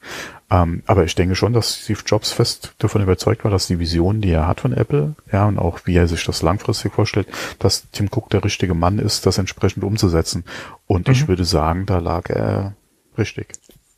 [0.49, 4.22] Ähm, aber ich denke schon, dass Steve Jobs fest davon überzeugt war, dass die Vision,
[4.22, 7.28] die er hat von Apple, ja, und auch wie er sich das langfristig vorstellt,
[7.60, 10.45] dass Tim Cook der richtige Mann ist, das entsprechend umzusetzen.
[10.88, 11.14] Und mhm.
[11.14, 12.76] ich würde sagen, da lag er
[13.18, 13.48] richtig.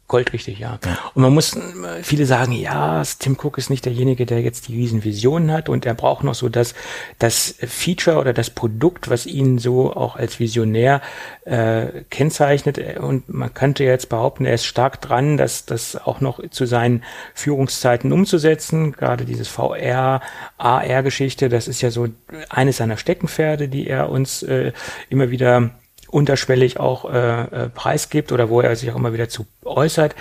[0.07, 0.79] Goldrichtig, ja.
[0.85, 0.97] ja.
[1.15, 1.57] Und man muss,
[2.01, 5.85] viele sagen, ja, Tim Cook ist nicht derjenige, der jetzt die riesen Visionen hat und
[5.85, 6.75] er braucht noch so das,
[7.19, 11.01] das Feature oder das Produkt, was ihn so auch als Visionär
[11.43, 12.79] äh, kennzeichnet.
[12.99, 17.03] Und man könnte jetzt behaupten, er ist stark dran, das, das auch noch zu seinen
[17.33, 18.93] Führungszeiten umzusetzen.
[18.93, 20.21] Gerade dieses VR,
[20.57, 22.07] AR-Geschichte, das ist ja so
[22.47, 24.71] eines seiner Steckenpferde, die er uns äh,
[25.09, 25.71] immer wieder
[26.07, 30.15] unterschwellig auch äh, äh, preisgibt oder wo er sich auch immer wieder zu äußert.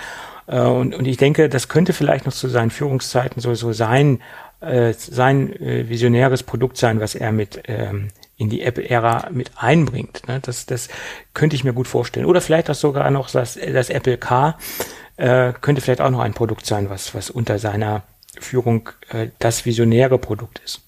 [0.47, 4.21] Äh, und, und ich denke, das könnte vielleicht noch zu seinen Führungszeiten so, so sein,
[4.59, 10.27] äh, sein äh, visionäres Produkt sein, was er mit ähm, in die Apple-Ära mit einbringt.
[10.27, 10.39] Ne?
[10.41, 10.89] Das, das
[11.33, 12.25] könnte ich mir gut vorstellen.
[12.25, 14.57] Oder vielleicht auch sogar noch das, das Apple Car
[15.17, 18.03] äh, könnte vielleicht auch noch ein Produkt sein, was, was unter seiner
[18.39, 20.81] Führung äh, das visionäre Produkt ist.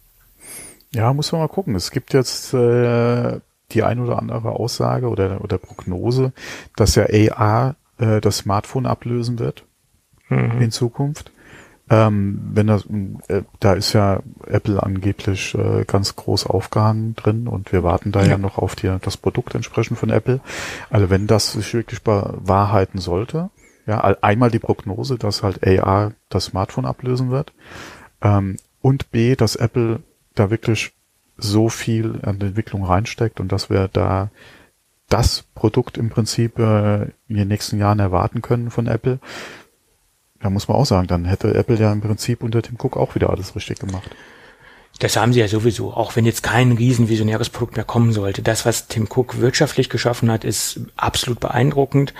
[0.91, 1.75] Ja, muss man mal gucken.
[1.75, 3.39] Es gibt jetzt äh,
[3.71, 6.33] die ein oder andere Aussage oder, oder Prognose,
[6.75, 9.65] dass ja AR äh, das Smartphone ablösen wird
[10.29, 10.61] mhm.
[10.61, 11.31] in Zukunft.
[11.91, 12.85] Ähm, wenn das,
[13.29, 18.21] äh, da ist ja Apple angeblich äh, ganz groß aufgehangen drin und wir warten da
[18.21, 20.39] ja, ja noch auf die, das Produkt entsprechend von Apple.
[20.91, 23.49] Also wenn das sich wirklich bewahrheiten sollte,
[23.87, 27.53] ja, einmal die Prognose, dass halt AR das Smartphone ablösen wird
[28.21, 30.03] ähm, und B, dass Apple
[30.35, 30.91] da wirklich
[31.39, 34.29] so viel an Entwicklung reinsteckt und dass wir da
[35.09, 39.19] das Produkt im Prinzip äh, in den nächsten Jahren erwarten können von Apple.
[40.39, 43.15] Da muss man auch sagen, dann hätte Apple ja im Prinzip unter Tim Cook auch
[43.15, 44.09] wieder alles richtig gemacht.
[44.99, 48.41] Das haben sie ja sowieso, auch wenn jetzt kein riesen visionäres Produkt mehr kommen sollte.
[48.41, 52.13] Das, was Tim Cook wirtschaftlich geschaffen hat, ist absolut beeindruckend.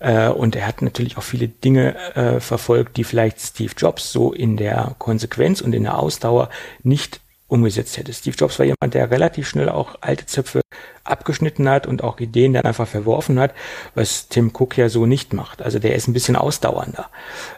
[0.00, 4.32] Äh, und er hat natürlich auch viele Dinge äh, verfolgt, die vielleicht Steve Jobs so
[4.32, 6.50] in der Konsequenz und in der Ausdauer
[6.82, 8.12] nicht umgesetzt hätte.
[8.12, 10.62] Steve Jobs war jemand, der relativ schnell auch alte Zöpfe
[11.04, 13.54] abgeschnitten hat und auch Ideen dann einfach verworfen hat,
[13.94, 15.60] was Tim Cook ja so nicht macht.
[15.60, 17.10] Also der ist ein bisschen ausdauernder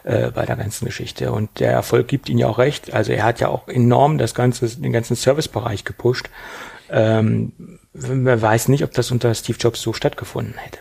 [0.03, 2.93] äh, bei der ganzen Geschichte und der Erfolg gibt ihn ja auch recht.
[2.93, 6.29] Also er hat ja auch enorm das ganze, den ganzen Servicebereich gepusht.
[6.89, 10.79] Ähm, man weiß nicht, ob das unter Steve Jobs so stattgefunden hätte.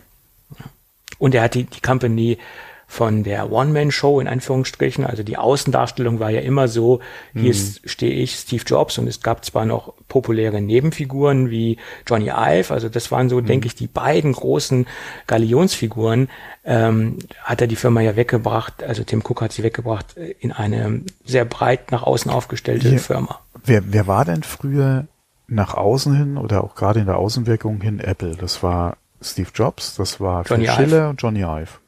[1.19, 2.39] Und er hat die, die Company
[2.87, 5.05] von der One-Man-Show in Anführungsstrichen.
[5.05, 7.01] Also die Außendarstellung war ja immer so,
[7.35, 7.75] hier mhm.
[7.85, 12.89] stehe ich, Steve Jobs, und es gab zwar noch populäre Nebenfiguren wie Johnny Ive, also
[12.89, 13.47] das waren so, mhm.
[13.47, 14.87] denke ich, die beiden großen
[15.27, 16.29] Galionsfiguren,
[16.65, 20.53] ähm, hat er die Firma ja weggebracht, also Tim Cook hat sie weggebracht äh, in
[20.53, 22.99] eine sehr breit nach außen aufgestellte ja.
[22.99, 23.41] Firma.
[23.65, 25.07] Wer, wer war denn früher
[25.49, 28.37] nach außen hin oder auch gerade in der Außenwirkung hin Apple?
[28.37, 31.79] Das war Steve Jobs, das war Johnny Phil Schiller und Johnny Ive.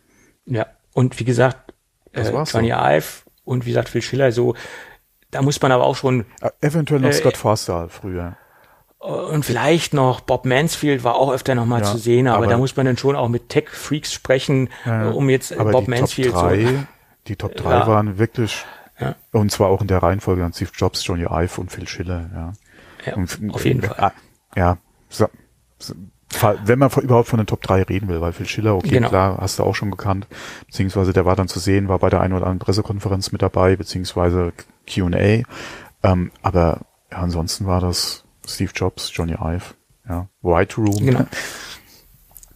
[0.46, 0.66] Ja,
[0.98, 1.74] und wie gesagt,
[2.12, 2.74] äh, Johnny so.
[2.74, 3.04] Ive
[3.44, 4.56] und wie gesagt Phil Schiller, so,
[5.30, 6.26] da muss man aber auch schon.
[6.40, 8.36] Äh, eventuell noch äh, Scott Forster früher.
[8.98, 12.58] Und vielleicht noch Bob Mansfield war auch öfter nochmal ja, zu sehen, aber, aber, da
[12.58, 16.64] muss man dann schon auch mit Tech-Freaks sprechen, äh, um jetzt Bob Mansfield Top 3,
[16.64, 16.70] so.
[17.28, 17.86] Die Top 3 ja.
[17.86, 18.64] waren wirklich,
[18.98, 19.14] ja.
[19.30, 22.52] und zwar auch in der Reihenfolge an Steve Jobs, Johnny Ive und Phil Schiller, ja.
[23.06, 24.12] ja und, auf jeden äh, Fall.
[24.56, 25.28] Ja, so,
[25.78, 25.94] so,
[26.64, 29.08] wenn man überhaupt von den Top 3 reden will, weil Phil Schiller, okay, genau.
[29.08, 30.26] klar, hast du auch schon gekannt,
[30.66, 33.76] beziehungsweise der war dann zu sehen, war bei der einen oder anderen Pressekonferenz mit dabei,
[33.76, 34.52] beziehungsweise
[34.92, 35.42] Q&A,
[36.02, 36.80] ähm, aber
[37.10, 39.74] ja, ansonsten war das Steve Jobs, Johnny Ive,
[40.08, 41.06] ja, White Room.
[41.06, 41.26] Genau.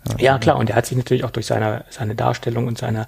[0.08, 3.06] Ja, ja, klar, und er hat sich natürlich auch durch seine, seine Darstellung und seine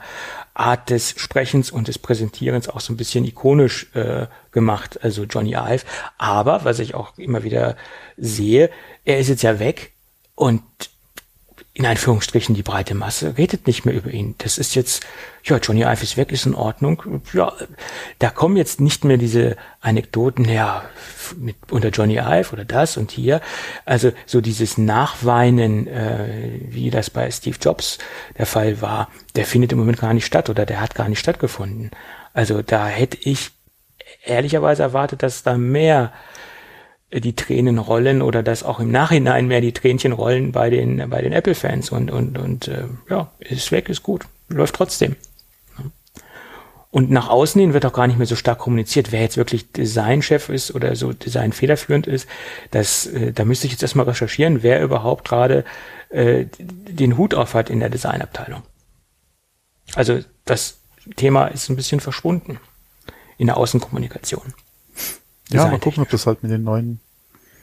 [0.55, 5.55] Art des Sprechens und des Präsentierens auch so ein bisschen ikonisch äh, gemacht, also Johnny
[5.55, 5.85] Ive.
[6.19, 7.77] Aber, was ich auch immer wieder
[8.17, 8.71] sehe,
[9.05, 9.94] er ist jetzt ja weg,
[10.35, 10.63] und
[11.77, 14.37] in Anführungsstrichen die breite Masse redet nicht mehr über ihn.
[14.39, 15.05] Das ist jetzt,
[15.43, 17.21] ja, Johnny Ive ist weg, ist in Ordnung.
[17.33, 17.53] Ja,
[18.21, 20.85] da kommen jetzt nicht mehr diese Anekdoten her
[21.37, 23.41] mit unter Johnny Ive oder das und hier.
[23.85, 27.99] Also so dieses Nachweinen, äh, wie das bei Steve Jobs
[28.39, 31.19] der Fall war, der findet im Moment gar nicht statt oder der hat gar nicht
[31.19, 31.91] stattgefunden.
[32.33, 33.51] Also da hätte ich
[34.25, 36.13] ehrlicherweise erwartet, dass da mehr
[37.21, 41.23] die Tränen rollen oder dass auch im Nachhinein mehr die Tränchen rollen bei den, bei
[41.23, 45.17] den Apple-Fans und, und, und äh, ja, ist weg, ist gut, läuft trotzdem.
[46.91, 49.73] Und nach außen hin wird auch gar nicht mehr so stark kommuniziert, wer jetzt wirklich
[49.73, 52.29] Designchef ist oder so Design federführend ist.
[52.71, 55.65] Das, äh, da müsste ich jetzt erstmal recherchieren, wer überhaupt gerade
[56.11, 58.63] äh, den Hut auf hat in der Designabteilung.
[59.97, 60.79] Also das
[61.17, 62.61] Thema ist ein bisschen verschwunden
[63.39, 64.55] in der Außenkommunikation.
[65.51, 67.01] Ja, mal gucken, ob das halt mit den neuen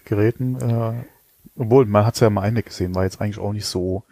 [0.05, 0.93] Geräten, äh,
[1.57, 4.03] obwohl man hat es ja mal eine gesehen, war jetzt eigentlich auch nicht so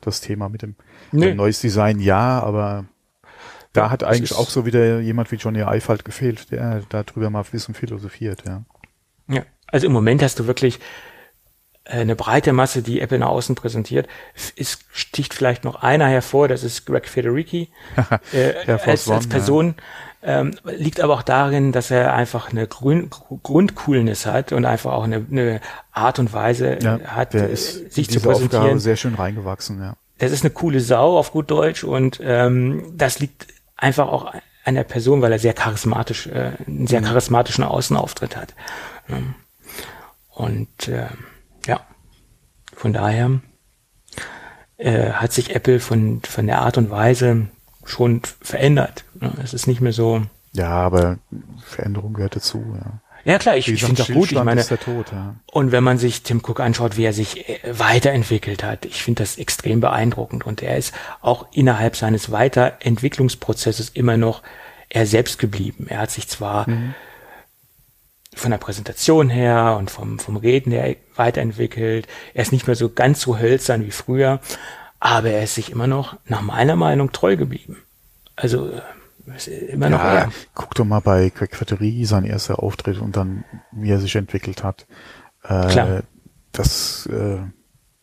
[0.00, 0.74] das Thema mit dem,
[1.12, 1.34] nee.
[1.34, 2.86] neues Design, ja, aber
[3.72, 7.30] da ja, hat eigentlich auch so wieder jemand wie Johnny Ive halt gefehlt, der darüber
[7.30, 8.62] mal Wissen philosophiert, ja.
[9.28, 10.80] Ja, also im Moment hast du wirklich
[11.84, 14.08] eine breite Masse, die Apple nach außen präsentiert.
[14.56, 17.68] Es sticht vielleicht noch einer hervor, das ist Greg Federici
[18.32, 19.74] äh, als, als Person.
[20.24, 23.10] Ähm, liegt aber auch darin, dass er einfach eine Grün
[23.42, 25.60] Grundcoolness hat und einfach auch eine, eine
[25.90, 28.62] Art und Weise ja, hat, äh, sich zu präsentieren.
[28.62, 29.94] Aufgabe sehr schön reingewachsen, ja.
[30.18, 34.32] Das ist eine coole Sau auf gut Deutsch und ähm, das liegt einfach auch
[34.64, 37.06] an der Person, weil er sehr charismatisch, äh, einen sehr mhm.
[37.06, 38.54] charismatischen Außenauftritt hat.
[40.28, 41.06] Und äh,
[42.82, 43.38] von daher
[44.76, 47.46] äh, hat sich Apple von, von der Art und Weise
[47.84, 49.04] schon verändert.
[49.40, 50.22] Es ist nicht mehr so.
[50.50, 51.18] Ja, aber
[51.64, 52.98] Veränderung gehört dazu, ja.
[53.24, 54.32] Ja klar, ich, ich finde das gut.
[54.32, 55.36] Ich meine, Tod, ja.
[55.52, 59.22] und wenn man sich Tim Cook anschaut, wie er sich äh, weiterentwickelt hat, ich finde
[59.22, 60.44] das extrem beeindruckend.
[60.44, 64.42] Und er ist auch innerhalb seines Weiterentwicklungsprozesses immer noch
[64.88, 65.86] er selbst geblieben.
[65.88, 66.96] Er hat sich zwar mhm.
[68.34, 72.06] Von der Präsentation her und vom, vom Reden her weiterentwickelt.
[72.34, 74.40] Er ist nicht mehr so ganz so hölzern wie früher,
[75.00, 77.82] aber er ist sich immer noch, nach meiner Meinung, treu geblieben.
[78.36, 78.70] Also
[79.68, 80.32] immer noch ja, er.
[80.54, 84.86] Guck doch mal bei Quaqueterie sein erster Auftritt und dann, wie er sich entwickelt hat.
[85.44, 86.02] Äh, Klar.
[86.52, 87.38] Das, äh,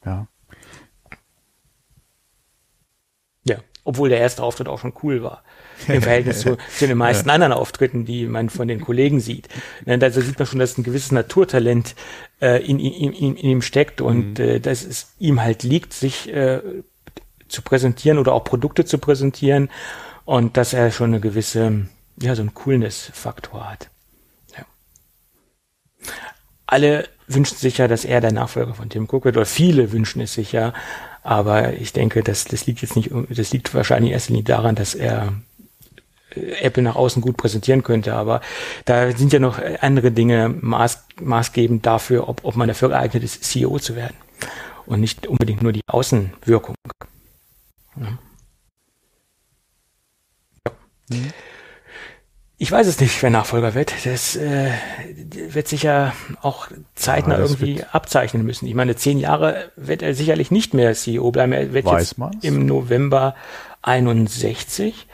[0.06, 0.28] ja.
[3.44, 5.44] Ja, obwohl der erste Auftritt auch schon cool war.
[5.88, 9.48] Im Verhältnis zu, zu, den meisten anderen Auftritten, die man von den Kollegen sieht.
[9.86, 11.96] Da sieht man schon, dass ein gewisses Naturtalent
[12.42, 14.46] äh, in, in, in, in ihm steckt und mhm.
[14.46, 16.62] äh, dass es ihm halt liegt, sich äh,
[17.48, 19.70] zu präsentieren oder auch Produkte zu präsentieren
[20.26, 21.88] und dass er schon eine gewisse,
[22.22, 23.90] ja, so einen Coolness-Faktor hat.
[24.56, 24.66] Ja.
[26.68, 30.22] alle wünschen sich ja, dass er der Nachfolger von Tim Cook wird, oder viele wünschen
[30.22, 30.74] es sich ja.
[31.22, 34.96] Aber ich denke, das, das liegt jetzt nicht, das liegt wahrscheinlich erst nicht daran, dass
[34.96, 35.34] er
[36.36, 38.14] Apple nach außen gut präsentieren könnte.
[38.14, 38.42] Aber
[38.86, 43.44] da sind ja noch andere Dinge maß, maßgebend dafür, ob, ob man dafür geeignet ist,
[43.44, 44.16] CEO zu werden.
[44.86, 46.76] Und nicht unbedingt nur die Außenwirkung.
[47.96, 48.18] Ja.
[51.10, 51.34] Mhm.
[52.62, 53.94] Ich weiß es nicht, wer Nachfolger wird.
[54.04, 54.70] Das äh,
[55.32, 58.68] wird sich ja auch zeitnah ja, irgendwie abzeichnen müssen.
[58.68, 61.54] Ich meine, zehn Jahre wird er sicherlich nicht mehr CEO bleiben.
[61.54, 62.44] Er wird weiß jetzt man's?
[62.44, 63.34] im November
[63.82, 65.08] 61.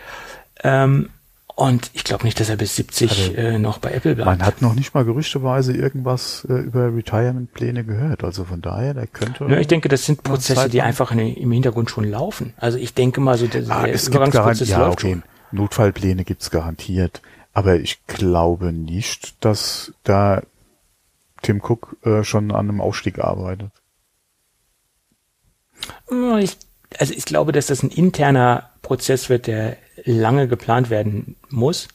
[0.64, 1.10] Ähm,
[1.56, 4.26] und ich glaube nicht, dass er bis 70 also, äh, noch bei Apple bleibt.
[4.26, 8.26] Man hat noch nicht mal gerüchteweise irgendwas äh, über Retirement-Pläne gehört.
[8.26, 9.45] Also von daher, der könnte.
[9.45, 12.53] Ja, ich denke, das sind Prozesse, die einfach in, im Hintergrund schon laufen.
[12.57, 15.11] Also ich denke mal, so der, ah, der Übergangsprozess ja, läuft okay.
[15.11, 15.23] schon.
[15.52, 17.22] Notfallpläne gibt's garantiert.
[17.53, 20.41] Aber ich glaube nicht, dass da
[21.41, 23.72] Tim Cook äh, schon an einem Ausstieg arbeitet.
[26.40, 26.57] Ich,
[26.99, 31.88] also ich glaube, dass das ein interner Prozess wird, der lange geplant werden muss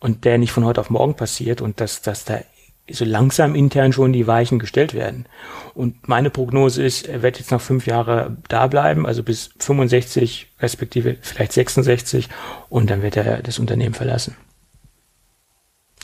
[0.00, 2.40] und der nicht von heute auf morgen passiert und dass, dass da
[2.90, 5.26] so langsam intern schon die Weichen gestellt werden.
[5.74, 10.48] Und meine Prognose ist, er wird jetzt noch fünf Jahre da bleiben, also bis 65
[10.60, 12.28] respektive vielleicht 66
[12.70, 14.36] und dann wird er das Unternehmen verlassen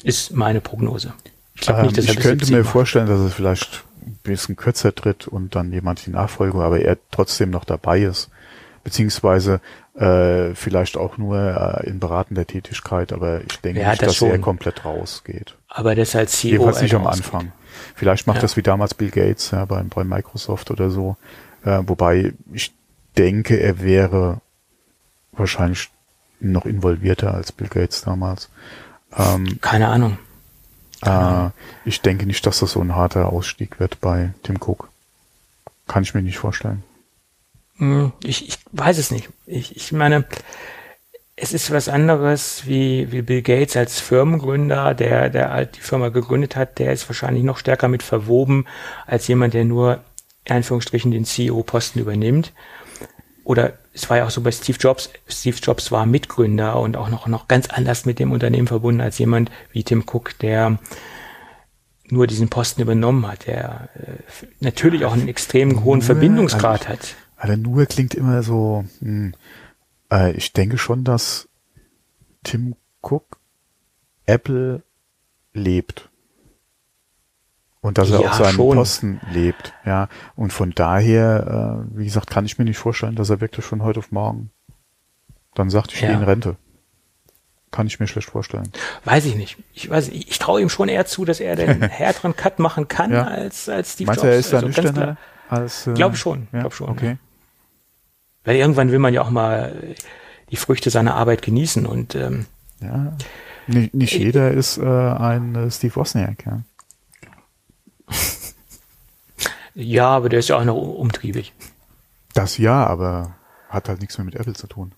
[0.04, 1.14] ist meine Prognose.
[1.54, 2.70] Ich, ähm, nicht, ich könnte mir macht.
[2.70, 6.98] vorstellen, dass es vielleicht ein bisschen kürzer tritt und dann jemand die Nachfolge, aber er
[7.10, 8.30] trotzdem noch dabei ist,
[8.84, 9.60] beziehungsweise
[9.94, 11.38] äh, vielleicht auch nur
[11.82, 14.30] äh, in beratender Tätigkeit, aber ich denke ja, nicht, das dass schon.
[14.30, 15.56] er komplett rausgeht.
[15.68, 16.50] Aber das als CEO.
[16.52, 17.52] Jedenfalls nicht am Anfang.
[17.96, 18.42] Vielleicht macht ja.
[18.42, 21.16] das wie damals Bill Gates ja, bei, bei Microsoft oder so.
[21.64, 22.72] Äh, wobei ich
[23.16, 24.40] denke, er wäre
[25.32, 25.90] wahrscheinlich
[26.40, 28.50] noch involvierter als Bill Gates damals.
[29.16, 30.18] Ähm, Keine Ahnung.
[31.02, 31.50] Äh,
[31.84, 34.88] ich denke nicht, dass das so ein harter Ausstieg wird bei Tim Cook.
[35.86, 36.82] Kann ich mir nicht vorstellen.
[37.76, 39.28] Hm, ich, ich weiß es nicht.
[39.46, 40.24] Ich, ich meine,
[41.36, 46.10] es ist was anderes wie, wie Bill Gates als Firmengründer, der, der halt die Firma
[46.10, 48.66] gegründet hat, der ist wahrscheinlich noch stärker mit verwoben
[49.06, 50.00] als jemand, der nur
[50.44, 52.52] in Anführungsstrichen den CEO-Posten übernimmt.
[53.42, 55.10] Oder es war ja auch so bei Steve Jobs.
[55.28, 59.18] Steve Jobs war Mitgründer und auch noch, noch ganz anders mit dem Unternehmen verbunden als
[59.18, 60.78] jemand wie Tim Cook, der
[62.08, 67.16] nur diesen Posten übernommen hat, der äh, natürlich auch einen extrem hohen Verbindungsgrad hat.
[67.44, 69.34] Also nur klingt immer so, hm,
[70.10, 71.46] äh, ich denke schon, dass
[72.42, 73.38] Tim Cook
[74.24, 74.82] Apple
[75.52, 76.08] lebt
[77.82, 78.76] und dass er ja, auf seinem schon.
[78.76, 79.74] Posten lebt.
[79.84, 83.66] Ja, und von daher, äh, wie gesagt, kann ich mir nicht vorstellen, dass er wirklich
[83.66, 84.50] von heute auf morgen
[85.52, 86.08] dann sagt, ich ja.
[86.08, 86.56] gehe in Rente.
[87.70, 88.72] Kann ich mir schlecht vorstellen.
[89.04, 89.58] Weiß ich nicht.
[89.74, 92.88] Ich weiß, ich, ich traue ihm schon eher zu, dass er den härteren Cut machen
[92.88, 93.24] kann ja.
[93.24, 94.32] als als Steve Meinst Jobs.
[94.32, 95.18] Er ist da also nüchterner
[95.50, 95.86] als.
[95.86, 96.48] Äh, glaube schon.
[96.50, 96.60] Ja?
[96.60, 96.88] Glaub schon.
[96.88, 97.18] Okay.
[98.44, 99.94] Weil irgendwann will man ja auch mal
[100.50, 102.46] die Früchte seiner Arbeit genießen und ähm,
[102.80, 103.16] ja.
[103.66, 106.62] Nicht, nicht jeder ist äh, ein äh, Steve Wozniak, ja.
[109.74, 111.52] Ja, aber der ist ja auch noch umtriebig.
[112.32, 113.34] Das ja, aber
[113.68, 114.92] hat halt nichts mehr mit Apple zu tun.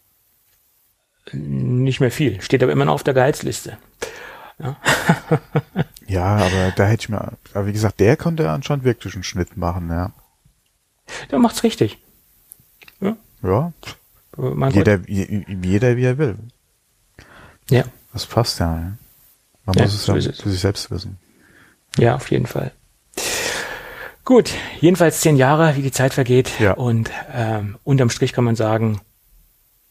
[1.33, 2.41] Nicht mehr viel.
[2.41, 3.79] Steht aber immer noch auf der Gehaltsliste.
[4.59, 4.77] Ja,
[6.07, 9.57] ja aber da hätte ich mir, aber wie gesagt, der konnte anscheinend wirklich einen Schnitt
[9.57, 10.13] machen, ja.
[11.31, 11.99] Der macht's richtig.
[13.47, 13.73] Ja.
[14.37, 16.37] Mein jeder, jeder, wie er will.
[17.71, 17.85] Ja.
[18.13, 18.75] Das passt ja.
[18.77, 18.93] ja.
[19.65, 21.19] Man ja, muss es so ja für sich selbst wissen.
[21.99, 22.73] Ja, auf jeden Fall.
[24.25, 26.59] Gut, jedenfalls zehn Jahre, wie die Zeit vergeht.
[26.61, 26.73] Ja.
[26.73, 29.01] Und ähm, unterm Strich kann man sagen,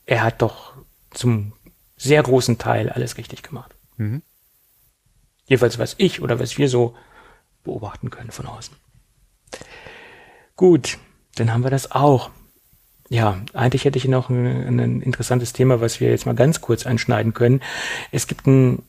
[0.06, 0.73] er hat doch
[1.11, 1.53] zum
[1.98, 3.73] sehr großen Teil alles richtig gemacht.
[3.98, 4.22] Mhm.
[5.45, 6.95] Jedenfalls was ich oder was wir so
[7.64, 8.76] beobachten können von außen.
[10.56, 10.98] Gut,
[11.36, 12.30] dann haben wir das auch.
[13.10, 16.86] Ja, eigentlich hätte ich noch ein, ein interessantes Thema, was wir jetzt mal ganz kurz
[16.86, 17.61] anschneiden können.
[18.11, 18.82] Es gibt ein,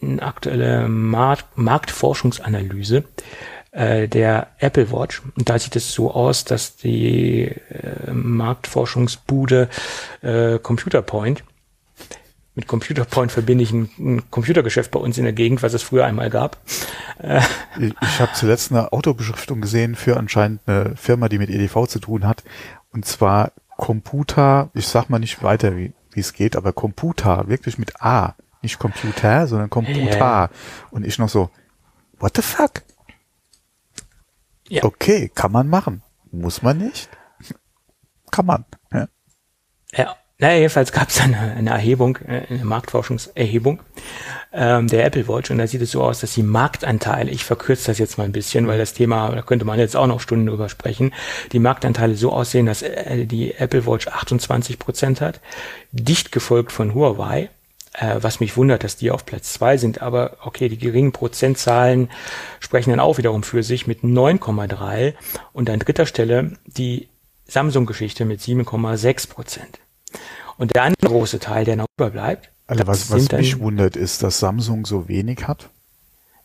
[0.00, 3.04] eine aktuelle Markt, Marktforschungsanalyse
[3.72, 5.22] äh, der Apple Watch.
[5.36, 9.68] Und da sieht es so aus, dass die äh, Marktforschungsbude
[10.22, 11.44] äh, Computer Point
[12.54, 15.82] mit Computer Point verbinde ich ein, ein, Computergeschäft bei uns in der Gegend, was es
[15.82, 16.58] früher einmal gab.
[17.80, 21.98] Ich ich habe zuletzt eine Autobeschriftung gesehen für anscheinend eine Firma, die mit EDV zu
[21.98, 22.42] tun hat.
[22.92, 27.78] Und zwar Computer, ich sag mal nicht weiter, wie wie es geht, aber Computer, wirklich
[27.78, 28.36] mit A.
[28.60, 30.16] Nicht Computer, sondern Computer.
[30.16, 30.50] Yeah.
[30.90, 31.50] Und ich noch so,
[32.18, 32.82] what the fuck?
[34.68, 34.84] Ja.
[34.84, 36.02] Okay, kann man machen.
[36.30, 37.08] Muss man nicht?
[38.30, 38.64] Kann man.
[38.92, 39.08] Ja.
[39.92, 40.16] ja.
[40.42, 43.78] Naja, jedenfalls gab es eine, eine Erhebung, äh, eine Marktforschungserhebung
[44.52, 45.52] ähm, der Apple Watch.
[45.52, 48.32] Und da sieht es so aus, dass die Marktanteile, ich verkürze das jetzt mal ein
[48.32, 51.14] bisschen, weil das Thema, da könnte man jetzt auch noch Stunden drüber sprechen,
[51.52, 55.40] die Marktanteile so aussehen, dass äh, die Apple Watch 28 Prozent hat,
[55.92, 57.48] dicht gefolgt von Huawei,
[57.92, 62.10] äh, was mich wundert, dass die auf Platz zwei sind, aber okay, die geringen Prozentzahlen
[62.58, 65.14] sprechen dann auch wiederum für sich mit 9,3
[65.52, 67.06] und an dritter Stelle die
[67.46, 69.81] Samsung-Geschichte mit 7,6 Prozent.
[70.62, 72.52] Und der andere große Teil, der noch überbleibt.
[72.68, 75.70] Also was, was mich wundert, ist, dass Samsung so wenig hat.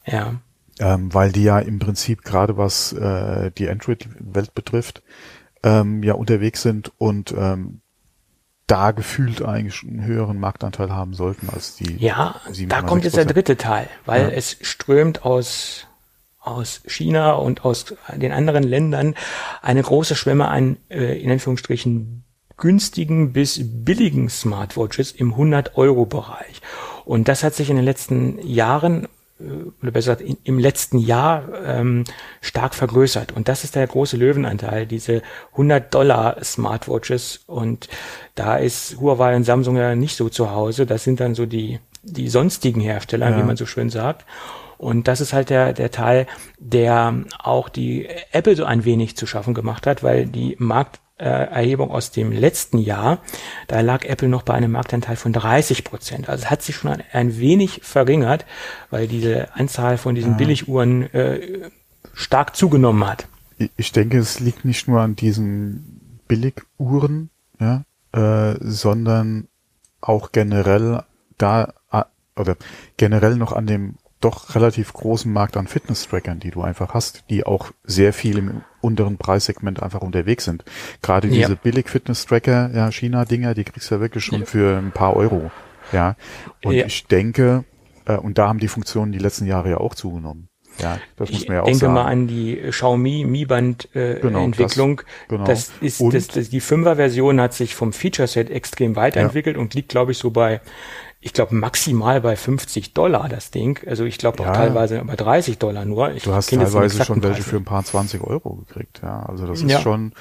[0.08, 0.42] Ja.
[0.80, 5.04] Ähm, weil die ja im Prinzip gerade was äh, die Android-Welt betrifft,
[5.62, 7.82] ähm, ja unterwegs sind und ähm,
[8.66, 11.98] da gefühlt eigentlich einen höheren Marktanteil haben sollten als die.
[11.98, 14.30] Ja, da kommt jetzt der dritte Teil, weil ja.
[14.30, 15.86] es strömt aus
[16.40, 19.14] aus China und aus den anderen Ländern
[19.62, 22.24] eine große Schwemme an äh, in Anführungsstrichen
[22.58, 26.62] günstigen bis billigen Smartwatches im 100-Euro-Bereich.
[27.06, 29.08] Und das hat sich in den letzten Jahren
[29.40, 29.44] äh,
[29.82, 32.04] oder besser gesagt im letzten Jahr ähm,
[32.42, 33.32] stark vergrößert.
[33.32, 35.22] Und das ist der große Löwenanteil, diese
[35.52, 37.42] 100 Dollar Smartwatches.
[37.48, 37.88] Und
[38.36, 40.86] da ist Huawei und Samsung ja nicht so zu Hause.
[40.86, 43.38] Das sind dann so die, die sonstigen Hersteller, ja.
[43.38, 44.26] wie man so schön sagt.
[44.78, 46.28] Und das ist halt der, der Teil,
[46.60, 51.92] der auch die Apple so ein wenig zu schaffen gemacht hat, weil die Markt Erhebung
[51.92, 53.20] aus dem letzten Jahr,
[53.68, 56.30] da lag Apple noch bei einem Marktanteil von 30 Prozent.
[56.30, 58.46] Also es hat sich schon ein, ein wenig verringert,
[58.90, 60.38] weil diese Anzahl von diesen ja.
[60.38, 61.70] Billiguhren äh,
[62.14, 63.28] stark zugenommen hat.
[63.76, 69.48] Ich denke, es liegt nicht nur an diesen Billiguhren, ja, äh, sondern
[70.02, 71.04] auch generell
[71.38, 72.04] da äh,
[72.36, 72.56] oder
[72.98, 77.46] generell noch an dem doch relativ großen Markt an Fitness-Trackern, die du einfach hast, die
[77.46, 80.64] auch sehr viel im unteren Preissegment einfach unterwegs sind.
[81.02, 81.60] Gerade diese ja.
[81.62, 84.46] Billig-Fitness-Tracker, ja, China-Dinger, die kriegst du ja wirklich schon ja.
[84.46, 85.52] für ein paar Euro.
[85.92, 86.16] Ja.
[86.64, 86.86] Und ja.
[86.86, 87.66] ich denke,
[88.06, 90.50] äh, und da haben die Funktionen die letzten Jahre ja auch zugenommen.
[90.80, 91.94] Ja, das muss man ja auch denke sagen.
[91.94, 94.98] mal an die Xiaomi Mi Band äh, genau, Entwicklung.
[94.98, 95.46] Das, genau.
[95.46, 99.62] das ist das, das, die 5er Version hat sich vom Feature Set extrem weiterentwickelt ja.
[99.62, 100.62] und liegt glaube ich so bei
[101.28, 103.86] ich glaube maximal bei 50 Dollar das Ding.
[103.86, 106.14] Also ich glaube ja, auch teilweise bei 30 Dollar nur.
[106.14, 109.02] Ich du hast teilweise schon welche für ein paar 20 Euro gekriegt.
[109.04, 109.82] Ja, also das ist ja.
[109.82, 110.14] schon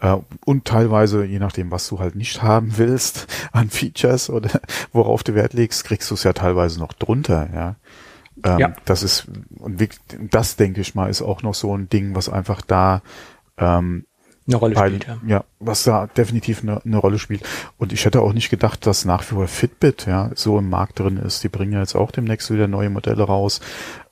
[0.00, 4.50] äh, und teilweise je nachdem, was du halt nicht haben willst an Features oder
[4.92, 7.48] worauf du Wert legst, kriegst du es ja teilweise noch drunter.
[7.54, 7.76] Ja.
[8.44, 8.72] Ähm, ja.
[8.84, 9.28] Das ist
[9.60, 9.80] und
[10.32, 13.02] das denke ich mal ist auch noch so ein Ding, was einfach da
[13.58, 14.06] ähm,
[14.48, 15.06] eine Rolle Weil, spielt.
[15.06, 15.18] Ja.
[15.26, 17.42] ja, was da definitiv eine, eine Rolle spielt.
[17.76, 20.98] Und ich hätte auch nicht gedacht, dass nach wie vor Fitbit ja so im Markt
[20.98, 21.44] drin ist.
[21.44, 23.60] Die bringen ja jetzt auch demnächst wieder neue Modelle raus.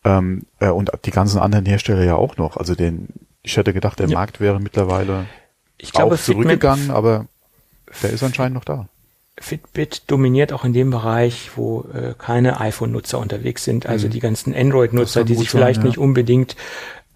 [0.05, 2.57] Ähm, äh, und die ganzen anderen Hersteller ja auch noch.
[2.57, 3.09] Also den,
[3.43, 4.17] ich hätte gedacht, der ja.
[4.17, 5.27] Markt wäre mittlerweile
[5.79, 7.27] ich glaube, auch zurückgegangen, Fitbit, aber
[8.03, 8.89] der ist anscheinend noch da.
[9.39, 14.13] Fitbit dominiert auch in dem Bereich, wo äh, keine iPhone-Nutzer unterwegs sind, also mhm.
[14.13, 15.89] die ganzen Android-Nutzer, die sich vielleicht sein, ja.
[15.89, 16.57] nicht unbedingt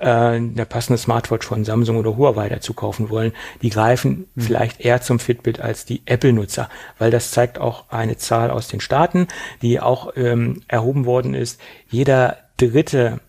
[0.00, 3.32] äh, eine passende Smartwatch von Samsung oder Huawei dazu kaufen wollen,
[3.62, 4.40] die greifen mhm.
[4.40, 6.68] vielleicht eher zum Fitbit als die Apple-Nutzer,
[6.98, 9.28] weil das zeigt auch eine Zahl aus den Staaten,
[9.62, 11.60] die auch ähm, erhoben worden ist.
[11.88, 13.20] Jeder dritte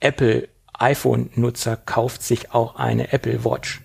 [0.00, 3.82] Apple iPhone-Nutzer kauft sich auch eine Apple Watch.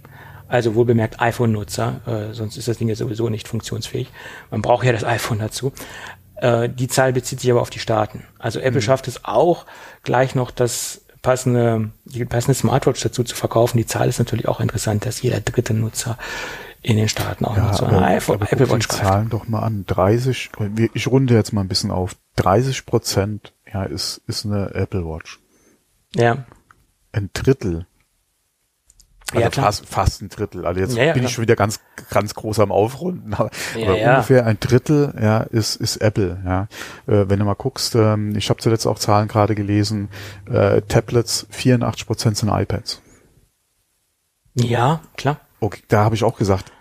[0.47, 4.11] Also wohl bemerkt iPhone-Nutzer, äh, sonst ist das Ding ja sowieso nicht funktionsfähig.
[4.51, 5.73] Man braucht ja das iPhone dazu.
[6.35, 8.25] Äh, die Zahl bezieht sich aber auf die Staaten.
[8.37, 8.83] Also Apple mhm.
[8.83, 9.65] schafft es auch,
[10.03, 13.77] gleich noch das passende, die passende Smartwatch dazu zu verkaufen.
[13.77, 16.19] Die Zahl ist natürlich auch interessant, dass jeder dritte Nutzer
[16.83, 19.03] in den Staaten auch ja, noch so eine iPhone, aber Apple Watch greift.
[19.03, 19.85] Zahlen doch mal an.
[19.87, 20.51] 30,
[20.93, 22.15] ich runde jetzt mal ein bisschen auf.
[22.35, 25.39] 30 Prozent, ja, ist, ist eine Apple Watch.
[26.13, 26.45] Ja.
[27.13, 27.87] Ein Drittel
[29.35, 30.65] also ja, fast, fast ein Drittel.
[30.65, 31.79] Also jetzt ja, ja, bin ich schon wieder ganz,
[32.09, 33.33] ganz groß am Aufrunden.
[33.33, 36.41] Aber, aber ungefähr ein Drittel ja, ist, ist Apple.
[36.45, 36.67] Ja.
[37.07, 40.09] Äh, wenn du mal guckst, ähm, ich habe zuletzt auch Zahlen gerade gelesen,
[40.49, 43.01] äh, Tablets, 84 Prozent sind iPads.
[44.55, 45.39] Ja, klar.
[45.59, 46.71] Okay, da habe ich auch gesagt,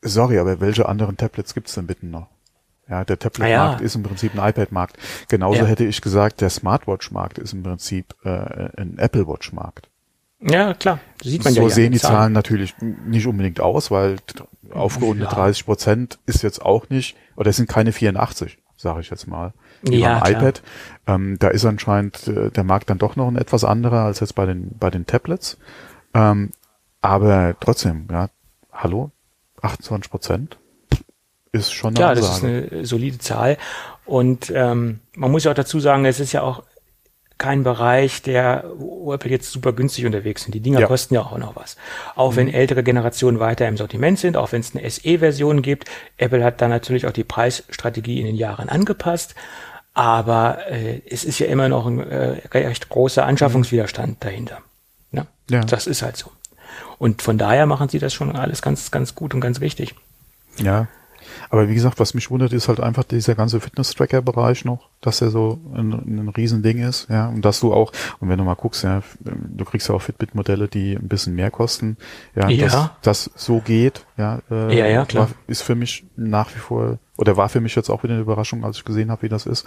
[0.00, 2.28] sorry, aber welche anderen Tablets gibt's denn bitte noch?
[2.88, 4.98] Ja, der Tablet-Markt ah, ist im Prinzip ein iPad-Markt.
[5.28, 9.88] Genauso hätte ich gesagt, der Smartwatch-Markt ist im Prinzip äh, ein Apple Watch-Markt.
[10.42, 10.98] Ja, klar.
[11.22, 11.68] Sieht man so ja.
[11.68, 12.14] So sehen die Zahlen.
[12.14, 14.16] Zahlen natürlich nicht unbedingt aus, weil
[14.70, 15.34] aufgerundet ja.
[15.34, 19.52] 30 Prozent ist jetzt auch nicht, oder es sind keine 84, sage ich jetzt mal,
[19.82, 20.62] wie ja, beim iPad.
[21.06, 24.34] Ähm, da ist anscheinend äh, der Markt dann doch noch ein etwas anderer als jetzt
[24.34, 25.58] bei den, bei den Tablets.
[26.14, 26.50] Ähm,
[27.00, 28.28] aber trotzdem, ja,
[28.72, 29.10] hallo,
[29.60, 30.58] 28 Prozent
[31.52, 32.26] ist schon eine Ja, Ansage.
[32.26, 33.58] das ist eine solide Zahl.
[34.04, 36.62] Und ähm, man muss ja auch dazu sagen, es ist ja auch
[37.38, 40.54] kein Bereich, der, wo Apple jetzt super günstig unterwegs sind.
[40.54, 40.86] Die Dinger ja.
[40.86, 41.76] kosten ja auch noch was.
[42.14, 42.36] Auch mhm.
[42.36, 45.90] wenn ältere Generationen weiter im Sortiment sind, auch wenn es eine SE-Version gibt.
[46.16, 49.34] Apple hat da natürlich auch die Preisstrategie in den Jahren angepasst.
[49.94, 54.58] Aber äh, es ist ja immer noch ein äh, recht großer Anschaffungswiderstand dahinter.
[55.10, 55.26] Ne?
[55.50, 55.60] Ja.
[55.60, 56.30] Das ist halt so.
[56.98, 59.94] Und von daher machen sie das schon alles ganz, ganz gut und ganz richtig.
[60.58, 60.86] Ja,
[61.50, 65.30] aber wie gesagt, was mich wundert, ist halt einfach dieser ganze Fitness-Tracker-Bereich noch, dass er
[65.30, 68.84] so ein, ein Riesending ist, ja, und dass du auch, und wenn du mal guckst,
[68.84, 71.96] ja, du kriegst ja auch Fitbit-Modelle, die ein bisschen mehr kosten,
[72.34, 72.66] ja, ja.
[72.66, 75.28] Dass das so geht, ja, äh, ja, ja, klar.
[75.28, 78.22] War, ist für mich nach wie vor, oder war für mich jetzt auch wieder eine
[78.22, 79.66] Überraschung, als ich gesehen habe, wie das ist.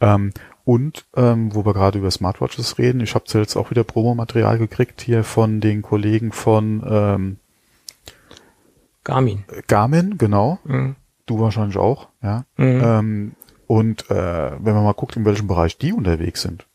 [0.00, 0.32] Ähm,
[0.64, 5.00] und ähm, wo wir gerade über Smartwatches reden, ich habe jetzt auch wieder Promomaterial gekriegt
[5.00, 7.38] hier von den Kollegen von ähm,
[9.06, 9.44] Garmin.
[9.68, 10.58] Garmin, genau.
[10.64, 10.96] Mhm.
[11.26, 12.44] Du wahrscheinlich auch, ja.
[12.56, 12.82] Mhm.
[12.84, 13.32] Ähm,
[13.68, 16.66] und äh, wenn man mal guckt, in welchem Bereich die unterwegs sind,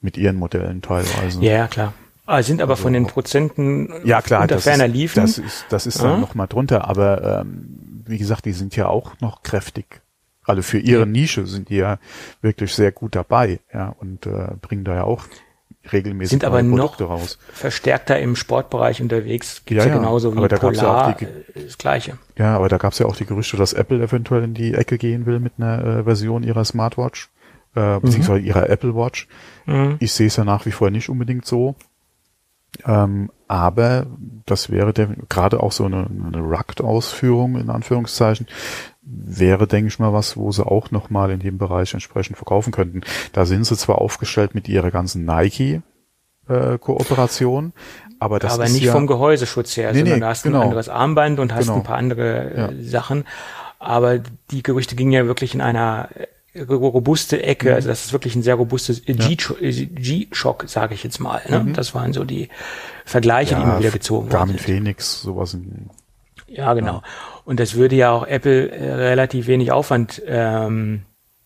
[0.00, 1.40] mit ihren Modellen teilweise.
[1.42, 1.92] Ja, klar.
[2.24, 5.20] Ah, sind aber also, von den Prozenten ja, klar, unter das ferner ist, liefen.
[5.20, 6.20] Das ist, das ist dann mhm.
[6.20, 10.00] noch mal drunter, aber ähm, wie gesagt, die sind ja auch noch kräftig.
[10.44, 11.98] Also für ihre Nische sind die ja
[12.40, 15.24] wirklich sehr gut dabei, ja, und äh, bringen da ja auch
[15.90, 17.38] regelmäßig sind aber noch raus.
[17.52, 19.62] verstärkter im Sportbereich unterwegs.
[19.64, 22.18] Gibt's ja, ja, genauso wie aber da Polar, ja die, äh, das Gleiche.
[22.36, 24.98] Ja, aber da gab es ja auch die Gerüchte, dass Apple eventuell in die Ecke
[24.98, 27.30] gehen will mit einer äh, Version ihrer Smartwatch,
[27.76, 28.00] äh, mhm.
[28.02, 29.28] beziehungsweise ihrer Apple Watch.
[29.66, 29.96] Mhm.
[30.00, 31.74] Ich sehe es ja nach wie vor nicht unbedingt so.
[32.86, 34.06] Ähm, aber
[34.46, 34.92] das wäre
[35.28, 38.46] gerade auch so eine, eine Rugged-Ausführung in Anführungszeichen,
[39.02, 43.00] wäre, denke ich mal, was, wo sie auch nochmal in dem Bereich entsprechend verkaufen könnten.
[43.32, 45.82] Da sind sie zwar aufgestellt mit ihrer ganzen Nike
[46.48, 47.72] äh, Kooperation,
[48.18, 50.58] aber das aber ist nicht ja, vom Gehäuseschutz her, nee, sondern nee, du hast genau.
[50.58, 51.76] ein anderes Armband und hast genau.
[51.76, 52.70] ein paar andere äh, ja.
[52.82, 53.24] Sachen.
[53.78, 54.18] Aber
[54.50, 56.10] die Gerüchte gingen ja wirklich in einer
[56.52, 57.74] äh, robuste Ecke, mhm.
[57.76, 61.40] also das ist wirklich ein sehr robustes G-Shock, sage ich jetzt mal.
[61.48, 61.60] Ne?
[61.60, 61.72] Mhm.
[61.72, 62.48] Das waren so die
[63.06, 64.32] Vergleiche, ja, die immer wieder gezogen wurden.
[64.32, 65.88] Garmin Phoenix, sowas in
[66.50, 66.94] ja, genau.
[66.94, 67.02] Ja.
[67.50, 71.02] Und das würde ja auch Apple äh, relativ wenig Aufwand ähm,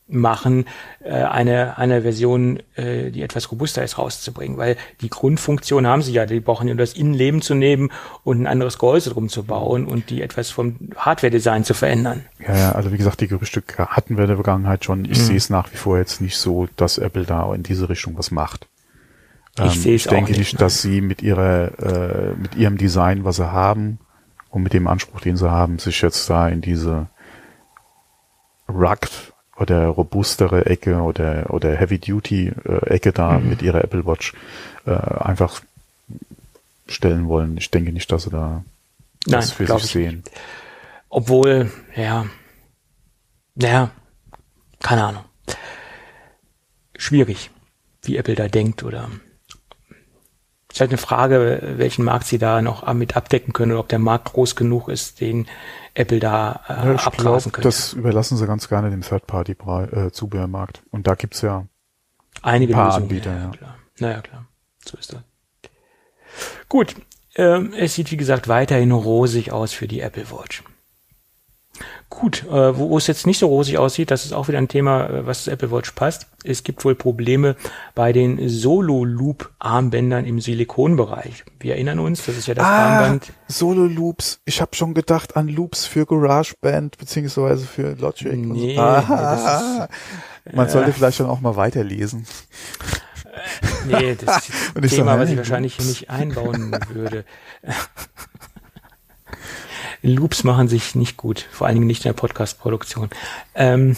[0.07, 0.67] machen,
[1.03, 4.59] äh, eine, eine Version, äh, die etwas robuster ist, rauszubringen.
[4.59, 7.91] Weil die Grundfunktion haben sie ja, die brauchen ja das Innenleben zu nehmen
[8.23, 12.27] und ein anderes Gehäuse drum zu bauen und die etwas vom Hardware-Design zu verändern.
[12.47, 15.07] Ja, ja, also wie gesagt, die Gerüchte hatten wir in der Vergangenheit schon.
[15.07, 15.23] Ich mhm.
[15.23, 18.31] sehe es nach wie vor jetzt nicht so, dass Apple da in diese Richtung was
[18.31, 18.69] macht.
[19.57, 22.77] Ich, ähm, sehe es ich denke nicht, nicht, dass sie mit ihrer, äh, mit ihrem
[22.77, 24.01] Design, was sie haben,
[24.55, 27.09] und mit dem Anspruch, den sie haben, sich jetzt da in diese
[28.69, 33.49] rugged oder robustere Ecke oder oder Heavy Duty äh, Ecke da mhm.
[33.49, 34.33] mit ihrer Apple Watch
[34.87, 35.61] äh, einfach
[36.87, 37.57] stellen wollen.
[37.57, 38.63] Ich denke nicht, dass sie da
[39.27, 40.23] Nein, das für sich sehen.
[40.25, 40.31] Nicht.
[41.09, 42.27] Obwohl, ja,
[43.57, 43.91] ja,
[44.81, 45.25] keine Ahnung.
[46.97, 47.51] Schwierig,
[48.03, 49.11] wie Apple da denkt oder
[50.75, 54.01] ist halt eine Frage, welchen Markt sie da noch mit abdecken können oder ob der
[54.01, 55.47] Markt groß genug ist, den
[55.95, 57.69] Apple da äh, ja, ich abgrasen könnte.
[57.69, 60.79] Das überlassen sie ganz gerne dem Third-Party-Zubehörmarkt.
[60.79, 61.67] Äh, Und da gibt's ja
[62.43, 63.33] einige ein paar Lösungen, Anbieter.
[63.33, 63.51] Ja, ja.
[63.51, 63.77] Klar.
[64.01, 64.47] Naja, klar.
[64.85, 65.21] So ist das.
[66.69, 66.97] Gut.
[67.37, 70.65] Ähm, es sieht, wie gesagt, weiterhin rosig aus für die Apple Watch.
[72.21, 74.69] Gut, äh, wo, wo es jetzt nicht so rosig aussieht, das ist auch wieder ein
[74.69, 76.29] Thema, äh, was zu Apple Watch passt.
[76.45, 77.57] Es gibt wohl Probleme
[77.95, 81.45] bei den Solo-Loop-Armbändern im Silikonbereich.
[81.59, 83.33] Wir erinnern uns, das ist ja das ah, Armband.
[83.49, 84.41] Solo-Loops.
[84.45, 88.33] Ich habe schon gedacht an Loops für GarageBand beziehungsweise für Logic.
[88.33, 88.81] Nee, so.
[88.83, 89.89] ah,
[90.45, 92.27] ist, Man sollte äh, vielleicht dann auch mal weiterlesen.
[93.89, 97.25] Äh, nee, das ist ein Thema, so, was ich wahrscheinlich nicht einbauen würde.
[100.05, 103.09] Loops machen sich nicht gut, vor allen Dingen nicht in der Podcast-Produktion.
[103.55, 103.97] Ähm,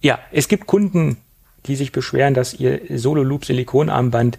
[0.00, 1.16] ja, es gibt Kunden,
[1.66, 4.38] die sich beschweren, dass ihr Solo-Loop-Silikonarmband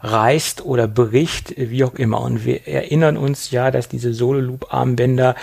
[0.00, 2.20] reißt oder bricht, wie auch immer.
[2.20, 5.34] Und wir erinnern uns ja, dass diese Solo-Loop-Armbänder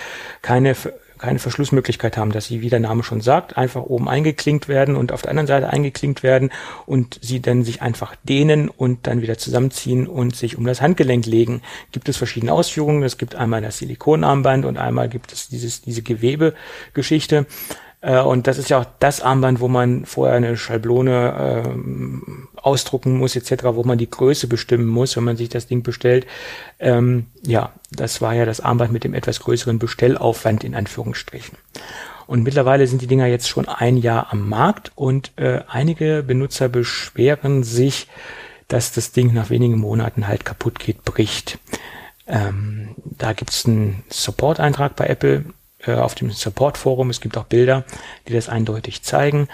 [0.44, 0.76] keine
[1.22, 5.11] keine Verschlussmöglichkeit haben, dass sie, wie der Name schon sagt, einfach oben eingeklinkt werden und
[5.11, 6.52] auf der anderen Seite eingeklinkt werden
[6.85, 11.26] und sie dann sich einfach dehnen und dann wieder zusammenziehen und sich um das Handgelenk
[11.26, 11.61] legen.
[11.91, 13.03] Gibt es verschiedene Ausführungen.
[13.03, 17.45] Es gibt einmal das Silikonarmband und einmal gibt es dieses, diese Gewebegeschichte.
[18.02, 23.18] Äh, und das ist ja auch das Armband, wo man vorher eine Schablone ähm, ausdrucken
[23.18, 26.26] muss, etc., wo man die Größe bestimmen muss, wenn man sich das Ding bestellt.
[26.80, 31.57] Ähm, ja, das war ja das Armband mit dem etwas größeren Bestellaufwand in Anführungsstrichen.
[32.28, 36.69] Und mittlerweile sind die Dinger jetzt schon ein Jahr am Markt und äh, einige Benutzer
[36.69, 38.07] beschweren sich,
[38.68, 41.60] dass das Ding nach wenigen Monaten halt kaputt geht, bricht.
[42.28, 45.44] Ähm, da gibt's einen Support-Eintrag bei Apple
[45.88, 47.10] auf dem Support-Forum.
[47.10, 47.84] Es gibt auch Bilder,
[48.28, 49.48] die das eindeutig zeigen.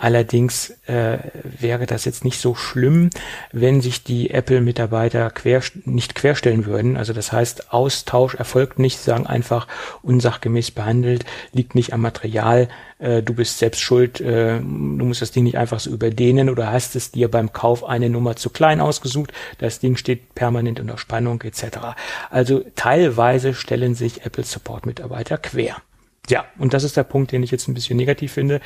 [0.00, 3.10] Allerdings äh, wäre das jetzt nicht so schlimm,
[3.52, 6.96] wenn sich die Apple-Mitarbeiter quer, nicht querstellen würden.
[6.96, 9.68] Also das heißt, Austausch erfolgt nicht, sagen einfach
[10.00, 15.32] unsachgemäß behandelt, liegt nicht am Material, äh, du bist selbst schuld, äh, du musst das
[15.32, 18.80] Ding nicht einfach so überdehnen oder hast es dir beim Kauf eine Nummer zu klein
[18.80, 21.78] ausgesucht, das Ding steht permanent unter Spannung etc.
[22.30, 25.76] Also teilweise stellen sich Apple Support-Mitarbeiter quer.
[26.30, 28.62] Ja, und das ist der Punkt, den ich jetzt ein bisschen negativ finde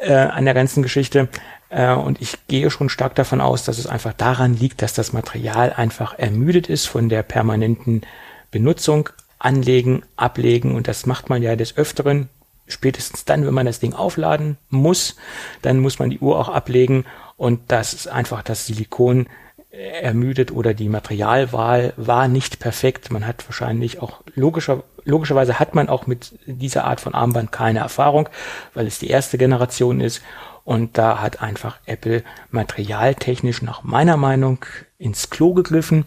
[0.00, 1.28] äh, an der ganzen Geschichte.
[1.70, 5.12] Äh, und ich gehe schon stark davon aus, dass es einfach daran liegt, dass das
[5.12, 8.02] Material einfach ermüdet ist von der permanenten
[8.50, 10.74] Benutzung, anlegen, ablegen.
[10.74, 12.28] Und das macht man ja des Öfteren.
[12.66, 15.16] Spätestens dann, wenn man das Ding aufladen muss,
[15.62, 17.04] dann muss man die Uhr auch ablegen.
[17.36, 19.26] Und das ist einfach das Silikon
[19.70, 23.10] ermüdet oder die Materialwahl war nicht perfekt.
[23.10, 27.80] Man hat wahrscheinlich auch logischer, logischerweise hat man auch mit dieser Art von Armband keine
[27.80, 28.28] Erfahrung,
[28.74, 30.22] weil es die erste Generation ist.
[30.64, 34.64] Und da hat einfach Apple materialtechnisch nach meiner Meinung
[34.98, 36.04] ins Klo gegriffen.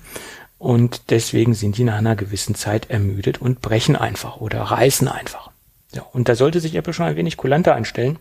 [0.59, 5.49] Und deswegen sind die nach einer gewissen Zeit ermüdet und brechen einfach oder reißen einfach.
[5.93, 8.19] Ja, und da sollte sich Apple schon ein wenig kulanter einstellen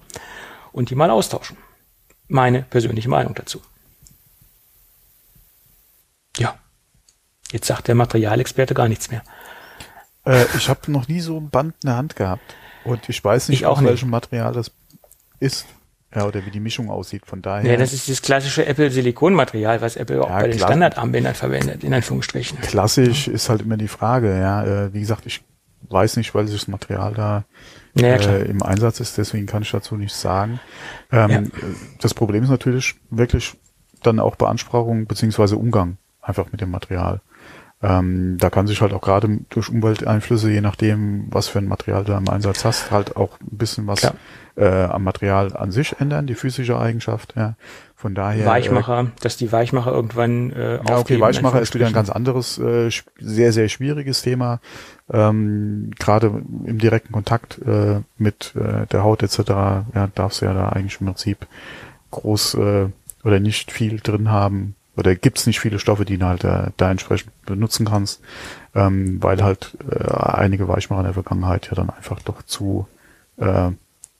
[0.72, 1.58] und die mal austauschen.
[2.26, 3.60] Meine persönliche Meinung dazu.
[6.38, 6.58] Ja.
[7.52, 9.22] Jetzt sagt der Materialexperte gar nichts mehr.
[10.24, 12.54] Äh, ich habe noch nie so ein Band in der Hand gehabt.
[12.84, 14.70] Und ich weiß nicht, ich aus welchem Material das
[15.38, 15.66] ist.
[16.14, 17.24] Ja, oder wie die Mischung aussieht.
[17.24, 17.70] Von daher.
[17.70, 21.94] Ja, das ist das klassische Apple-Silikonmaterial, was Apple auch ja, bei den Standardarmbändern verwendet, in
[21.94, 22.60] Anführungsstrichen.
[22.60, 24.64] Klassisch ist halt immer die Frage, ja.
[24.64, 25.42] Äh, wie gesagt, ich
[25.88, 27.44] weiß nicht, weil das Material da
[27.94, 30.60] ja, äh, im Einsatz ist, deswegen kann ich dazu nichts sagen.
[31.12, 31.42] Ähm, ja.
[32.00, 33.54] Das Problem ist natürlich wirklich
[34.02, 37.20] dann auch Beanspruchung beziehungsweise Umgang einfach mit dem Material.
[37.82, 42.04] Ähm, da kann sich halt auch gerade durch Umwelteinflüsse, je nachdem, was für ein Material
[42.04, 44.12] du im Einsatz hast, halt auch ein bisschen was
[44.56, 47.34] äh, am Material an sich ändern, die physische Eigenschaft.
[47.36, 47.54] Ja.
[47.96, 48.46] Von daher.
[48.46, 52.58] Weichmacher, äh, dass die Weichmacher irgendwann äh, Ja, okay, Weichmacher ist wieder ein ganz anderes,
[52.58, 54.60] äh, sehr, sehr schwieriges Thema.
[55.10, 56.26] Ähm, gerade
[56.64, 59.38] im direkten Kontakt äh, mit äh, der Haut etc.
[59.48, 61.46] Ja, darfst du ja da eigentlich im Prinzip
[62.10, 62.86] groß äh,
[63.22, 66.90] oder nicht viel drin haben, oder gibt's nicht viele Stoffe, die du halt da, da
[66.90, 68.20] entsprechend benutzen kannst,
[68.74, 72.86] ähm, weil halt äh, einige Weichmacher in der Vergangenheit ja dann einfach doch zu
[73.38, 73.70] äh,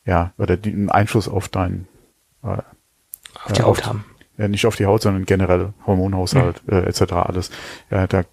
[0.07, 1.86] ja oder die einen Einfluss auf dein
[2.43, 2.48] äh,
[3.44, 4.05] auf die äh, Haut auf, haben.
[4.39, 6.74] Ja, nicht auf die Haut, sondern generell Hormonhaushalt mhm.
[6.74, 7.12] äh, etc.
[7.12, 7.51] alles.
[7.90, 8.24] Ja, da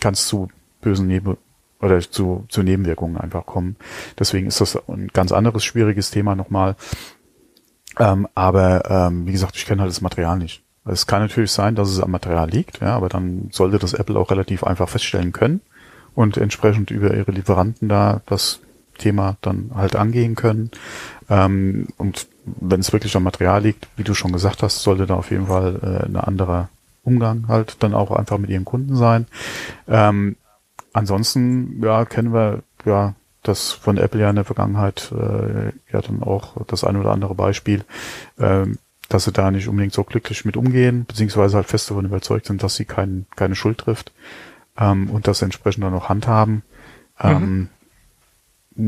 [0.00, 0.48] kannst zu
[0.80, 1.36] bösen Neben
[1.80, 3.76] oder zu, zu Nebenwirkungen einfach kommen.
[4.18, 6.74] Deswegen ist das ein ganz anderes schwieriges Thema nochmal.
[7.98, 10.62] Ähm, aber ähm, wie gesagt, ich kenne halt das Material nicht.
[10.86, 14.18] Es kann natürlich sein, dass es am Material liegt, ja, aber dann sollte das Apple
[14.18, 15.60] auch relativ einfach feststellen können
[16.14, 18.60] und entsprechend über ihre Lieferanten da das
[18.98, 20.70] Thema dann halt angehen können.
[21.28, 25.14] Ähm, und wenn es wirklich am Material liegt, wie du schon gesagt hast, sollte da
[25.14, 26.68] auf jeden Fall äh, ein anderer
[27.02, 29.26] Umgang halt dann auch einfach mit ihren Kunden sein.
[29.86, 30.36] Ähm,
[30.92, 36.22] ansonsten, ja, kennen wir ja das von Apple ja in der Vergangenheit äh, ja dann
[36.22, 37.84] auch das ein oder andere Beispiel,
[38.38, 42.46] ähm, dass sie da nicht unbedingt so glücklich mit umgehen, beziehungsweise halt fest davon überzeugt
[42.46, 44.12] sind, dass sie kein, keine Schuld trifft
[44.78, 46.62] ähm, und das entsprechend dann auch handhaben.
[47.20, 47.68] Ähm, mhm.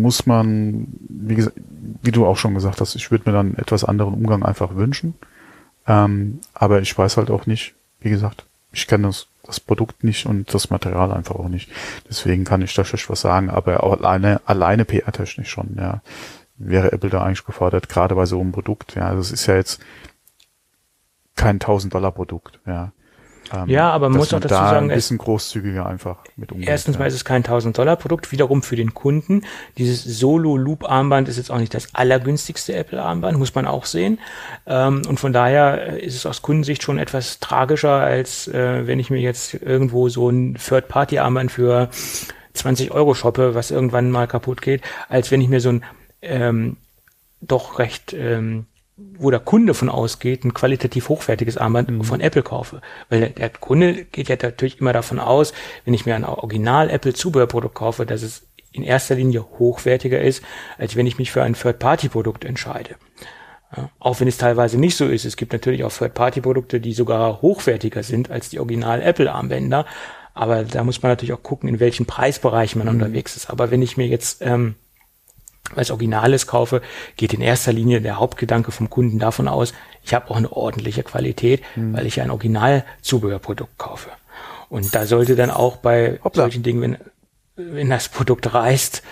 [0.01, 1.57] Muss man, wie, gesagt,
[2.03, 5.15] wie du auch schon gesagt hast, ich würde mir dann etwas anderen Umgang einfach wünschen.
[5.87, 10.27] Ähm, aber ich weiß halt auch nicht, wie gesagt, ich kenne das, das Produkt nicht
[10.27, 11.71] und das Material einfach auch nicht.
[12.07, 16.03] Deswegen kann ich da schlecht was sagen, aber auch alleine, alleine PR-technisch schon, ja
[16.59, 18.95] wäre Apple da eigentlich gefordert, gerade bei so einem Produkt.
[18.95, 19.81] Ja, das ist ja jetzt
[21.37, 22.93] kein 1000 Dollar Produkt, ja.
[23.53, 26.69] Ähm, ja, aber man muss auch dazu da sagen, ein bisschen großzügiger einfach mit umgeht.
[26.69, 27.01] Erstens ja.
[27.01, 29.43] mal ist es kein 1000 Dollar Produkt, wiederum für den Kunden.
[29.79, 33.87] Dieses Solo Loop Armband ist jetzt auch nicht das allergünstigste Apple Armband, muss man auch
[33.87, 34.19] sehen.
[34.67, 38.99] Ähm, und von daher äh, ist es aus Kundensicht schon etwas tragischer, als äh, wenn
[38.99, 41.89] ich mir jetzt irgendwo so ein Third Party Armband für
[42.53, 45.85] 20 Euro shoppe, was irgendwann mal kaputt geht, als wenn ich mir so ein
[46.23, 46.77] ähm,
[47.41, 48.67] doch recht ähm,
[49.19, 52.03] wo der Kunde von ausgeht, ein qualitativ hochwertiges Armband mhm.
[52.03, 52.81] von Apple kaufe.
[53.09, 55.53] Weil der, Kunde geht ja natürlich immer davon aus,
[55.85, 60.43] wenn ich mir ein Original Apple Zubehörprodukt kaufe, dass es in erster Linie hochwertiger ist,
[60.79, 62.97] als wenn ich mich für ein Third-Party-Produkt entscheide.
[63.77, 65.25] Ja, auch wenn es teilweise nicht so ist.
[65.25, 69.87] Es gibt natürlich auch Third-Party-Produkte, die sogar hochwertiger sind als die Original Apple Armbänder.
[70.35, 72.95] Aber da muss man natürlich auch gucken, in welchem Preisbereich man mhm.
[72.95, 73.49] unterwegs ist.
[73.49, 74.75] Aber wenn ich mir jetzt ähm,
[75.75, 76.83] als Originales kaufe,
[77.17, 81.03] geht in erster Linie der Hauptgedanke vom Kunden davon aus, ich habe auch eine ordentliche
[81.03, 81.95] Qualität, mhm.
[81.95, 84.11] weil ich ein Originalzubehörprodukt kaufe.
[84.71, 86.45] Und da sollte dann auch bei Hoppla.
[86.45, 86.97] solchen Dingen, wenn,
[87.57, 89.03] wenn das Produkt reißt,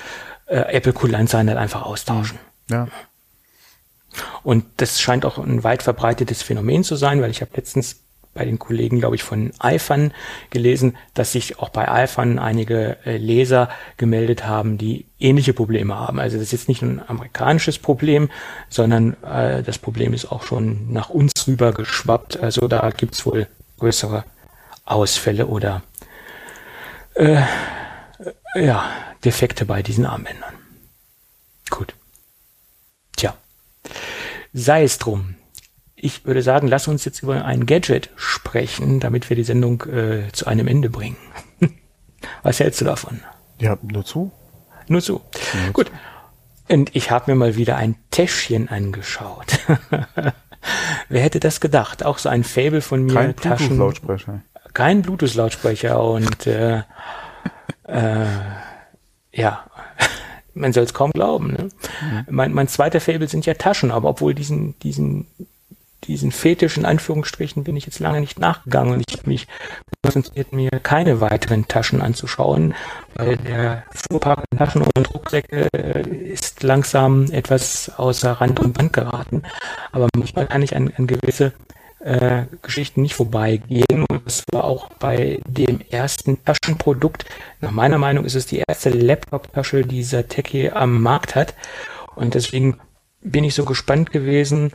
[0.47, 2.39] äh, Apple kulant sein, dann einfach austauschen.
[2.71, 2.89] Ja.
[4.43, 8.01] Und das scheint auch ein weit verbreitetes Phänomen zu sein, weil ich habe letztens
[8.37, 10.13] bei den Kollegen, glaube ich, von iPhone
[10.51, 16.21] gelesen, dass sich auch bei iPhone einige äh, Leser gemeldet haben, die ähnliche Probleme haben.
[16.21, 18.29] Also das ist jetzt nicht nur ein amerikanisches Problem,
[18.69, 22.39] sondern äh, das Problem ist auch schon nach uns rüber geschwappt.
[22.39, 23.49] Also da gibt's wohl
[23.79, 24.25] größere
[24.85, 25.83] Ausfälle oder
[27.15, 27.43] äh,
[28.55, 28.91] ja,
[29.25, 30.55] Defekte bei diesen Armbändern.
[31.71, 31.95] Gut.
[33.17, 33.35] Tja.
[34.53, 35.35] Sei es drum
[35.97, 40.31] ich würde sagen, lass uns jetzt über ein Gadget sprechen, damit wir die Sendung äh,
[40.33, 41.17] zu einem Ende bringen.
[42.43, 43.21] Was hältst du davon?
[43.59, 44.31] Ja, nur zu.
[44.89, 45.23] Nur zu.
[45.65, 45.87] Nur Gut.
[45.87, 45.93] Zu.
[46.69, 49.59] Und ich habe mir mal wieder ein Täschchen angeschaut.
[51.09, 52.05] Wer hätte das gedacht?
[52.05, 53.15] Auch so ein Fable von mir.
[53.15, 54.43] Kein Bluetooth-Lautsprecher.
[54.75, 56.83] Kein Bluetooth-Lautsprecher und äh,
[57.85, 58.27] äh,
[59.33, 59.65] ja,
[60.55, 61.53] man soll es kaum glauben.
[61.53, 61.69] Ne?
[62.03, 62.27] Mhm.
[62.29, 65.29] Mein, mein zweiter Fable sind ja Taschen, aber obwohl diesen, diesen
[66.05, 69.47] diesen Fetisch in Anführungsstrichen bin ich jetzt lange nicht nachgegangen und ich habe mich
[70.03, 72.75] konzentriert, mir keine weiteren Taschen anzuschauen,
[73.15, 78.93] weil der Fuhrpark an Taschen und Rucksäcke äh, ist langsam etwas außer Rand und Band
[78.93, 79.43] geraten.
[79.93, 81.53] Aber manchmal kann ich an, an gewisse
[82.07, 84.05] äh, Geschichten nicht vorbeigehen.
[84.09, 87.25] Und das war auch bei dem ersten Taschenprodukt.
[87.61, 91.55] Nach meiner Meinung ist es die erste Laptop-Tasche, die Sateki am Markt hat.
[92.15, 92.79] Und deswegen
[93.23, 94.73] bin ich so gespannt gewesen,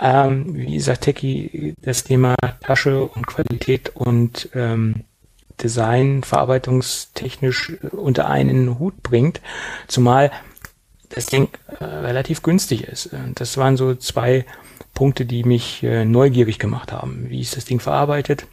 [0.00, 5.04] ähm, wie Sateki das Thema Tasche und Qualität und ähm,
[5.62, 9.40] Design verarbeitungstechnisch unter einen Hut bringt,
[9.88, 10.30] zumal
[11.08, 11.48] das Ding
[11.80, 13.10] äh, relativ günstig ist.
[13.34, 14.44] Das waren so zwei
[14.94, 17.28] Punkte, die mich äh, neugierig gemacht haben.
[17.28, 18.46] Wie ist das Ding verarbeitet?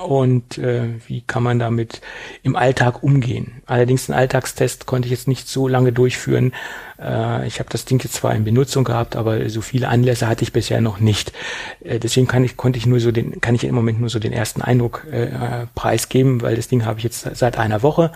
[0.00, 2.00] Und äh, wie kann man damit
[2.42, 3.62] im Alltag umgehen.
[3.66, 6.52] Allerdings einen Alltagstest konnte ich jetzt nicht so lange durchführen.
[7.00, 10.42] Äh, ich habe das Ding jetzt zwar in Benutzung gehabt, aber so viele Anlässe hatte
[10.42, 11.32] ich bisher noch nicht.
[11.80, 14.18] Äh, deswegen kann ich konnte ich nur so den kann ich im Moment nur so
[14.18, 18.12] den ersten Eindruck äh, preisgeben, weil das Ding habe ich jetzt seit einer Woche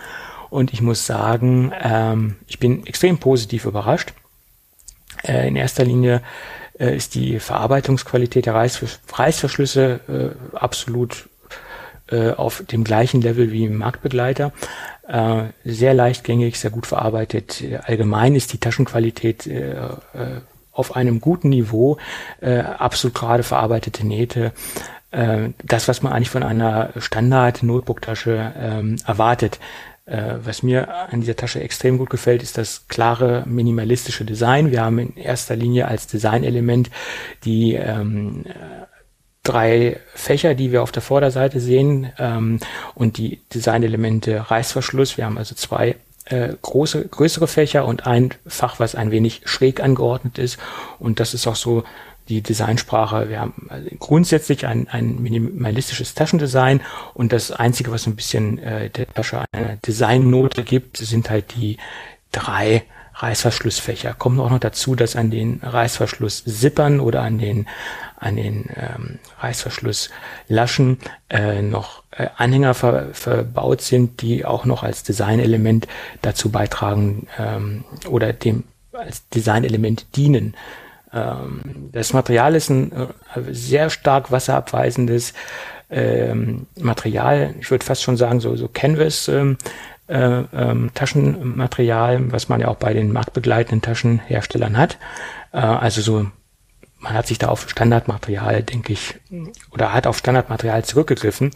[0.49, 4.13] und ich muss sagen, ähm, ich bin extrem positiv überrascht.
[5.23, 6.21] Äh, in erster Linie
[6.77, 11.29] äh, ist die Verarbeitungsqualität der Reißverschlüsse äh, absolut
[12.09, 14.51] äh, auf dem gleichen Level wie im Marktbegleiter.
[15.07, 17.63] Äh, sehr leichtgängig, sehr gut verarbeitet.
[17.83, 20.41] Allgemein ist die Taschenqualität äh, äh
[20.73, 21.97] auf einem guten Niveau,
[22.41, 24.53] äh, absolut gerade verarbeitete Nähte.
[25.11, 29.59] Äh, das, was man eigentlich von einer Standard-Notebook-Tasche ähm, erwartet.
[30.05, 34.71] Äh, was mir an dieser Tasche extrem gut gefällt, ist das klare minimalistische Design.
[34.71, 36.89] Wir haben in erster Linie als Designelement
[37.45, 38.43] die ähm,
[39.43, 42.59] drei Fächer, die wir auf der Vorderseite sehen ähm,
[42.95, 45.17] und die Designelemente Reißverschluss.
[45.17, 49.81] Wir haben also zwei äh, große, größere Fächer und ein Fach, was ein wenig schräg
[49.81, 50.57] angeordnet ist.
[50.97, 51.83] Und das ist auch so
[52.29, 53.27] die Designsprache.
[53.27, 56.81] Wir haben also grundsätzlich ein, ein minimalistisches Taschendesign
[57.13, 61.77] und das Einzige, was ein bisschen äh, der Tasche eine Designnote gibt, sind halt die
[62.31, 62.83] drei
[63.15, 64.13] Reißverschlussfächer.
[64.13, 67.67] Kommt auch noch dazu, dass an den Reißverschluss-Zippern oder an den
[68.23, 70.97] an den ähm, Reißverschlusslaschen
[71.29, 75.87] äh, noch äh, Anhänger ver verbaut sind, die auch noch als Designelement
[76.21, 78.63] dazu beitragen ähm, oder dem
[78.93, 80.55] als Designelement dienen.
[81.11, 83.07] Ähm, das Material ist ein äh,
[83.51, 85.33] sehr stark wasserabweisendes
[85.89, 87.55] ähm, Material.
[87.59, 89.27] Ich würde fast schon sagen so so Canvas.
[89.27, 89.57] Ähm,
[90.07, 94.97] äh, ähm, Taschenmaterial, was man ja auch bei den marktbegleitenden Taschenherstellern hat.
[95.53, 96.27] Äh, also so
[97.03, 99.15] man hat sich da auf Standardmaterial, denke ich,
[99.71, 101.51] oder hat auf Standardmaterial zurückgegriffen.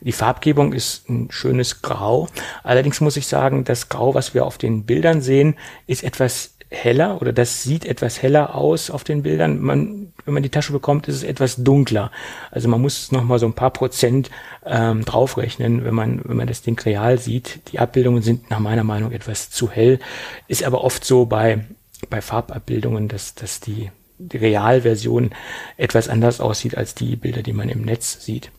[0.00, 2.28] Die Farbgebung ist ein schönes Grau.
[2.62, 5.56] Allerdings muss ich sagen, das Grau, was wir auf den Bildern sehen,
[5.86, 9.60] ist etwas heller oder das sieht etwas heller aus auf den Bildern.
[9.60, 12.10] Man, wenn man die Tasche bekommt, ist es etwas dunkler.
[12.50, 14.30] Also man muss noch mal so ein paar Prozent
[14.64, 17.60] ähm, draufrechnen, wenn man wenn man das Ding real sieht.
[17.70, 20.00] Die Abbildungen sind nach meiner Meinung etwas zu hell.
[20.48, 21.64] Ist aber oft so bei
[22.10, 25.30] bei Farbabbildungen, dass dass die die Realversion
[25.76, 28.50] etwas anders aussieht als die Bilder, die man im Netz sieht.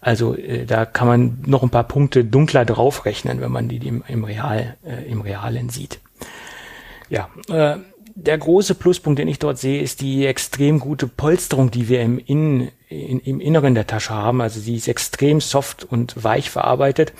[0.00, 4.02] Also äh, da kann man noch ein paar Punkte dunkler draufrechnen, wenn man die im,
[4.08, 6.00] im, Real, äh, im Realen sieht.
[7.08, 7.78] Ja, äh,
[8.14, 12.18] der große Pluspunkt, den ich dort sehe, ist die extrem gute Polsterung, die wir im,
[12.18, 14.40] Innen, in, im Inneren der Tasche haben.
[14.40, 17.12] Also sie ist extrem soft und weich verarbeitet.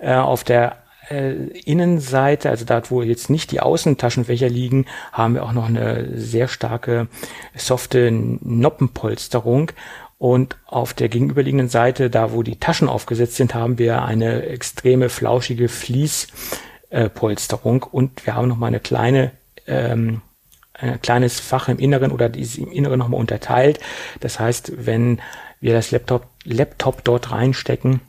[0.00, 0.79] Äh, auf der
[1.10, 1.34] äh,
[1.64, 6.48] Innenseite, also da, wo jetzt nicht die Außentaschenfächer liegen, haben wir auch noch eine sehr
[6.48, 7.08] starke
[7.54, 9.72] softe Noppenpolsterung.
[10.18, 15.08] Und auf der gegenüberliegenden Seite, da wo die Taschen aufgesetzt sind, haben wir eine extreme
[15.08, 17.84] flauschige Fließpolsterung.
[17.84, 19.30] Und wir haben noch mal eine kleine
[19.66, 20.20] ähm,
[20.74, 23.80] ein kleines Fach im Inneren oder dieses im Inneren nochmal unterteilt.
[24.20, 25.20] Das heißt, wenn
[25.60, 28.00] wir das Laptop, Laptop dort reinstecken,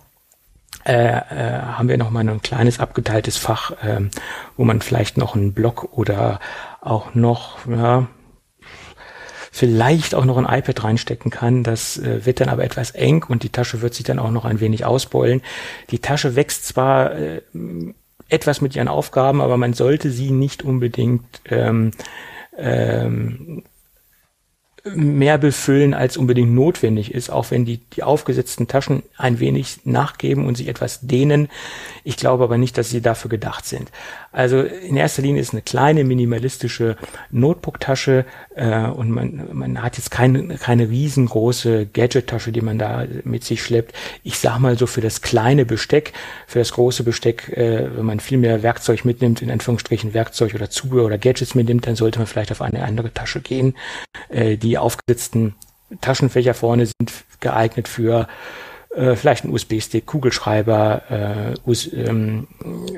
[0.85, 4.01] äh, äh, haben wir nochmal ein kleines abgeteiltes Fach, äh,
[4.57, 6.39] wo man vielleicht noch einen Block oder
[6.81, 8.07] auch noch, ja,
[9.51, 11.63] vielleicht auch noch ein iPad reinstecken kann.
[11.63, 14.45] Das äh, wird dann aber etwas eng und die Tasche wird sich dann auch noch
[14.45, 15.41] ein wenig ausbeulen.
[15.91, 17.41] Die Tasche wächst zwar äh,
[18.29, 21.91] etwas mit ihren Aufgaben, aber man sollte sie nicht unbedingt ähm,
[22.57, 23.63] ähm,
[24.83, 30.47] mehr befüllen, als unbedingt notwendig ist, auch wenn die, die aufgesetzten Taschen ein wenig nachgeben
[30.47, 31.49] und sich etwas dehnen.
[32.03, 33.91] Ich glaube aber nicht, dass sie dafür gedacht sind.
[34.31, 36.95] Also in erster Linie ist eine kleine minimalistische
[37.31, 38.25] Notebook-Tasche
[38.55, 43.61] äh, und man, man hat jetzt keine, keine riesengroße Gadget-Tasche, die man da mit sich
[43.61, 43.93] schleppt.
[44.23, 46.13] Ich sag mal so für das kleine Besteck,
[46.47, 50.69] für das große Besteck, äh, wenn man viel mehr Werkzeug mitnimmt, in Anführungsstrichen Werkzeug oder
[50.69, 53.75] Zubehör oder Gadgets mitnimmt, dann sollte man vielleicht auf eine andere Tasche gehen.
[54.29, 55.55] Äh, die aufgesetzten
[55.99, 58.29] Taschenfächer vorne sind geeignet für
[58.93, 62.47] äh, vielleicht ein USB-Stick, Kugelschreiber, äh, US, ähm,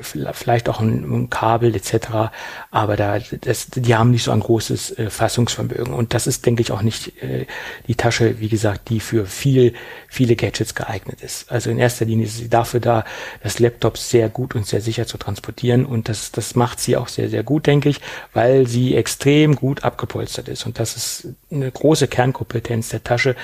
[0.01, 2.31] vielleicht auch ein, ein, Kabel etc.
[2.71, 6.63] Aber da, das, die haben nicht so ein großes äh, Fassungsvermögen und das ist, denke
[6.63, 7.45] ich, auch nicht äh,
[7.87, 9.73] die Tasche, wie gesagt, die für viel,
[10.07, 11.51] viele Gadgets geeignet ist.
[11.51, 13.05] Also in erster Linie ist sie dafür da,
[13.43, 17.07] das Laptop sehr gut und sehr sicher zu transportieren und das, das macht sie auch
[17.07, 18.01] sehr, sehr gut, denke ich,
[18.33, 23.35] weil sie extrem gut abgepolstert ist und das ist eine große Kernkompetenz der Tasche,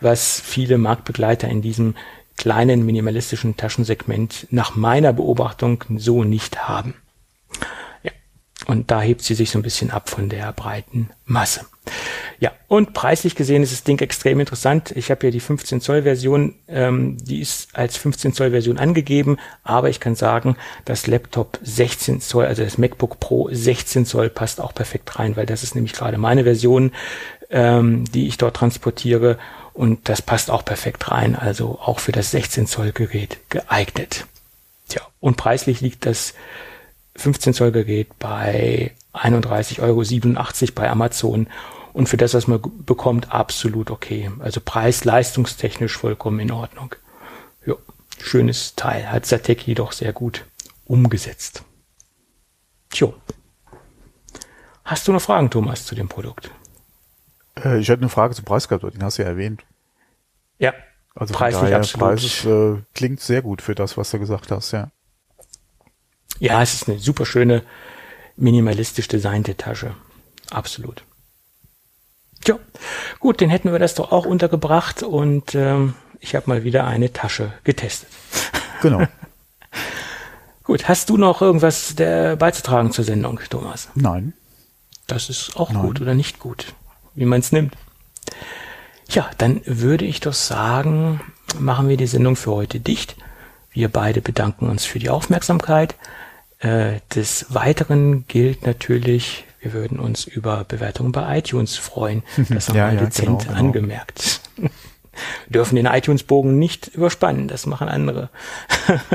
[0.00, 1.95] was viele Marktbegleiter in diesem
[2.36, 6.94] kleinen minimalistischen Taschensegment nach meiner Beobachtung so nicht haben.
[8.02, 8.12] Ja,
[8.66, 11.66] und da hebt sie sich so ein bisschen ab von der breiten Masse.
[12.38, 14.92] Ja, und preislich gesehen ist das Ding extrem interessant.
[14.94, 19.38] Ich habe hier die 15 Zoll Version, ähm, die ist als 15 Zoll Version angegeben,
[19.62, 24.60] aber ich kann sagen, das Laptop 16 Zoll, also das MacBook Pro 16 Zoll passt
[24.60, 26.92] auch perfekt rein, weil das ist nämlich gerade meine Version,
[27.48, 29.38] ähm, die ich dort transportiere
[29.76, 34.26] und das passt auch perfekt rein, also auch für das 16 Zoll Gerät geeignet.
[34.88, 36.32] Tja, und preislich liegt das
[37.16, 41.48] 15 Zoll Gerät bei 31,87 Euro bei Amazon
[41.92, 44.30] und für das, was man bekommt, absolut okay.
[44.38, 46.94] Also preis-leistungstechnisch vollkommen in Ordnung.
[47.66, 47.74] Ja,
[48.18, 49.10] schönes Teil.
[49.10, 50.44] Hat Satek jedoch sehr gut
[50.86, 51.64] umgesetzt.
[52.90, 53.12] Tja.
[54.84, 56.50] Hast du noch Fragen, Thomas, zu dem Produkt?
[57.64, 59.64] Äh, ich hätte eine Frage zum Preis gehabt, den hast du ja erwähnt.
[60.58, 60.72] Ja.
[61.14, 62.08] Also preislich absolut.
[62.08, 64.90] Preis ist, äh, klingt sehr gut für das, was du gesagt hast, ja.
[66.38, 67.62] Ja, es ist eine super schöne,
[68.36, 69.94] minimalistisch designte Tasche.
[70.50, 71.04] Absolut.
[72.44, 72.58] Tja,
[73.18, 77.12] gut, den hätten wir das doch auch untergebracht und ähm, ich habe mal wieder eine
[77.12, 78.08] Tasche getestet.
[78.82, 79.06] Genau.
[80.62, 83.88] gut, hast du noch irgendwas der, beizutragen zur Sendung, Thomas?
[83.94, 84.34] Nein.
[85.06, 85.82] Das ist auch Nein.
[85.82, 86.74] gut oder nicht gut
[87.16, 87.74] wie man es nimmt.
[89.08, 91.20] Ja, dann würde ich doch sagen,
[91.58, 93.16] machen wir die Sendung für heute dicht.
[93.70, 95.96] Wir beide bedanken uns für die Aufmerksamkeit.
[96.58, 102.22] Äh, des Weiteren gilt natürlich, wir würden uns über Bewertungen bei iTunes freuen.
[102.48, 103.58] Das haben ja, wir ja, dezent genau, genau.
[103.58, 104.40] angemerkt.
[104.56, 104.70] wir
[105.48, 108.30] dürfen den iTunes-Bogen nicht überspannen, das machen andere.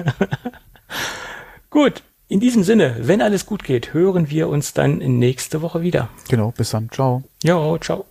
[1.69, 6.08] Gut, in diesem Sinne, wenn alles gut geht, hören wir uns dann nächste Woche wieder.
[6.30, 6.90] Genau, bis dann.
[6.90, 7.24] Ciao.
[7.44, 8.06] Jo, ciao.